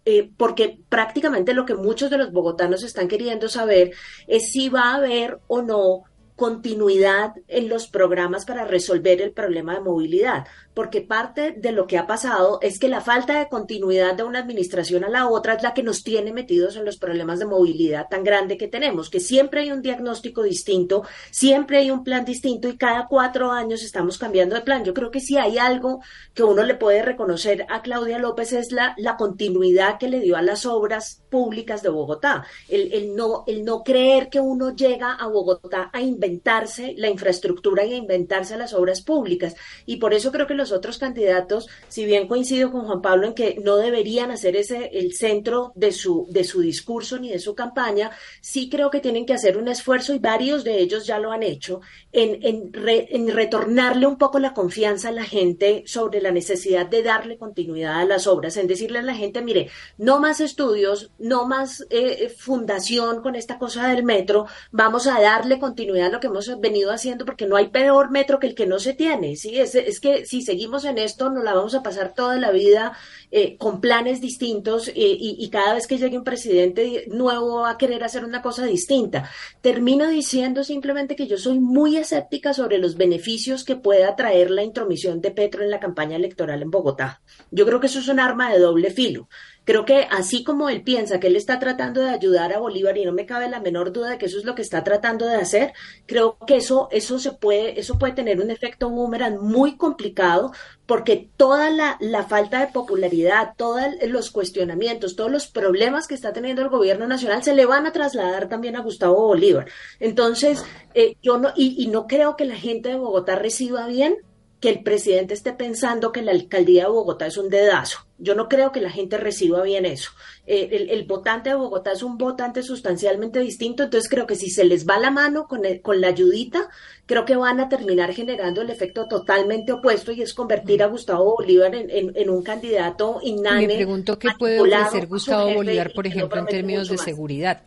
Eh, 0.05 0.33
porque 0.37 0.81
prácticamente 0.89 1.55
lo 1.55 1.65
que 1.65 1.77
muchos 1.77 2.11
de 2.11 2.19
los 2.19 2.33
bogotanos 2.33 2.83
están 2.83 3.07
queriendo 3.07 3.49
saber 3.49 3.93
es 4.27 4.51
si 4.51 4.69
va 4.69 4.91
a 4.91 4.95
haber 4.97 5.39
o 5.47 5.63
no 5.63 6.03
continuidad 6.35 7.35
en 7.47 7.69
los 7.69 7.87
programas 7.87 8.45
para 8.45 8.65
resolver 8.65 9.23
el 9.23 9.31
problema 9.31 9.75
de 9.75 9.81
movilidad, 9.81 10.45
porque 10.75 11.03
parte 11.03 11.53
de 11.53 11.73
lo 11.73 11.87
que 11.87 11.99
ha 11.99 12.07
pasado 12.07 12.59
es 12.63 12.79
que 12.79 12.89
la 12.89 13.01
falta 13.01 13.39
de 13.39 13.49
continuidad 13.49 14.15
de 14.15 14.23
una 14.23 14.39
administración 14.39 15.05
a 15.05 15.09
la 15.09 15.29
otra 15.29 15.55
es 15.55 15.63
la 15.63 15.75
que 15.75 15.83
nos 15.83 16.03
tiene 16.03 16.33
metidos 16.33 16.77
en 16.77 16.85
los 16.85 16.97
problemas 16.97 17.39
de 17.39 17.47
movilidad 17.47 18.09
tan 18.09 18.25
grande 18.25 18.57
que 18.57 18.69
tenemos, 18.69 19.11
que 19.11 19.21
siempre 19.21 19.61
hay 19.61 19.73
un 19.73 19.83
diagnóstico 19.83 20.43
distinto, 20.43 21.05
siempre 21.31 21.79
hay 21.79 21.91
un 21.91 22.05
plan 22.05 22.25
distinto 22.25 22.69
y 22.69 22.77
cada 22.77 23.07
cuatro 23.07 23.53
años 23.53 23.83
estamos 23.83 24.19
cambiando 24.19 24.55
de 24.55 24.63
plan. 24.63 24.85
Yo 24.85 24.95
creo 24.95 25.11
que 25.11 25.21
si 25.21 25.37
hay 25.37 25.59
algo 25.59 26.01
que 26.35 26.43
uno 26.43 26.63
le 26.63 26.75
puede 26.75 27.03
reconocer 27.03 27.67
a 27.69 27.83
Claudia 27.83 28.19
López 28.19 28.53
es 28.53 28.73
la, 28.73 28.95
la 28.97 29.17
continuidad 29.17 29.99
que 29.99 30.09
le 30.09 30.21
dio 30.21 30.37
a 30.37 30.43
las 30.43 30.65
obras 30.65 31.23
públicas 31.29 31.83
de 31.83 31.89
Bogotá, 31.89 32.45
el, 32.69 33.15
no, 33.15 33.45
el 33.47 33.65
no 33.65 33.83
creer 33.83 34.29
que 34.29 34.41
uno 34.41 34.75
llega 34.75 35.15
a 35.15 35.27
Bogotá 35.27 35.91
a 35.93 36.01
inventarse 36.01 36.95
la 36.97 37.09
infraestructura 37.09 37.85
y 37.85 37.95
a 37.95 37.97
inventarse 37.97 38.57
las 38.57 38.75
obras 38.75 39.03
públicas. 39.03 39.55
Y 39.87 39.97
por 39.97 40.15
eso 40.15 40.31
creo 40.33 40.47
que 40.47 40.55
los 40.63 40.73
otros 40.73 40.99
candidatos, 40.99 41.69
si 41.89 42.05
bien 42.05 42.29
coincido 42.29 42.71
con 42.71 42.87
Juan 42.87 43.03
Pablo 43.03 43.27
en 43.27 43.35
que 43.35 43.57
no 43.63 43.77
deberían 43.77 44.31
hacer 44.31 44.55
ese 44.55 44.91
el 44.93 45.15
centro 45.15 45.73
de 45.75 45.91
su, 45.91 46.27
de 46.31 46.45
su 46.45 46.61
discurso 46.61 47.19
ni 47.19 47.31
de 47.31 47.41
su 47.41 47.55
campaña, 47.55 48.13
sí 48.41 48.69
creo 48.71 48.91
que 48.91 49.01
tienen 49.01 49.27
que 49.27 49.35
hacer 49.35 49.57
un 49.59 49.69
esfuerzo 49.69 50.15
y 50.15 50.19
varios 50.19 50.63
de 50.63 50.79
ellos 50.79 51.05
ya 51.05 51.19
lo 51.19 51.33
han 51.33 51.43
hecho 51.43 51.81
en, 52.13 52.39
en, 52.43 52.71
en 52.77 53.29
retornarle 53.29 54.07
un 54.07 54.19
poco 54.19 54.39
la 54.39 54.55
confianza 54.55 55.09
a 55.09 55.13
la 55.13 55.25
gente 55.25 55.83
sobre 55.87 56.21
la 56.21 56.31
necesidad 56.31 56.87
de 56.87 57.03
darle 57.03 57.39
continuidad 57.39 58.01
a 58.01 58.05
las 58.05 58.27
obras, 58.27 58.57
en 58.57 58.69
decirle 58.69 59.01
a 59.01 59.03
la 59.03 59.15
gente, 59.15 59.43
mire, 59.43 59.69
no 59.99 60.21
más 60.21 60.41
estudios, 60.41 61.11
no 61.19 61.47
más 61.47 61.85
eh, 61.91 62.33
fundación 62.39 63.21
con 63.21 63.35
esta 63.35 63.59
cosa 63.59 63.89
del 63.89 64.05
metro, 64.05 64.47
vamos 64.71 65.07
a 65.09 65.21
darle 65.21 65.59
continuidad 65.59 66.07
a 66.07 66.11
lo 66.11 66.21
que 66.21 66.29
hemos 66.29 66.61
venido 66.61 66.93
haciendo 66.93 67.25
porque 67.25 67.47
no 67.47 67.57
hay 67.57 67.69
peor 67.69 68.11
metro 68.11 68.39
que 68.39 68.47
el 68.47 68.55
que 68.55 68.67
no 68.67 68.79
se 68.79 68.95
tiene, 68.95 69.37
¿sí? 69.37 69.59
Es, 69.59 69.75
es 69.75 69.99
que 69.99 70.25
si 70.27 70.43
se 70.43 70.52
seguimos 70.53 70.85
en 70.85 70.99
esto, 70.99 71.31
nos 71.31 71.45
la 71.45 71.55
vamos 71.55 71.75
a 71.75 71.83
pasar 71.83 72.13
toda 72.13 72.37
la 72.37 72.51
vida 72.51 72.93
eh, 73.31 73.57
con 73.57 73.81
planes 73.81 74.21
distintos 74.21 74.89
eh, 74.89 74.93
y, 74.97 75.37
y, 75.39 75.49
cada 75.49 75.73
vez 75.73 75.87
que 75.87 75.97
llegue 75.97 76.19
un 76.19 76.25
presidente 76.25 77.07
nuevo 77.09 77.61
va 77.61 77.71
a 77.71 77.79
querer 77.79 78.05
hacer 78.05 78.23
una 78.23 78.43
cosa 78.43 78.67
distinta. 78.67 79.31
Termino 79.63 80.07
diciendo 80.11 80.63
simplemente 80.63 81.17
que 81.17 81.27
yo 81.27 81.39
soy 81.39 81.59
muy 81.59 81.97
escéptica 81.97 82.53
sobre 82.53 82.77
los 82.77 82.99
beneficios 82.99 83.65
que 83.65 83.77
pueda 83.77 84.15
traer 84.15 84.51
la 84.51 84.63
intromisión 84.63 85.23
de 85.23 85.31
Petro 85.31 85.63
en 85.63 85.71
la 85.71 85.81
campaña 85.81 86.17
electoral 86.17 86.61
en 86.61 86.71
Bogotá. 86.71 87.23
Yo 87.51 87.65
creo 87.65 87.81
que 87.81 87.87
eso 87.87 88.01
es 88.01 88.09
un 88.09 88.21
arma 88.21 88.53
de 88.53 88.59
doble 88.59 88.91
filo. 88.91 89.31
Creo 89.65 89.85
que 89.85 90.09
así 90.11 90.43
como 90.43 90.69
él 90.69 90.83
piensa 90.83 91.21
que 91.21 91.29
él 91.29 91.37
está 91.37 91.59
tratando 91.61 92.01
de 92.01 92.11
ayudar 92.11 92.53
a 92.53 92.59
Bolívar 92.59 92.99
y 92.99 93.05
no 93.05 93.13
me 93.13 93.27
cabe 93.27 93.49
la 93.49 93.61
menor 93.61 93.93
duda 93.93 94.11
de 94.11 94.19
que 94.19 94.27
eso 94.27 94.39
es 94.39 94.45
lo 94.45 94.55
que 94.55 94.63
está 94.63 94.83
tratando 94.83 95.27
de 95.27 95.37
hacer, 95.37 95.73
creo 96.07 96.37
que 96.47 96.57
eso 96.57 96.89
eso 96.91 97.19
se 97.19 97.33
puede 97.33 97.79
eso 97.79 97.99
puede 97.99 98.13
tener 98.13 98.41
un 98.41 98.51
efecto 98.51 98.91
boomerang 98.91 99.39
muy 99.41 99.77
complicado 99.77 100.53
porque 100.87 101.31
toda 101.37 101.71
la, 101.71 101.97
la 102.01 102.25
falta 102.25 102.61
de 102.61 102.73
popularidad, 102.73 103.55
todos 103.57 103.83
los 104.09 104.31
cuestionamientos, 104.31 105.17
todos 105.17 105.31
los 105.31 105.47
problemas 105.47 106.09
que 106.09 106.15
está 106.15 106.33
teniendo 106.33 106.63
el 106.63 106.69
gobierno 106.69 107.07
nacional 107.07 107.43
se 107.43 107.55
le 107.55 107.65
van 107.65 107.87
a 107.87 107.93
trasladar 107.93 108.49
también 108.49 108.77
a 108.77 108.83
Gustavo 108.83 109.27
Bolívar. 109.29 109.67
Entonces, 110.01 110.65
eh, 110.95 111.17
yo 111.23 111.39
no 111.39 111.53
y, 111.55 111.83
y 111.83 111.87
no 111.87 112.07
creo 112.07 112.37
que 112.37 112.45
la 112.45 112.57
gente 112.57 112.89
de 112.91 112.97
Bogotá 112.97 113.37
reciba 113.37 113.87
bien 113.87 114.17
que 114.63 114.71
el 114.71 114.85
presidente 114.85 115.35
esté 115.35 115.53
pensando 115.53 116.13
que 116.13 116.23
la 116.23 116.31
alcaldía 116.31 116.85
de 116.85 116.91
Bogotá 116.91 117.27
es 117.27 117.37
un 117.37 117.49
dedazo. 117.49 117.99
Yo 118.19 118.37
no 118.37 118.49
creo 118.49 118.71
que 118.71 118.81
la 118.81 118.91
gente 118.91 119.19
reciba 119.19 119.61
bien 119.65 119.85
eso. 119.85 120.13
Eh, 120.47 120.69
el, 120.71 120.89
el, 120.91 121.05
votante 121.05 121.51
de 121.51 121.57
Bogotá 121.57 121.91
es 121.91 122.05
un 122.05 122.17
votante 122.17 122.63
sustancialmente 122.63 123.41
distinto, 123.41 123.83
entonces 123.83 124.09
creo 124.09 124.25
que 124.25 124.37
si 124.37 124.51
se 124.51 124.65
les 124.65 124.89
va 124.89 125.01
la 125.01 125.11
mano 125.11 125.49
con, 125.49 125.65
el, 125.65 125.83
con 125.83 126.01
la 126.01 126.07
ayudita, 126.07 126.69
creo 127.07 127.25
que 127.25 127.35
van 127.35 127.59
a 127.59 127.69
terminar 127.69 128.15
generando 128.15 128.63
el 128.63 128.71
efecto 128.71 129.09
totalmente 129.09 129.73
opuesto 129.73 130.13
y 130.13 130.23
es 130.23 130.33
convertir 130.33 130.85
a 130.85 130.87
Gustavo 130.87 131.35
Bolívar 131.39 131.75
en, 131.75 131.91
en, 131.91 132.13
en 132.15 132.31
un 132.31 132.45
candidato 132.45 133.19
inane. 133.21 133.67
Me 133.67 133.75
pregunto 133.75 134.17
qué 134.17 134.29
puede 134.39 134.61
ofrecer 134.61 135.09
Gustavo 135.09 135.55
Bolívar, 135.55 135.93
por 135.93 136.07
ejemplo, 136.07 136.39
en 136.39 136.47
términos 136.47 136.89
de 136.89 136.99
seguridad 136.99 137.63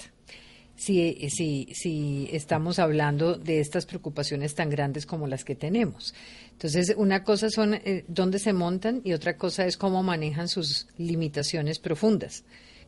si, 0.76 1.30
si, 1.30 1.70
si 1.74 2.30
estamos 2.32 2.80
hablando 2.80 3.36
de 3.36 3.60
estas 3.60 3.86
preocupaciones 3.86 4.56
tan 4.56 4.70
grandes 4.70 5.06
como 5.06 5.28
las 5.28 5.44
que 5.44 5.56
tenemos. 5.56 6.14
Entonces, 6.52 6.94
una 6.98 7.24
cosa 7.24 7.50
son 7.50 7.76
eh, 7.76 8.06
dónde 8.08 8.40
se 8.40 8.54
montan 8.54 9.02
y 9.04 9.14
otra 9.14 9.38
cosa 9.38 9.66
es 9.66 9.78
cómo 9.78 10.04
manejan 10.04 10.48
sus 10.48 10.88
limitaciones 10.98 11.80
profundas 11.80 12.44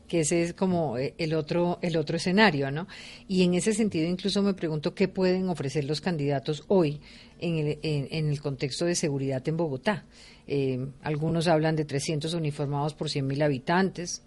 que 0.06 0.20
ese 0.20 0.42
es 0.42 0.54
como 0.54 0.96
eh, 0.96 1.12
el 1.18 1.34
otro 1.34 1.78
el 1.82 1.98
otro 1.98 2.16
escenario, 2.16 2.70
¿no? 2.70 2.88
Y 3.28 3.42
en 3.42 3.52
ese 3.52 3.74
sentido 3.74 4.08
incluso 4.08 4.42
me 4.42 4.54
pregunto 4.54 4.94
qué 4.94 5.06
pueden 5.06 5.50
ofrecer 5.50 5.84
los 5.84 6.00
candidatos 6.00 6.64
hoy 6.68 6.98
en 7.38 7.58
el, 7.58 7.78
en, 7.82 8.08
en 8.10 8.30
el 8.30 8.40
contexto 8.40 8.86
de 8.86 8.94
seguridad 8.94 9.46
en 9.46 9.58
Bogotá. 9.58 10.06
Eh, 10.46 10.78
algunos 11.02 11.46
hablan 11.46 11.76
de 11.76 11.84
300 11.84 12.32
uniformados 12.32 12.94
por 12.94 13.08
100.000 13.08 13.44
habitantes, 13.44 14.22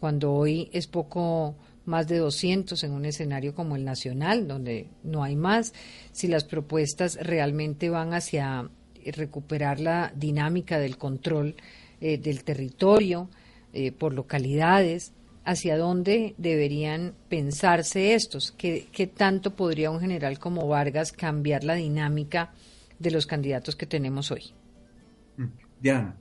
cuando 0.00 0.32
hoy 0.32 0.70
es 0.72 0.86
poco 0.86 1.54
más 1.88 2.06
de 2.06 2.18
200 2.18 2.82
en 2.84 2.92
un 2.92 3.04
escenario 3.04 3.54
como 3.54 3.74
el 3.74 3.84
nacional, 3.84 4.46
donde 4.46 4.86
no 5.02 5.24
hay 5.24 5.34
más, 5.34 5.72
si 6.12 6.28
las 6.28 6.44
propuestas 6.44 7.18
realmente 7.20 7.90
van 7.90 8.14
hacia 8.14 8.70
recuperar 9.06 9.80
la 9.80 10.12
dinámica 10.14 10.78
del 10.78 10.98
control 10.98 11.56
eh, 12.00 12.18
del 12.18 12.44
territorio 12.44 13.28
eh, 13.72 13.90
por 13.90 14.14
localidades, 14.14 15.12
hacia 15.44 15.78
dónde 15.78 16.34
deberían 16.36 17.14
pensarse 17.30 18.14
estos, 18.14 18.52
¿Qué, 18.52 18.86
qué 18.92 19.06
tanto 19.06 19.56
podría 19.56 19.90
un 19.90 19.98
general 19.98 20.38
como 20.38 20.68
Vargas 20.68 21.10
cambiar 21.10 21.64
la 21.64 21.74
dinámica 21.74 22.52
de 22.98 23.10
los 23.10 23.26
candidatos 23.26 23.76
que 23.76 23.86
tenemos 23.86 24.30
hoy. 24.30 24.42
Diana. 25.80 26.16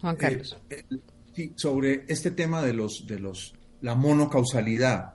Juan 0.00 0.16
Carlos. 0.16 0.56
Eh, 0.68 0.82
sí, 1.34 1.52
sobre 1.54 2.04
este 2.08 2.30
tema 2.30 2.62
de 2.62 2.74
los, 2.74 3.06
de 3.06 3.18
los 3.18 3.54
la 3.80 3.94
monocausalidad. 3.94 5.14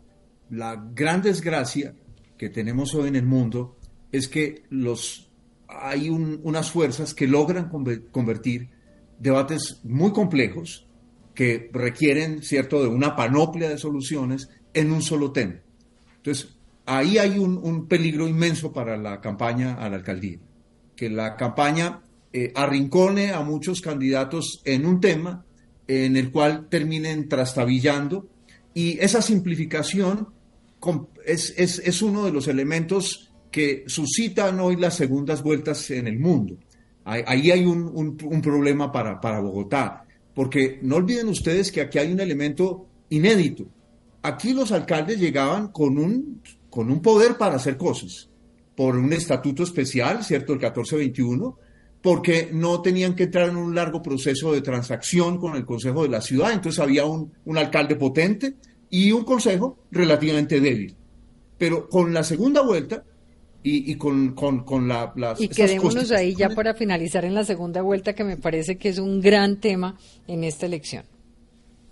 La 0.49 0.75
gran 0.93 1.21
desgracia 1.21 1.93
que 2.37 2.49
tenemos 2.49 2.93
hoy 2.95 3.07
en 3.07 3.15
el 3.15 3.25
mundo 3.25 3.77
es 4.11 4.27
que 4.27 4.63
los, 4.69 5.29
hay 5.67 6.09
un, 6.09 6.39
unas 6.43 6.71
fuerzas 6.71 7.13
que 7.13 7.27
logran 7.27 7.69
convertir 8.11 8.69
debates 9.19 9.79
muy 9.83 10.11
complejos 10.11 10.87
que 11.33 11.69
requieren, 11.71 12.43
¿cierto?, 12.43 12.81
de 12.81 12.89
una 12.89 13.15
panoplia 13.15 13.69
de 13.69 13.77
soluciones 13.77 14.49
en 14.73 14.91
un 14.91 15.01
solo 15.01 15.31
tema. 15.31 15.55
Entonces, 16.17 16.55
ahí 16.85 17.17
hay 17.17 17.39
un, 17.39 17.57
un 17.57 17.87
peligro 17.87 18.27
inmenso 18.27 18.73
para 18.73 18.97
la 18.97 19.21
campaña 19.21 19.75
a 19.75 19.89
la 19.89 19.97
alcaldía, 19.97 20.39
que 20.95 21.09
la 21.09 21.35
campaña 21.35 22.01
eh, 22.33 22.51
arrincone 22.55 23.31
a 23.31 23.41
muchos 23.41 23.81
candidatos 23.81 24.61
en 24.65 24.85
un 24.85 24.99
tema 24.99 25.45
en 25.87 26.15
el 26.15 26.31
cual 26.31 26.67
terminen 26.69 27.27
trastabillando 27.27 28.27
y 28.73 28.97
esa 28.99 29.21
simplificación 29.21 30.27
es, 31.25 31.53
es, 31.57 31.79
es, 31.79 32.01
uno 32.01 32.25
de 32.25 32.31
los 32.31 32.47
elementos 32.47 33.31
que 33.51 33.83
suscitan 33.87 34.59
hoy 34.59 34.77
las 34.77 34.95
segundas 34.95 35.43
vueltas 35.43 35.91
en 35.91 36.07
el 36.07 36.19
mundo. 36.19 36.57
Ahí 37.03 37.51
hay 37.51 37.65
un, 37.65 38.17
un, 38.23 38.41
problema 38.41 38.91
para, 38.91 39.19
para 39.19 39.39
Bogotá, 39.39 40.05
porque 40.33 40.79
no 40.83 40.97
olviden 40.97 41.27
ustedes 41.27 41.71
que 41.71 41.81
aquí 41.81 41.97
hay 41.97 42.11
un 42.11 42.19
elemento 42.19 42.85
inédito. 43.09 43.65
Aquí 44.21 44.53
los 44.53 44.71
alcaldes 44.71 45.19
llegaban 45.19 45.69
con 45.69 45.97
un, 45.97 46.41
con 46.69 46.91
un 46.91 47.01
poder 47.01 47.37
para 47.37 47.55
hacer 47.55 47.75
cosas, 47.75 48.29
por 48.75 48.95
un 48.95 49.11
estatuto 49.13 49.63
especial, 49.63 50.23
¿cierto? 50.23 50.53
El 50.53 50.59
1421, 50.59 51.57
porque 52.01 52.49
no 52.51 52.81
tenían 52.81 53.15
que 53.15 53.23
entrar 53.23 53.49
en 53.49 53.57
un 53.57 53.75
largo 53.75 54.01
proceso 54.01 54.51
de 54.51 54.61
transacción 54.61 55.37
con 55.37 55.55
el 55.55 55.65
Consejo 55.65 56.03
de 56.03 56.09
la 56.09 56.21
Ciudad, 56.21 56.51
entonces 56.51 56.79
había 56.79 57.05
un, 57.05 57.31
un 57.45 57.57
alcalde 57.57 57.95
potente 57.95 58.55
y 58.89 59.11
un 59.11 59.23
Consejo 59.23 59.77
relativamente 59.91 60.59
débil. 60.59 60.95
Pero 61.57 61.87
con 61.87 62.13
la 62.13 62.23
segunda 62.23 62.61
vuelta, 62.61 63.03
y, 63.63 63.95
con, 63.95 64.33
con, 64.33 64.63
con 64.63 64.87
la, 64.87 65.13
las... 65.15 65.39
Y 65.39 65.47
quedémonos 65.47 66.11
ahí 66.11 66.35
ya 66.35 66.49
para 66.49 66.73
finalizar 66.73 67.25
en 67.25 67.35
la 67.35 67.45
segunda 67.45 67.81
vuelta, 67.81 68.13
que 68.13 68.23
me 68.23 68.37
parece 68.37 68.77
que 68.77 68.89
es 68.89 68.97
un 68.97 69.21
gran 69.21 69.59
tema 69.59 69.97
en 70.27 70.43
esta 70.43 70.65
elección. 70.65 71.03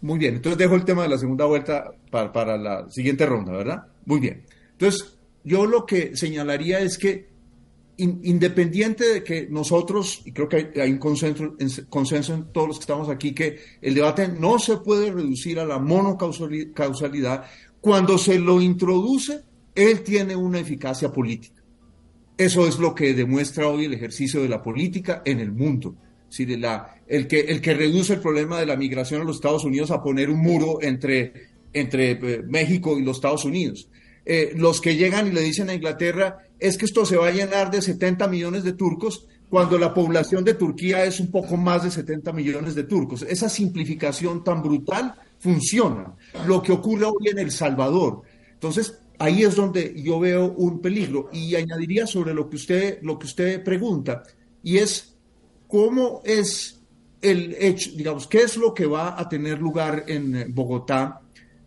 Muy 0.02 0.18
bien, 0.18 0.36
entonces 0.36 0.58
dejo 0.58 0.76
el 0.76 0.86
tema 0.86 1.04
de 1.04 1.10
la 1.10 1.18
segunda 1.18 1.46
vuelta 1.46 1.92
para, 2.10 2.32
para 2.32 2.58
la 2.58 2.90
siguiente 2.90 3.26
ronda, 3.26 3.52
¿verdad? 3.52 3.84
Muy 4.06 4.20
bien. 4.20 4.44
Entonces, 4.72 5.18
yo 5.44 5.66
lo 5.66 5.86
que 5.86 6.16
señalaría 6.16 6.80
es 6.80 6.98
que 6.98 7.29
independiente 8.00 9.06
de 9.14 9.24
que 9.24 9.48
nosotros, 9.50 10.22
y 10.26 10.32
creo 10.32 10.48
que 10.48 10.72
hay, 10.82 10.92
un 10.92 10.98
consenso, 10.98 12.34
en 12.34 12.52
todos 12.52 12.68
los 12.68 12.78
que 12.78 12.84
estamos 12.84 13.10
aquí, 13.10 13.34
que 13.34 13.60
el 13.82 13.94
debate 13.94 14.28
no 14.28 14.58
se 14.60 14.78
puede 14.78 15.12
reducir 15.12 15.60
a 15.60 15.66
la 15.66 15.80
monocausalidad, 15.80 17.46
cuando 17.82 18.18
se 18.18 18.40
lo 18.40 18.62
introduce, 18.62 19.42
él 19.76 20.02
tiene 20.02 20.36
una 20.36 20.60
eficacia 20.60 21.12
política. 21.12 21.62
Eso 22.38 22.68
es 22.68 22.80
lo 22.80 22.96
que 22.96 23.14
demuestra 23.14 23.68
hoy 23.68 23.86
el 23.86 23.94
ejercicio 23.94 24.42
de 24.42 24.50
la 24.50 24.62
política 24.62 25.22
en 25.26 25.40
el 25.40 25.52
mundo. 25.52 25.96
De 26.38 26.58
la, 26.58 26.96
el, 27.08 27.28
que, 27.28 27.40
el 27.40 27.60
que 27.60 27.74
reduce 27.74 28.14
el 28.14 28.20
problema 28.20 28.60
de 28.60 28.66
la 28.66 28.76
migración 28.76 29.22
a 29.22 29.24
los 29.24 29.38
Estados 29.38 29.66
Unidos 29.66 29.90
a 29.90 30.02
poner 30.02 30.30
un 30.30 30.40
muro 30.40 30.78
entre, 30.82 31.34
entre 31.74 32.12
eh, 32.12 32.44
México 32.48 32.98
y 32.98 33.04
los 33.04 33.18
Estados 33.18 33.46
Unidos. 33.46 33.90
Eh, 34.26 34.54
los 34.56 34.80
que 34.80 34.96
llegan 34.96 35.28
y 35.28 35.32
le 35.32 35.42
dicen 35.42 35.70
a 35.70 35.74
Inglaterra 35.74 36.49
es 36.60 36.78
que 36.78 36.86
esto 36.86 37.06
se 37.06 37.18
va 37.18 37.28
a 37.28 37.32
llenar 37.32 37.72
de 37.72 37.82
70 37.82 38.28
millones 38.28 38.64
de 38.64 38.74
turcos 38.74 39.26
cuando 39.50 39.78
la 39.78 39.94
población 39.94 40.44
de 40.44 40.54
Turquía 40.54 41.06
es 41.06 41.20
un 41.20 41.32
poco 41.32 41.58
más 41.58 41.84
de 41.84 41.92
70 41.92 42.32
millones 42.34 42.76
de 42.76 42.84
turcos. 42.84 43.24
Esa 43.24 43.50
simplificación 43.50 44.44
tan 44.44 44.62
brutal 44.62 45.16
funciona. 45.40 46.14
Lo 46.46 46.62
que 46.62 46.72
ocurre 46.72 47.06
hoy 47.06 47.30
en 47.32 47.40
El 47.40 47.52
Salvador. 47.52 48.22
Entonces, 48.54 49.00
ahí 49.18 49.44
es 49.44 49.56
donde 49.56 50.00
yo 50.02 50.20
veo 50.20 50.52
un 50.52 50.80
peligro 50.82 51.30
y 51.32 51.56
añadiría 51.56 52.06
sobre 52.06 52.34
lo 52.34 52.50
que 52.50 52.58
usted 52.58 53.00
lo 53.02 53.18
que 53.18 53.26
usted 53.26 53.64
pregunta 53.64 54.24
y 54.64 54.78
es 54.78 55.16
cómo 55.68 56.22
es 56.24 56.80
el 57.22 57.56
hecho, 57.60 57.92
digamos, 57.96 58.28
qué 58.28 58.40
es 58.40 58.56
lo 58.56 58.74
que 58.74 58.86
va 58.86 59.20
a 59.20 59.28
tener 59.28 59.60
lugar 59.60 60.06
en 60.08 60.54
Bogotá 60.54 61.22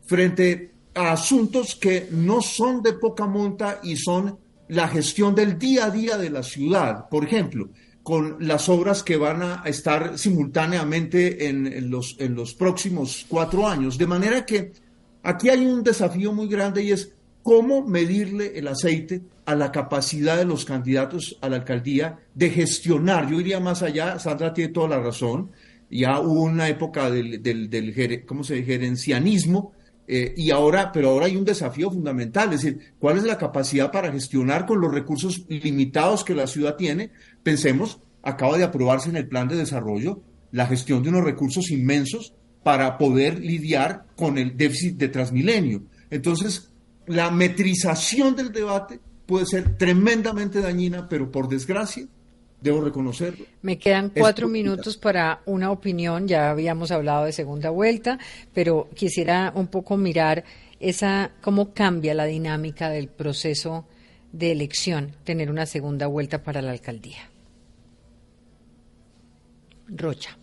frente 0.05 0.73
a 0.95 1.13
asuntos 1.13 1.75
que 1.75 2.09
no 2.11 2.41
son 2.41 2.83
de 2.83 2.95
poca 2.95 3.27
monta 3.27 3.81
y 3.83 3.97
son 3.97 4.39
la 4.73 4.89
gestión 4.89 5.35
del 5.35 5.59
día 5.59 5.87
a 5.87 5.91
día 5.91 6.17
de 6.17 6.31
la 6.31 6.43
ciudad. 6.43 7.09
Por 7.11 7.25
ejemplo, 7.25 7.69
con 8.03 8.39
las 8.41 8.71
obras 8.71 9.03
que 9.03 9.19
van 9.19 9.43
a 9.43 9.63
estar 9.67 10.19
simultáneamente 10.19 11.47
en, 11.49 11.91
los, 11.91 12.17
en 12.19 12.35
los 12.35 12.55
próximos 12.55 13.27
cuatro 13.29 13.69
años. 13.69 13.99
De 13.99 14.07
manera 14.07 14.47
que 14.47 14.73
aquí 15.23 15.51
hay 15.51 15.67
un 15.67 15.83
desafío 15.83 16.33
muy 16.33 16.49
grande 16.49 16.83
y 16.83 16.93
es 16.93 17.13
cómo 17.43 17.87
medirle 17.87 18.59
el 18.59 18.67
aceite 18.67 19.21
a 19.45 19.55
la 19.55 19.71
capacidad 19.71 20.39
de 20.39 20.47
los 20.47 20.65
candidatos 20.65 21.37
a 21.43 21.51
la 21.51 21.57
alcaldía 21.57 22.21
de 22.35 22.49
gestionar. 22.49 23.31
Yo 23.31 23.41
iría 23.41 23.61
más 23.61 23.83
allá, 23.83 24.19
Sandra 24.19 24.55
tiene 24.55 24.73
toda 24.73 24.89
la 24.89 25.01
razón, 25.01 25.51
ya 25.91 26.19
hubo 26.19 26.45
una 26.45 26.69
época 26.69 27.11
del, 27.11 27.43
del, 27.43 27.69
del 27.69 28.25
¿cómo 28.25 28.43
se 28.43 28.63
gerencianismo, 28.63 29.75
eh, 30.07 30.35
y 30.37 30.51
ahora, 30.51 30.91
pero 30.93 31.11
ahora 31.11 31.27
hay 31.27 31.37
un 31.37 31.45
desafío 31.45 31.91
fundamental, 31.91 32.53
es 32.53 32.63
decir, 32.63 32.95
¿cuál 32.99 33.19
es 33.19 33.25
la 33.25 33.39
capacidad 33.39 33.93
para 33.93 34.11
gestionar 34.11 34.67
con 34.67 34.81
los 34.81 34.93
recursos 34.93 35.45
limitados 35.49 36.25
que 36.25 36.35
la 36.35 36.47
ciudad 36.47 36.77
tiene? 36.77 37.11
Pensemos, 37.43 38.01
acaba 38.23 38.59
de 38.59 38.65
aprobarse 38.65 39.11
en 39.11 39.17
el 39.17 39.29
plan 39.29 39.49
de 39.49 39.57
desarrollo 39.57 40.23
la 40.51 40.67
gestión 40.67 41.03
de 41.03 41.09
unos 41.09 41.25
recursos 41.25 41.71
inmensos 41.71 42.35
para 42.63 42.99
poder 42.99 43.41
lidiar 43.41 44.07
con 44.17 44.39
el 44.39 44.57
déficit 44.57 44.97
de 44.97 45.09
Transmilenio. 45.09 45.85
Entonces, 46.11 46.71
la 47.07 47.31
metrización 47.31 48.37
del 48.37 48.53
debate 48.53 49.01
puede 49.27 49.47
ser 49.47 49.77
tremendamente 49.77 50.61
dañina, 50.61 51.09
pero 51.09 51.31
por 51.31 51.49
desgracia, 51.49 52.07
debo 52.63 52.81
reconocerlo. 52.81 53.45
Me 53.63 53.79
quedan 53.79 54.11
cuatro 54.11 54.49
minutos 54.49 54.97
para 54.97 55.41
una 55.47 55.71
opinión, 55.71 56.29
ya 56.29 56.51
habíamos 56.51 56.91
hablado 56.91 57.25
de 57.25 57.33
segunda 57.33 57.71
vuelta, 57.71 58.19
pero 58.55 58.89
quisiera 58.95 59.53
un 59.55 59.67
poco 59.67 59.97
mirar 59.97 60.45
esa 60.81 61.31
cómo 61.41 61.73
cambia 61.73 62.15
la 62.15 62.25
dinámica 62.25 62.89
del 62.89 63.09
proceso 63.09 63.87
de 64.33 64.53
elección 64.53 65.13
tener 65.25 65.51
una 65.51 65.67
segunda 65.67 66.07
vuelta 66.07 66.43
para 66.43 66.63
la 66.63 66.73
alcaldía. 66.73 67.31
Rocha. 69.89 70.37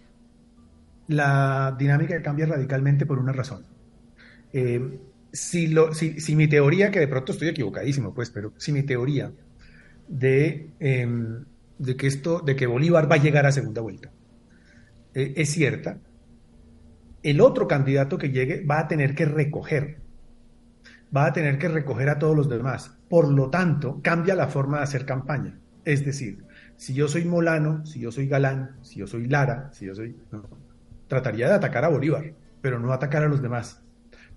La 1.08 1.76
dinámica 1.78 2.22
cambia 2.22 2.46
radicalmente 2.46 3.06
por 3.06 3.18
una 3.18 3.34
razón. 3.34 3.66
Eh, 4.54 5.00
si, 5.32 5.68
lo, 5.68 5.94
si, 5.94 6.36
mi 6.36 6.48
teoría, 6.48 6.92
que 6.92 7.00
de 7.00 7.08
pronto 7.08 7.32
estoy 7.32 7.50
equivocadísimo, 7.50 8.14
pues, 8.14 8.30
pero 8.30 8.54
si 8.58 8.72
mi 8.72 8.84
teoría 8.84 9.32
de, 10.08 10.70
em, 10.80 11.46
de, 11.80 11.98
que, 11.98 12.08
esto, 12.08 12.42
de 12.42 12.56
que 12.56 12.68
Bolívar 12.68 13.12
va 13.12 13.16
a 13.16 13.24
llegar 13.24 13.48
a 13.48 13.52
segunda 13.52 13.82
vuelta 13.82 14.12
eh, 15.16 15.34
es 15.38 15.50
cierta, 15.50 15.98
el 17.24 17.42
otro 17.42 17.68
candidato 17.68 18.18
que 18.18 18.30
llegue 18.30 18.64
va 18.64 18.80
a 18.80 18.88
tener 18.88 19.16
que 19.16 19.26
recoger, 19.26 20.00
va 21.16 21.26
a 21.26 21.34
tener 21.34 21.58
que 21.58 21.68
recoger 21.68 22.10
a 22.10 22.20
todos 22.20 22.36
los 22.36 22.48
demás. 22.48 22.98
Por 23.10 23.28
lo 23.28 23.50
tanto, 23.50 24.02
cambia 24.04 24.36
la 24.36 24.48
forma 24.48 24.78
de 24.78 24.84
hacer 24.84 25.06
campaña. 25.06 25.60
Es 25.84 26.06
decir, 26.06 26.46
si 26.78 26.94
yo 26.94 27.08
soy 27.08 27.26
Molano, 27.26 27.86
si 27.86 28.00
yo 28.00 28.12
soy 28.12 28.28
Galán, 28.28 28.78
si 28.84 29.00
yo 29.00 29.08
soy 29.08 29.28
Lara, 29.28 29.72
si 29.74 29.88
yo 29.88 29.96
soy... 29.96 30.16
trataría 31.08 31.48
de 31.48 31.56
atacar 31.56 31.84
a 31.84 31.90
Bolívar, 31.90 32.34
pero 32.62 32.80
no 32.80 32.94
atacar 32.94 33.24
a 33.24 33.28
los 33.28 33.42
demás 33.42 33.82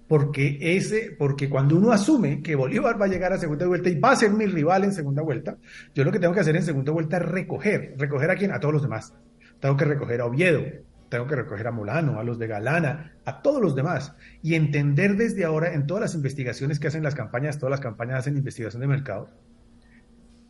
porque 0.08 0.58
ese, 0.60 1.14
porque 1.18 1.48
cuando 1.48 1.76
uno 1.76 1.92
asume 1.92 2.42
que 2.42 2.54
Bolívar 2.54 3.00
va 3.00 3.06
a 3.06 3.08
llegar 3.08 3.32
a 3.32 3.38
segunda 3.38 3.66
vuelta 3.66 3.88
y 3.88 3.98
va 3.98 4.12
a 4.12 4.16
ser 4.16 4.30
mi 4.30 4.46
rival 4.46 4.84
en 4.84 4.92
segunda 4.92 5.22
vuelta, 5.22 5.56
yo 5.94 6.04
lo 6.04 6.12
que 6.12 6.18
tengo 6.18 6.34
que 6.34 6.40
hacer 6.40 6.56
en 6.56 6.62
segunda 6.62 6.92
vuelta 6.92 7.16
es 7.16 7.22
recoger, 7.22 7.94
recoger 7.96 8.30
a 8.30 8.36
quién, 8.36 8.52
a 8.52 8.60
todos 8.60 8.74
los 8.74 8.82
demás. 8.82 9.14
Tengo 9.60 9.76
que 9.76 9.84
recoger 9.84 10.20
a 10.20 10.26
Oviedo, 10.26 10.62
tengo 11.08 11.26
que 11.26 11.36
recoger 11.36 11.66
a 11.66 11.72
Molano, 11.72 12.18
a 12.18 12.24
los 12.24 12.38
de 12.38 12.46
Galana, 12.46 13.12
a 13.24 13.42
todos 13.42 13.60
los 13.60 13.74
demás 13.74 14.14
y 14.42 14.54
entender 14.54 15.16
desde 15.16 15.44
ahora 15.44 15.74
en 15.74 15.86
todas 15.86 16.00
las 16.00 16.14
investigaciones 16.14 16.80
que 16.80 16.88
hacen 16.88 17.02
las 17.02 17.14
campañas, 17.14 17.58
todas 17.58 17.70
las 17.70 17.80
campañas 17.80 18.20
hacen 18.20 18.36
investigación 18.36 18.80
de 18.80 18.88
mercado, 18.88 19.28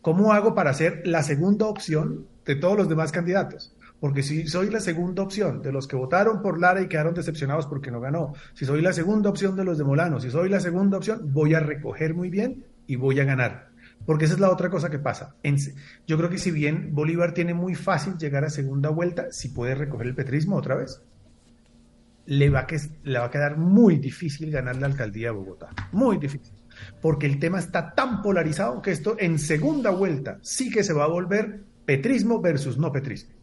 cómo 0.03 0.33
hago 0.33 0.55
para 0.55 0.73
ser 0.73 1.03
la 1.05 1.23
segunda 1.23 1.67
opción 1.67 2.27
de 2.45 2.57
todos 2.57 2.77
los 2.77 2.89
demás 2.89 3.13
candidatos. 3.13 3.75
Porque 4.03 4.25
si 4.25 4.49
soy 4.49 4.69
la 4.69 4.81
segunda 4.81 5.23
opción 5.23 5.63
de 5.63 5.71
los 5.71 5.87
que 5.87 5.95
votaron 5.95 6.43
por 6.43 6.59
Lara 6.59 6.83
y 6.83 6.89
quedaron 6.89 7.15
decepcionados 7.15 7.69
porque 7.69 7.93
no 7.93 8.01
ganó, 8.01 8.33
si 8.53 8.65
soy 8.65 8.83
la 8.83 8.93
segunda 8.93 9.31
opción 9.31 9.55
de 9.55 9.65
los 9.65 9.79
de 9.79 9.85
Molano, 9.85 10.19
si 10.19 10.29
soy 10.29 10.49
la 10.49 10.59
segunda 10.59 10.97
opción, 10.97 11.33
voy 11.33 11.55
a 11.55 11.61
recoger 11.61 12.13
muy 12.13 12.29
bien 12.29 12.65
y 12.89 12.97
voy 12.97 13.21
a 13.21 13.25
ganar. 13.25 13.69
Porque 14.05 14.25
esa 14.25 14.35
es 14.35 14.41
la 14.41 14.51
otra 14.51 14.71
cosa 14.71 14.91
que 14.91 14.99
pasa. 14.99 15.37
yo 16.05 16.19
creo 16.19 16.29
que 16.29 16.39
si 16.39 16.51
bien 16.51 16.93
Bolívar 16.93 17.33
tiene 17.33 17.55
muy 17.55 17.77
fácil 17.77 18.19
llegar 18.19 18.43
a 18.45 18.51
segunda 18.51 18.89
vuelta, 18.89 19.31
si 19.31 19.51
puede 19.51 19.77
recoger 19.77 20.09
el 20.09 20.17
petrismo 20.17 20.57
otra 20.57 20.75
vez, 20.75 21.01
le 22.27 22.51
va, 22.51 22.67
que, 22.67 22.81
le 23.05 23.21
va 23.21 23.27
a 23.27 23.31
quedar 23.31 23.57
muy 23.57 23.99
difícil 23.99 24.51
ganar 24.51 24.79
la 24.79 24.89
alcaldía 24.89 25.29
de 25.29 25.37
Bogotá. 25.37 25.69
Muy 25.93 26.17
difícil. 26.17 26.53
Porque 27.01 27.27
el 27.27 27.39
tema 27.39 27.61
está 27.61 27.95
tan 27.95 28.21
polarizado 28.21 28.83
que 28.83 28.91
esto 28.91 29.15
en 29.21 29.39
segunda 29.39 29.91
vuelta 29.91 30.41
sí 30.43 30.71
que 30.71 30.83
se 30.83 30.93
va 30.93 31.05
a 31.05 31.09
volver 31.09 31.63
petrismo 31.87 32.41
versus 32.41 32.79
no 32.79 32.91
petrismo 32.91 33.42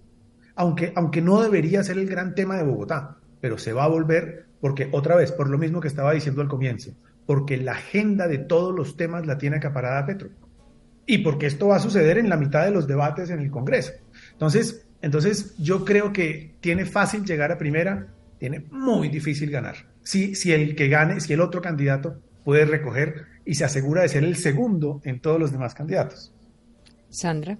aunque, 0.59 0.91
aunque 0.93 1.21
no 1.21 1.41
debería 1.41 1.85
ser 1.85 1.97
el 1.97 2.09
gran 2.09 2.35
tema 2.35 2.57
de 2.57 2.63
Bogotá, 2.63 3.15
pero 3.39 3.57
se 3.57 3.71
va 3.71 3.85
a 3.85 3.87
volver 3.87 4.47
porque 4.59 4.89
otra 4.91 5.15
vez, 5.15 5.31
por 5.31 5.49
lo 5.49 5.57
mismo 5.57 5.79
que 5.79 5.87
estaba 5.87 6.11
diciendo 6.11 6.41
al 6.41 6.49
comienzo, 6.49 6.91
porque 7.25 7.55
la 7.55 7.71
agenda 7.71 8.27
de 8.27 8.39
todos 8.39 8.75
los 8.75 8.97
temas 8.97 9.25
la 9.25 9.37
tiene 9.37 9.55
acaparada 9.55 10.05
Petro. 10.05 10.31
Y 11.05 11.19
porque 11.19 11.45
esto 11.45 11.69
va 11.69 11.77
a 11.77 11.79
suceder 11.79 12.17
en 12.17 12.27
la 12.27 12.35
mitad 12.35 12.65
de 12.65 12.71
los 12.71 12.87
debates 12.87 13.29
en 13.29 13.39
el 13.39 13.49
Congreso. 13.49 13.93
Entonces, 14.33 14.85
entonces 15.01 15.55
yo 15.57 15.85
creo 15.85 16.11
que 16.11 16.55
tiene 16.59 16.85
fácil 16.85 17.23
llegar 17.23 17.53
a 17.53 17.57
primera, 17.57 18.07
tiene 18.37 18.65
muy 18.69 19.07
difícil 19.07 19.51
ganar. 19.51 19.75
Si, 20.03 20.35
si 20.35 20.51
el 20.51 20.75
que 20.75 20.89
gane, 20.89 21.21
si 21.21 21.31
el 21.31 21.39
otro 21.39 21.61
candidato 21.61 22.19
puede 22.43 22.65
recoger 22.65 23.27
y 23.45 23.55
se 23.55 23.63
asegura 23.63 24.01
de 24.01 24.09
ser 24.09 24.25
el 24.25 24.35
segundo 24.35 24.99
en 25.05 25.21
todos 25.21 25.39
los 25.39 25.53
demás 25.53 25.73
candidatos. 25.73 26.33
Sandra. 27.07 27.57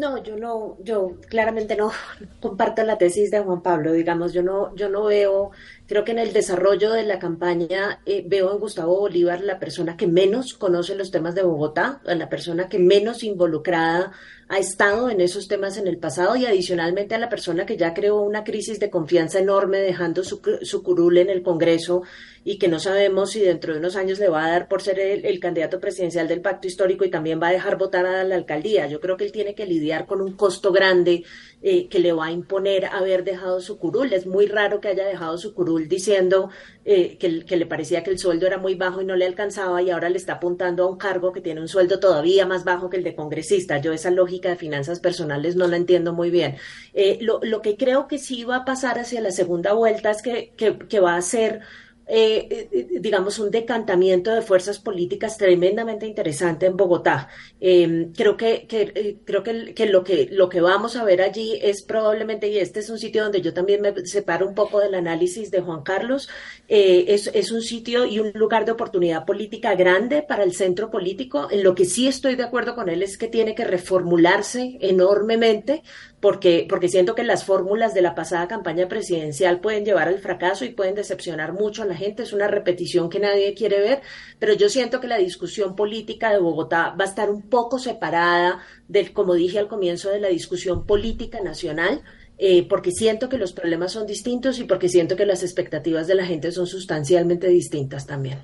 No, 0.00 0.22
yo 0.22 0.36
no, 0.36 0.76
yo 0.80 1.18
claramente 1.28 1.76
no 1.76 1.90
comparto 2.40 2.82
la 2.84 2.96
tesis 2.96 3.30
de 3.30 3.40
Juan 3.40 3.62
Pablo, 3.62 3.92
digamos, 3.92 4.32
yo 4.32 4.42
no, 4.42 4.74
yo 4.76 4.88
no 4.88 5.04
veo, 5.04 5.50
creo 5.90 6.04
que 6.04 6.12
en 6.12 6.20
el 6.20 6.32
desarrollo 6.32 6.92
de 6.92 7.02
la 7.02 7.18
campaña 7.18 8.00
eh, 8.06 8.22
veo 8.24 8.52
en 8.52 8.60
Gustavo 8.60 8.96
Bolívar 8.96 9.40
la 9.40 9.58
persona 9.58 9.96
que 9.96 10.06
menos 10.06 10.54
conoce 10.54 10.94
los 10.94 11.10
temas 11.10 11.34
de 11.34 11.42
Bogotá, 11.42 12.00
la 12.04 12.28
persona 12.28 12.68
que 12.68 12.78
menos 12.78 13.24
involucrada 13.24 14.12
ha 14.48 14.58
estado 14.58 15.10
en 15.10 15.20
esos 15.20 15.48
temas 15.48 15.78
en 15.78 15.88
el 15.88 15.98
pasado 15.98 16.36
y 16.36 16.46
adicionalmente 16.46 17.16
a 17.16 17.18
la 17.18 17.28
persona 17.28 17.66
que 17.66 17.76
ya 17.76 17.92
creó 17.92 18.20
una 18.20 18.44
crisis 18.44 18.78
de 18.78 18.88
confianza 18.88 19.40
enorme 19.40 19.78
dejando 19.78 20.22
su, 20.22 20.40
su 20.62 20.82
curul 20.84 21.18
en 21.18 21.28
el 21.28 21.42
Congreso 21.42 22.02
y 22.42 22.58
que 22.58 22.68
no 22.68 22.80
sabemos 22.80 23.30
si 23.30 23.40
dentro 23.40 23.72
de 23.72 23.80
unos 23.80 23.96
años 23.96 24.18
le 24.18 24.28
va 24.28 24.44
a 24.44 24.50
dar 24.50 24.68
por 24.68 24.82
ser 24.82 24.98
el, 24.98 25.40
candidato 25.40 25.78
presidencial 25.78 26.26
del 26.26 26.40
pacto 26.40 26.66
histórico 26.66 27.04
y 27.04 27.10
también 27.10 27.40
va 27.40 27.48
a 27.48 27.52
dejar 27.52 27.76
votar 27.76 28.06
a 28.06 28.24
la 28.24 28.34
alcaldía. 28.34 28.86
Yo 28.86 29.00
creo 29.00 29.16
que 29.16 29.24
él 29.24 29.32
tiene 29.32 29.54
que 29.54 29.66
lidiar 29.66 30.06
con 30.06 30.20
un 30.20 30.32
costo 30.32 30.72
grande 30.72 31.24
eh, 31.62 31.88
que 31.88 31.98
le 31.98 32.12
va 32.12 32.26
a 32.26 32.32
imponer 32.32 32.86
haber 32.86 33.24
dejado 33.24 33.60
su 33.60 33.78
curul. 33.78 34.12
Es 34.12 34.26
muy 34.26 34.46
raro 34.46 34.80
que 34.80 34.88
haya 34.88 35.06
dejado 35.06 35.36
su 35.36 35.54
curul 35.54 35.88
diciendo 35.88 36.50
eh, 36.84 37.18
que, 37.18 37.44
que, 37.44 37.56
le 37.56 37.66
parecía 37.66 38.02
que 38.02 38.10
el 38.10 38.18
sueldo 38.18 38.46
era 38.46 38.58
muy 38.58 38.74
bajo 38.74 39.02
y 39.02 39.04
no 39.04 39.14
le 39.14 39.26
alcanzaba 39.26 39.82
y 39.82 39.90
ahora 39.90 40.08
le 40.08 40.16
está 40.16 40.34
apuntando 40.34 40.84
a 40.84 40.90
un 40.90 40.96
cargo 40.96 41.32
que 41.32 41.40
tiene 41.40 41.60
un 41.60 41.68
sueldo 41.68 42.00
todavía 42.00 42.46
más 42.46 42.64
bajo 42.64 42.88
que 42.88 42.96
el 42.96 43.04
de 43.04 43.14
congresista. 43.14 43.78
Yo 43.78 43.92
esa 43.92 44.10
lógica 44.10 44.48
de 44.48 44.56
finanzas 44.56 45.00
personales 45.00 45.54
no 45.56 45.66
la 45.66 45.76
entiendo 45.76 46.12
muy 46.14 46.30
bien. 46.30 46.56
Eh, 46.94 47.18
lo, 47.20 47.40
lo, 47.42 47.60
que 47.60 47.76
creo 47.76 48.08
que 48.08 48.18
sí 48.18 48.44
va 48.44 48.56
a 48.56 48.64
pasar 48.64 48.98
hacia 48.98 49.20
la 49.20 49.30
segunda 49.30 49.74
vuelta 49.74 50.10
es 50.10 50.22
que, 50.22 50.52
que, 50.56 50.78
que 50.78 51.00
va 51.00 51.16
a 51.16 51.22
ser 51.22 51.60
eh, 51.60 51.89
eh, 52.12 52.68
digamos, 53.00 53.38
un 53.38 53.50
decantamiento 53.50 54.32
de 54.32 54.42
fuerzas 54.42 54.78
políticas 54.78 55.38
tremendamente 55.38 56.06
interesante 56.06 56.66
en 56.66 56.76
Bogotá. 56.76 57.28
Em, 57.60 58.12
creo 58.12 58.36
que, 58.36 58.66
eh, 58.70 59.18
creo 59.24 59.42
que, 59.42 59.86
lo 59.86 60.04
que 60.04 60.28
lo 60.30 60.48
que 60.48 60.60
vamos 60.60 60.96
a 60.96 61.04
ver 61.04 61.22
allí 61.22 61.58
es 61.62 61.82
probablemente, 61.82 62.48
y 62.48 62.58
este 62.58 62.80
es 62.80 62.90
un 62.90 62.98
sitio 62.98 63.22
donde 63.22 63.40
yo 63.40 63.54
también 63.54 63.80
me 63.80 64.06
separo 64.06 64.48
un 64.48 64.54
poco 64.54 64.80
del 64.80 64.94
análisis 64.94 65.50
de 65.50 65.60
Juan 65.60 65.82
Carlos, 65.82 66.28
es, 66.68 67.30
es 67.32 67.52
un 67.52 67.62
sitio 67.62 68.04
y 68.04 68.18
un 68.18 68.32
lugar 68.34 68.64
de 68.64 68.72
oportunidad 68.72 69.24
política 69.24 69.74
grande 69.74 70.22
para 70.22 70.44
el 70.44 70.52
centro 70.52 70.90
político. 70.90 71.48
En 71.50 71.62
lo 71.62 71.74
que 71.74 71.84
sí 71.84 72.08
estoy 72.08 72.34
de 72.36 72.44
acuerdo 72.44 72.74
con 72.74 72.88
él 72.88 73.02
es 73.02 73.18
que 73.18 73.28
tiene 73.28 73.54
que 73.54 73.64
reformularse 73.64 74.78
enormemente 74.80 75.82
porque, 76.20 76.66
porque 76.68 76.88
siento 76.88 77.14
que 77.14 77.24
las 77.24 77.44
fórmulas 77.44 77.94
de 77.94 78.02
la 78.02 78.14
pasada 78.14 78.46
campaña 78.46 78.88
presidencial 78.88 79.60
pueden 79.60 79.84
llevar 79.84 80.08
al 80.08 80.18
fracaso 80.18 80.64
y 80.64 80.70
pueden 80.70 80.94
decepcionar 80.94 81.54
mucho 81.54 81.82
a 81.82 81.86
la 81.86 81.96
gente. 81.96 82.22
Es 82.22 82.34
una 82.34 82.46
repetición 82.46 83.08
que 83.08 83.20
nadie 83.20 83.54
quiere 83.54 83.80
ver, 83.80 84.02
pero 84.38 84.52
yo 84.52 84.68
siento 84.68 85.00
que 85.00 85.08
la 85.08 85.16
discusión 85.16 85.74
política 85.74 86.30
de 86.30 86.38
Bogotá 86.38 86.94
va 86.98 87.04
a 87.04 87.08
estar 87.08 87.30
un 87.30 87.48
poco 87.48 87.78
separada 87.78 88.60
del, 88.86 89.12
como 89.12 89.34
dije 89.34 89.58
al 89.58 89.68
comienzo, 89.68 90.10
de 90.10 90.20
la 90.20 90.28
discusión 90.28 90.84
política 90.84 91.40
nacional. 91.40 92.02
Eh, 92.42 92.66
porque 92.66 92.90
siento 92.90 93.28
que 93.28 93.36
los 93.36 93.52
problemas 93.52 93.92
son 93.92 94.06
distintos 94.06 94.58
y 94.60 94.64
porque 94.64 94.88
siento 94.88 95.14
que 95.14 95.26
las 95.26 95.42
expectativas 95.42 96.06
de 96.06 96.14
la 96.14 96.24
gente 96.24 96.52
son 96.52 96.66
sustancialmente 96.66 97.48
distintas 97.48 98.06
también. 98.06 98.38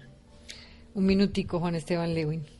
Un 0.92 1.06
minutico, 1.06 1.60
Juan 1.60 1.76
Esteban 1.76 2.12
Lewin. 2.12 2.55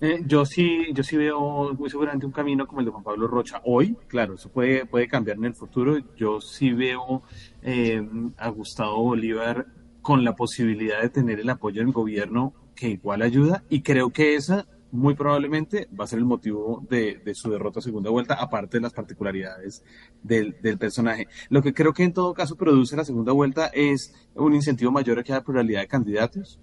Eh, 0.00 0.22
yo 0.26 0.46
sí, 0.46 0.86
yo 0.94 1.02
sí 1.02 1.16
veo 1.18 1.74
muy 1.74 1.90
seguramente 1.90 2.24
un 2.24 2.32
camino 2.32 2.66
como 2.66 2.80
el 2.80 2.86
de 2.86 2.92
Juan 2.92 3.04
Pablo 3.04 3.26
Rocha 3.26 3.60
hoy, 3.64 3.96
claro, 4.08 4.34
eso 4.34 4.48
puede, 4.48 4.86
puede 4.86 5.06
cambiar 5.06 5.36
en 5.36 5.44
el 5.44 5.54
futuro. 5.54 5.98
Yo 6.16 6.40
sí 6.40 6.72
veo 6.72 7.22
eh, 7.62 8.02
a 8.38 8.48
Gustavo 8.48 9.02
Bolívar 9.02 9.66
con 10.00 10.24
la 10.24 10.34
posibilidad 10.34 11.02
de 11.02 11.10
tener 11.10 11.40
el 11.40 11.50
apoyo 11.50 11.82
del 11.82 11.92
gobierno 11.92 12.54
que 12.74 12.88
igual 12.88 13.20
ayuda 13.20 13.62
y 13.68 13.82
creo 13.82 14.10
que 14.10 14.36
esa 14.36 14.66
muy 14.90 15.14
probablemente 15.14 15.86
va 15.98 16.04
a 16.04 16.08
ser 16.08 16.18
el 16.18 16.24
motivo 16.24 16.84
de, 16.88 17.20
su 17.34 17.50
derrota 17.50 17.78
a 17.78 17.82
segunda 17.82 18.10
vuelta, 18.10 18.34
aparte 18.34 18.78
de 18.78 18.82
las 18.82 18.92
particularidades 18.92 19.84
del, 20.22 20.56
del, 20.62 20.78
personaje. 20.78 21.28
Lo 21.48 21.62
que 21.62 21.74
creo 21.74 21.92
que 21.92 22.02
en 22.02 22.12
todo 22.12 22.34
caso 22.34 22.56
produce 22.56 22.96
la 22.96 23.04
segunda 23.04 23.32
vuelta 23.32 23.66
es 23.66 24.14
un 24.34 24.54
incentivo 24.54 24.90
mayor 24.90 25.18
a 25.18 25.22
que 25.22 25.32
haya 25.32 25.44
pluralidad 25.44 25.82
de 25.82 25.88
candidatos. 25.88 26.58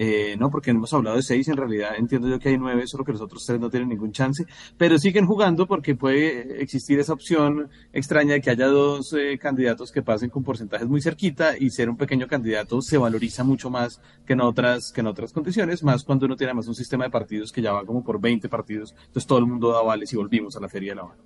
Eh, 0.00 0.36
no, 0.38 0.48
porque 0.48 0.70
hemos 0.70 0.94
hablado 0.94 1.16
de 1.16 1.24
seis, 1.24 1.48
en 1.48 1.56
realidad 1.56 1.96
entiendo 1.98 2.28
yo 2.28 2.38
que 2.38 2.50
hay 2.50 2.56
nueve, 2.56 2.86
solo 2.86 3.02
que 3.02 3.10
los 3.10 3.20
otros 3.20 3.44
tres 3.44 3.58
no 3.58 3.68
tienen 3.68 3.88
ningún 3.88 4.12
chance, 4.12 4.46
pero 4.76 4.96
siguen 4.96 5.26
jugando 5.26 5.66
porque 5.66 5.96
puede 5.96 6.62
existir 6.62 7.00
esa 7.00 7.14
opción 7.14 7.68
extraña 7.92 8.34
de 8.34 8.40
que 8.40 8.50
haya 8.50 8.68
dos 8.68 9.12
eh, 9.14 9.36
candidatos 9.38 9.90
que 9.90 10.00
pasen 10.02 10.30
con 10.30 10.44
porcentajes 10.44 10.86
muy 10.86 11.02
cerquita 11.02 11.58
y 11.58 11.70
ser 11.70 11.90
un 11.90 11.96
pequeño 11.96 12.28
candidato 12.28 12.80
se 12.80 12.96
valoriza 12.96 13.42
mucho 13.42 13.70
más 13.70 14.00
que 14.24 14.34
en 14.34 14.40
otras, 14.40 14.92
que 14.92 15.00
en 15.00 15.08
otras 15.08 15.32
condiciones, 15.32 15.82
más 15.82 16.04
cuando 16.04 16.26
uno 16.26 16.36
tiene 16.36 16.54
más 16.54 16.68
un 16.68 16.76
sistema 16.76 17.02
de 17.02 17.10
partidos 17.10 17.50
que 17.50 17.60
ya 17.60 17.72
va 17.72 17.84
como 17.84 18.04
por 18.04 18.20
20 18.20 18.48
partidos, 18.48 18.94
entonces 19.06 19.26
todo 19.26 19.40
el 19.40 19.46
mundo 19.46 19.72
da 19.72 19.82
vales 19.82 20.12
y 20.12 20.16
volvimos 20.16 20.54
a 20.56 20.60
la 20.60 20.68
Feria 20.68 20.92
de 20.92 20.94
la 20.94 21.02
Habana. 21.02 21.22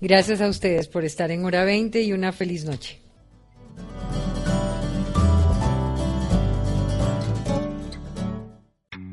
Gracias 0.00 0.40
a 0.40 0.48
ustedes 0.48 0.86
por 0.86 1.04
estar 1.04 1.32
en 1.32 1.44
hora 1.44 1.64
20 1.64 2.02
y 2.02 2.12
una 2.12 2.30
feliz 2.30 2.64
noche. 2.64 3.00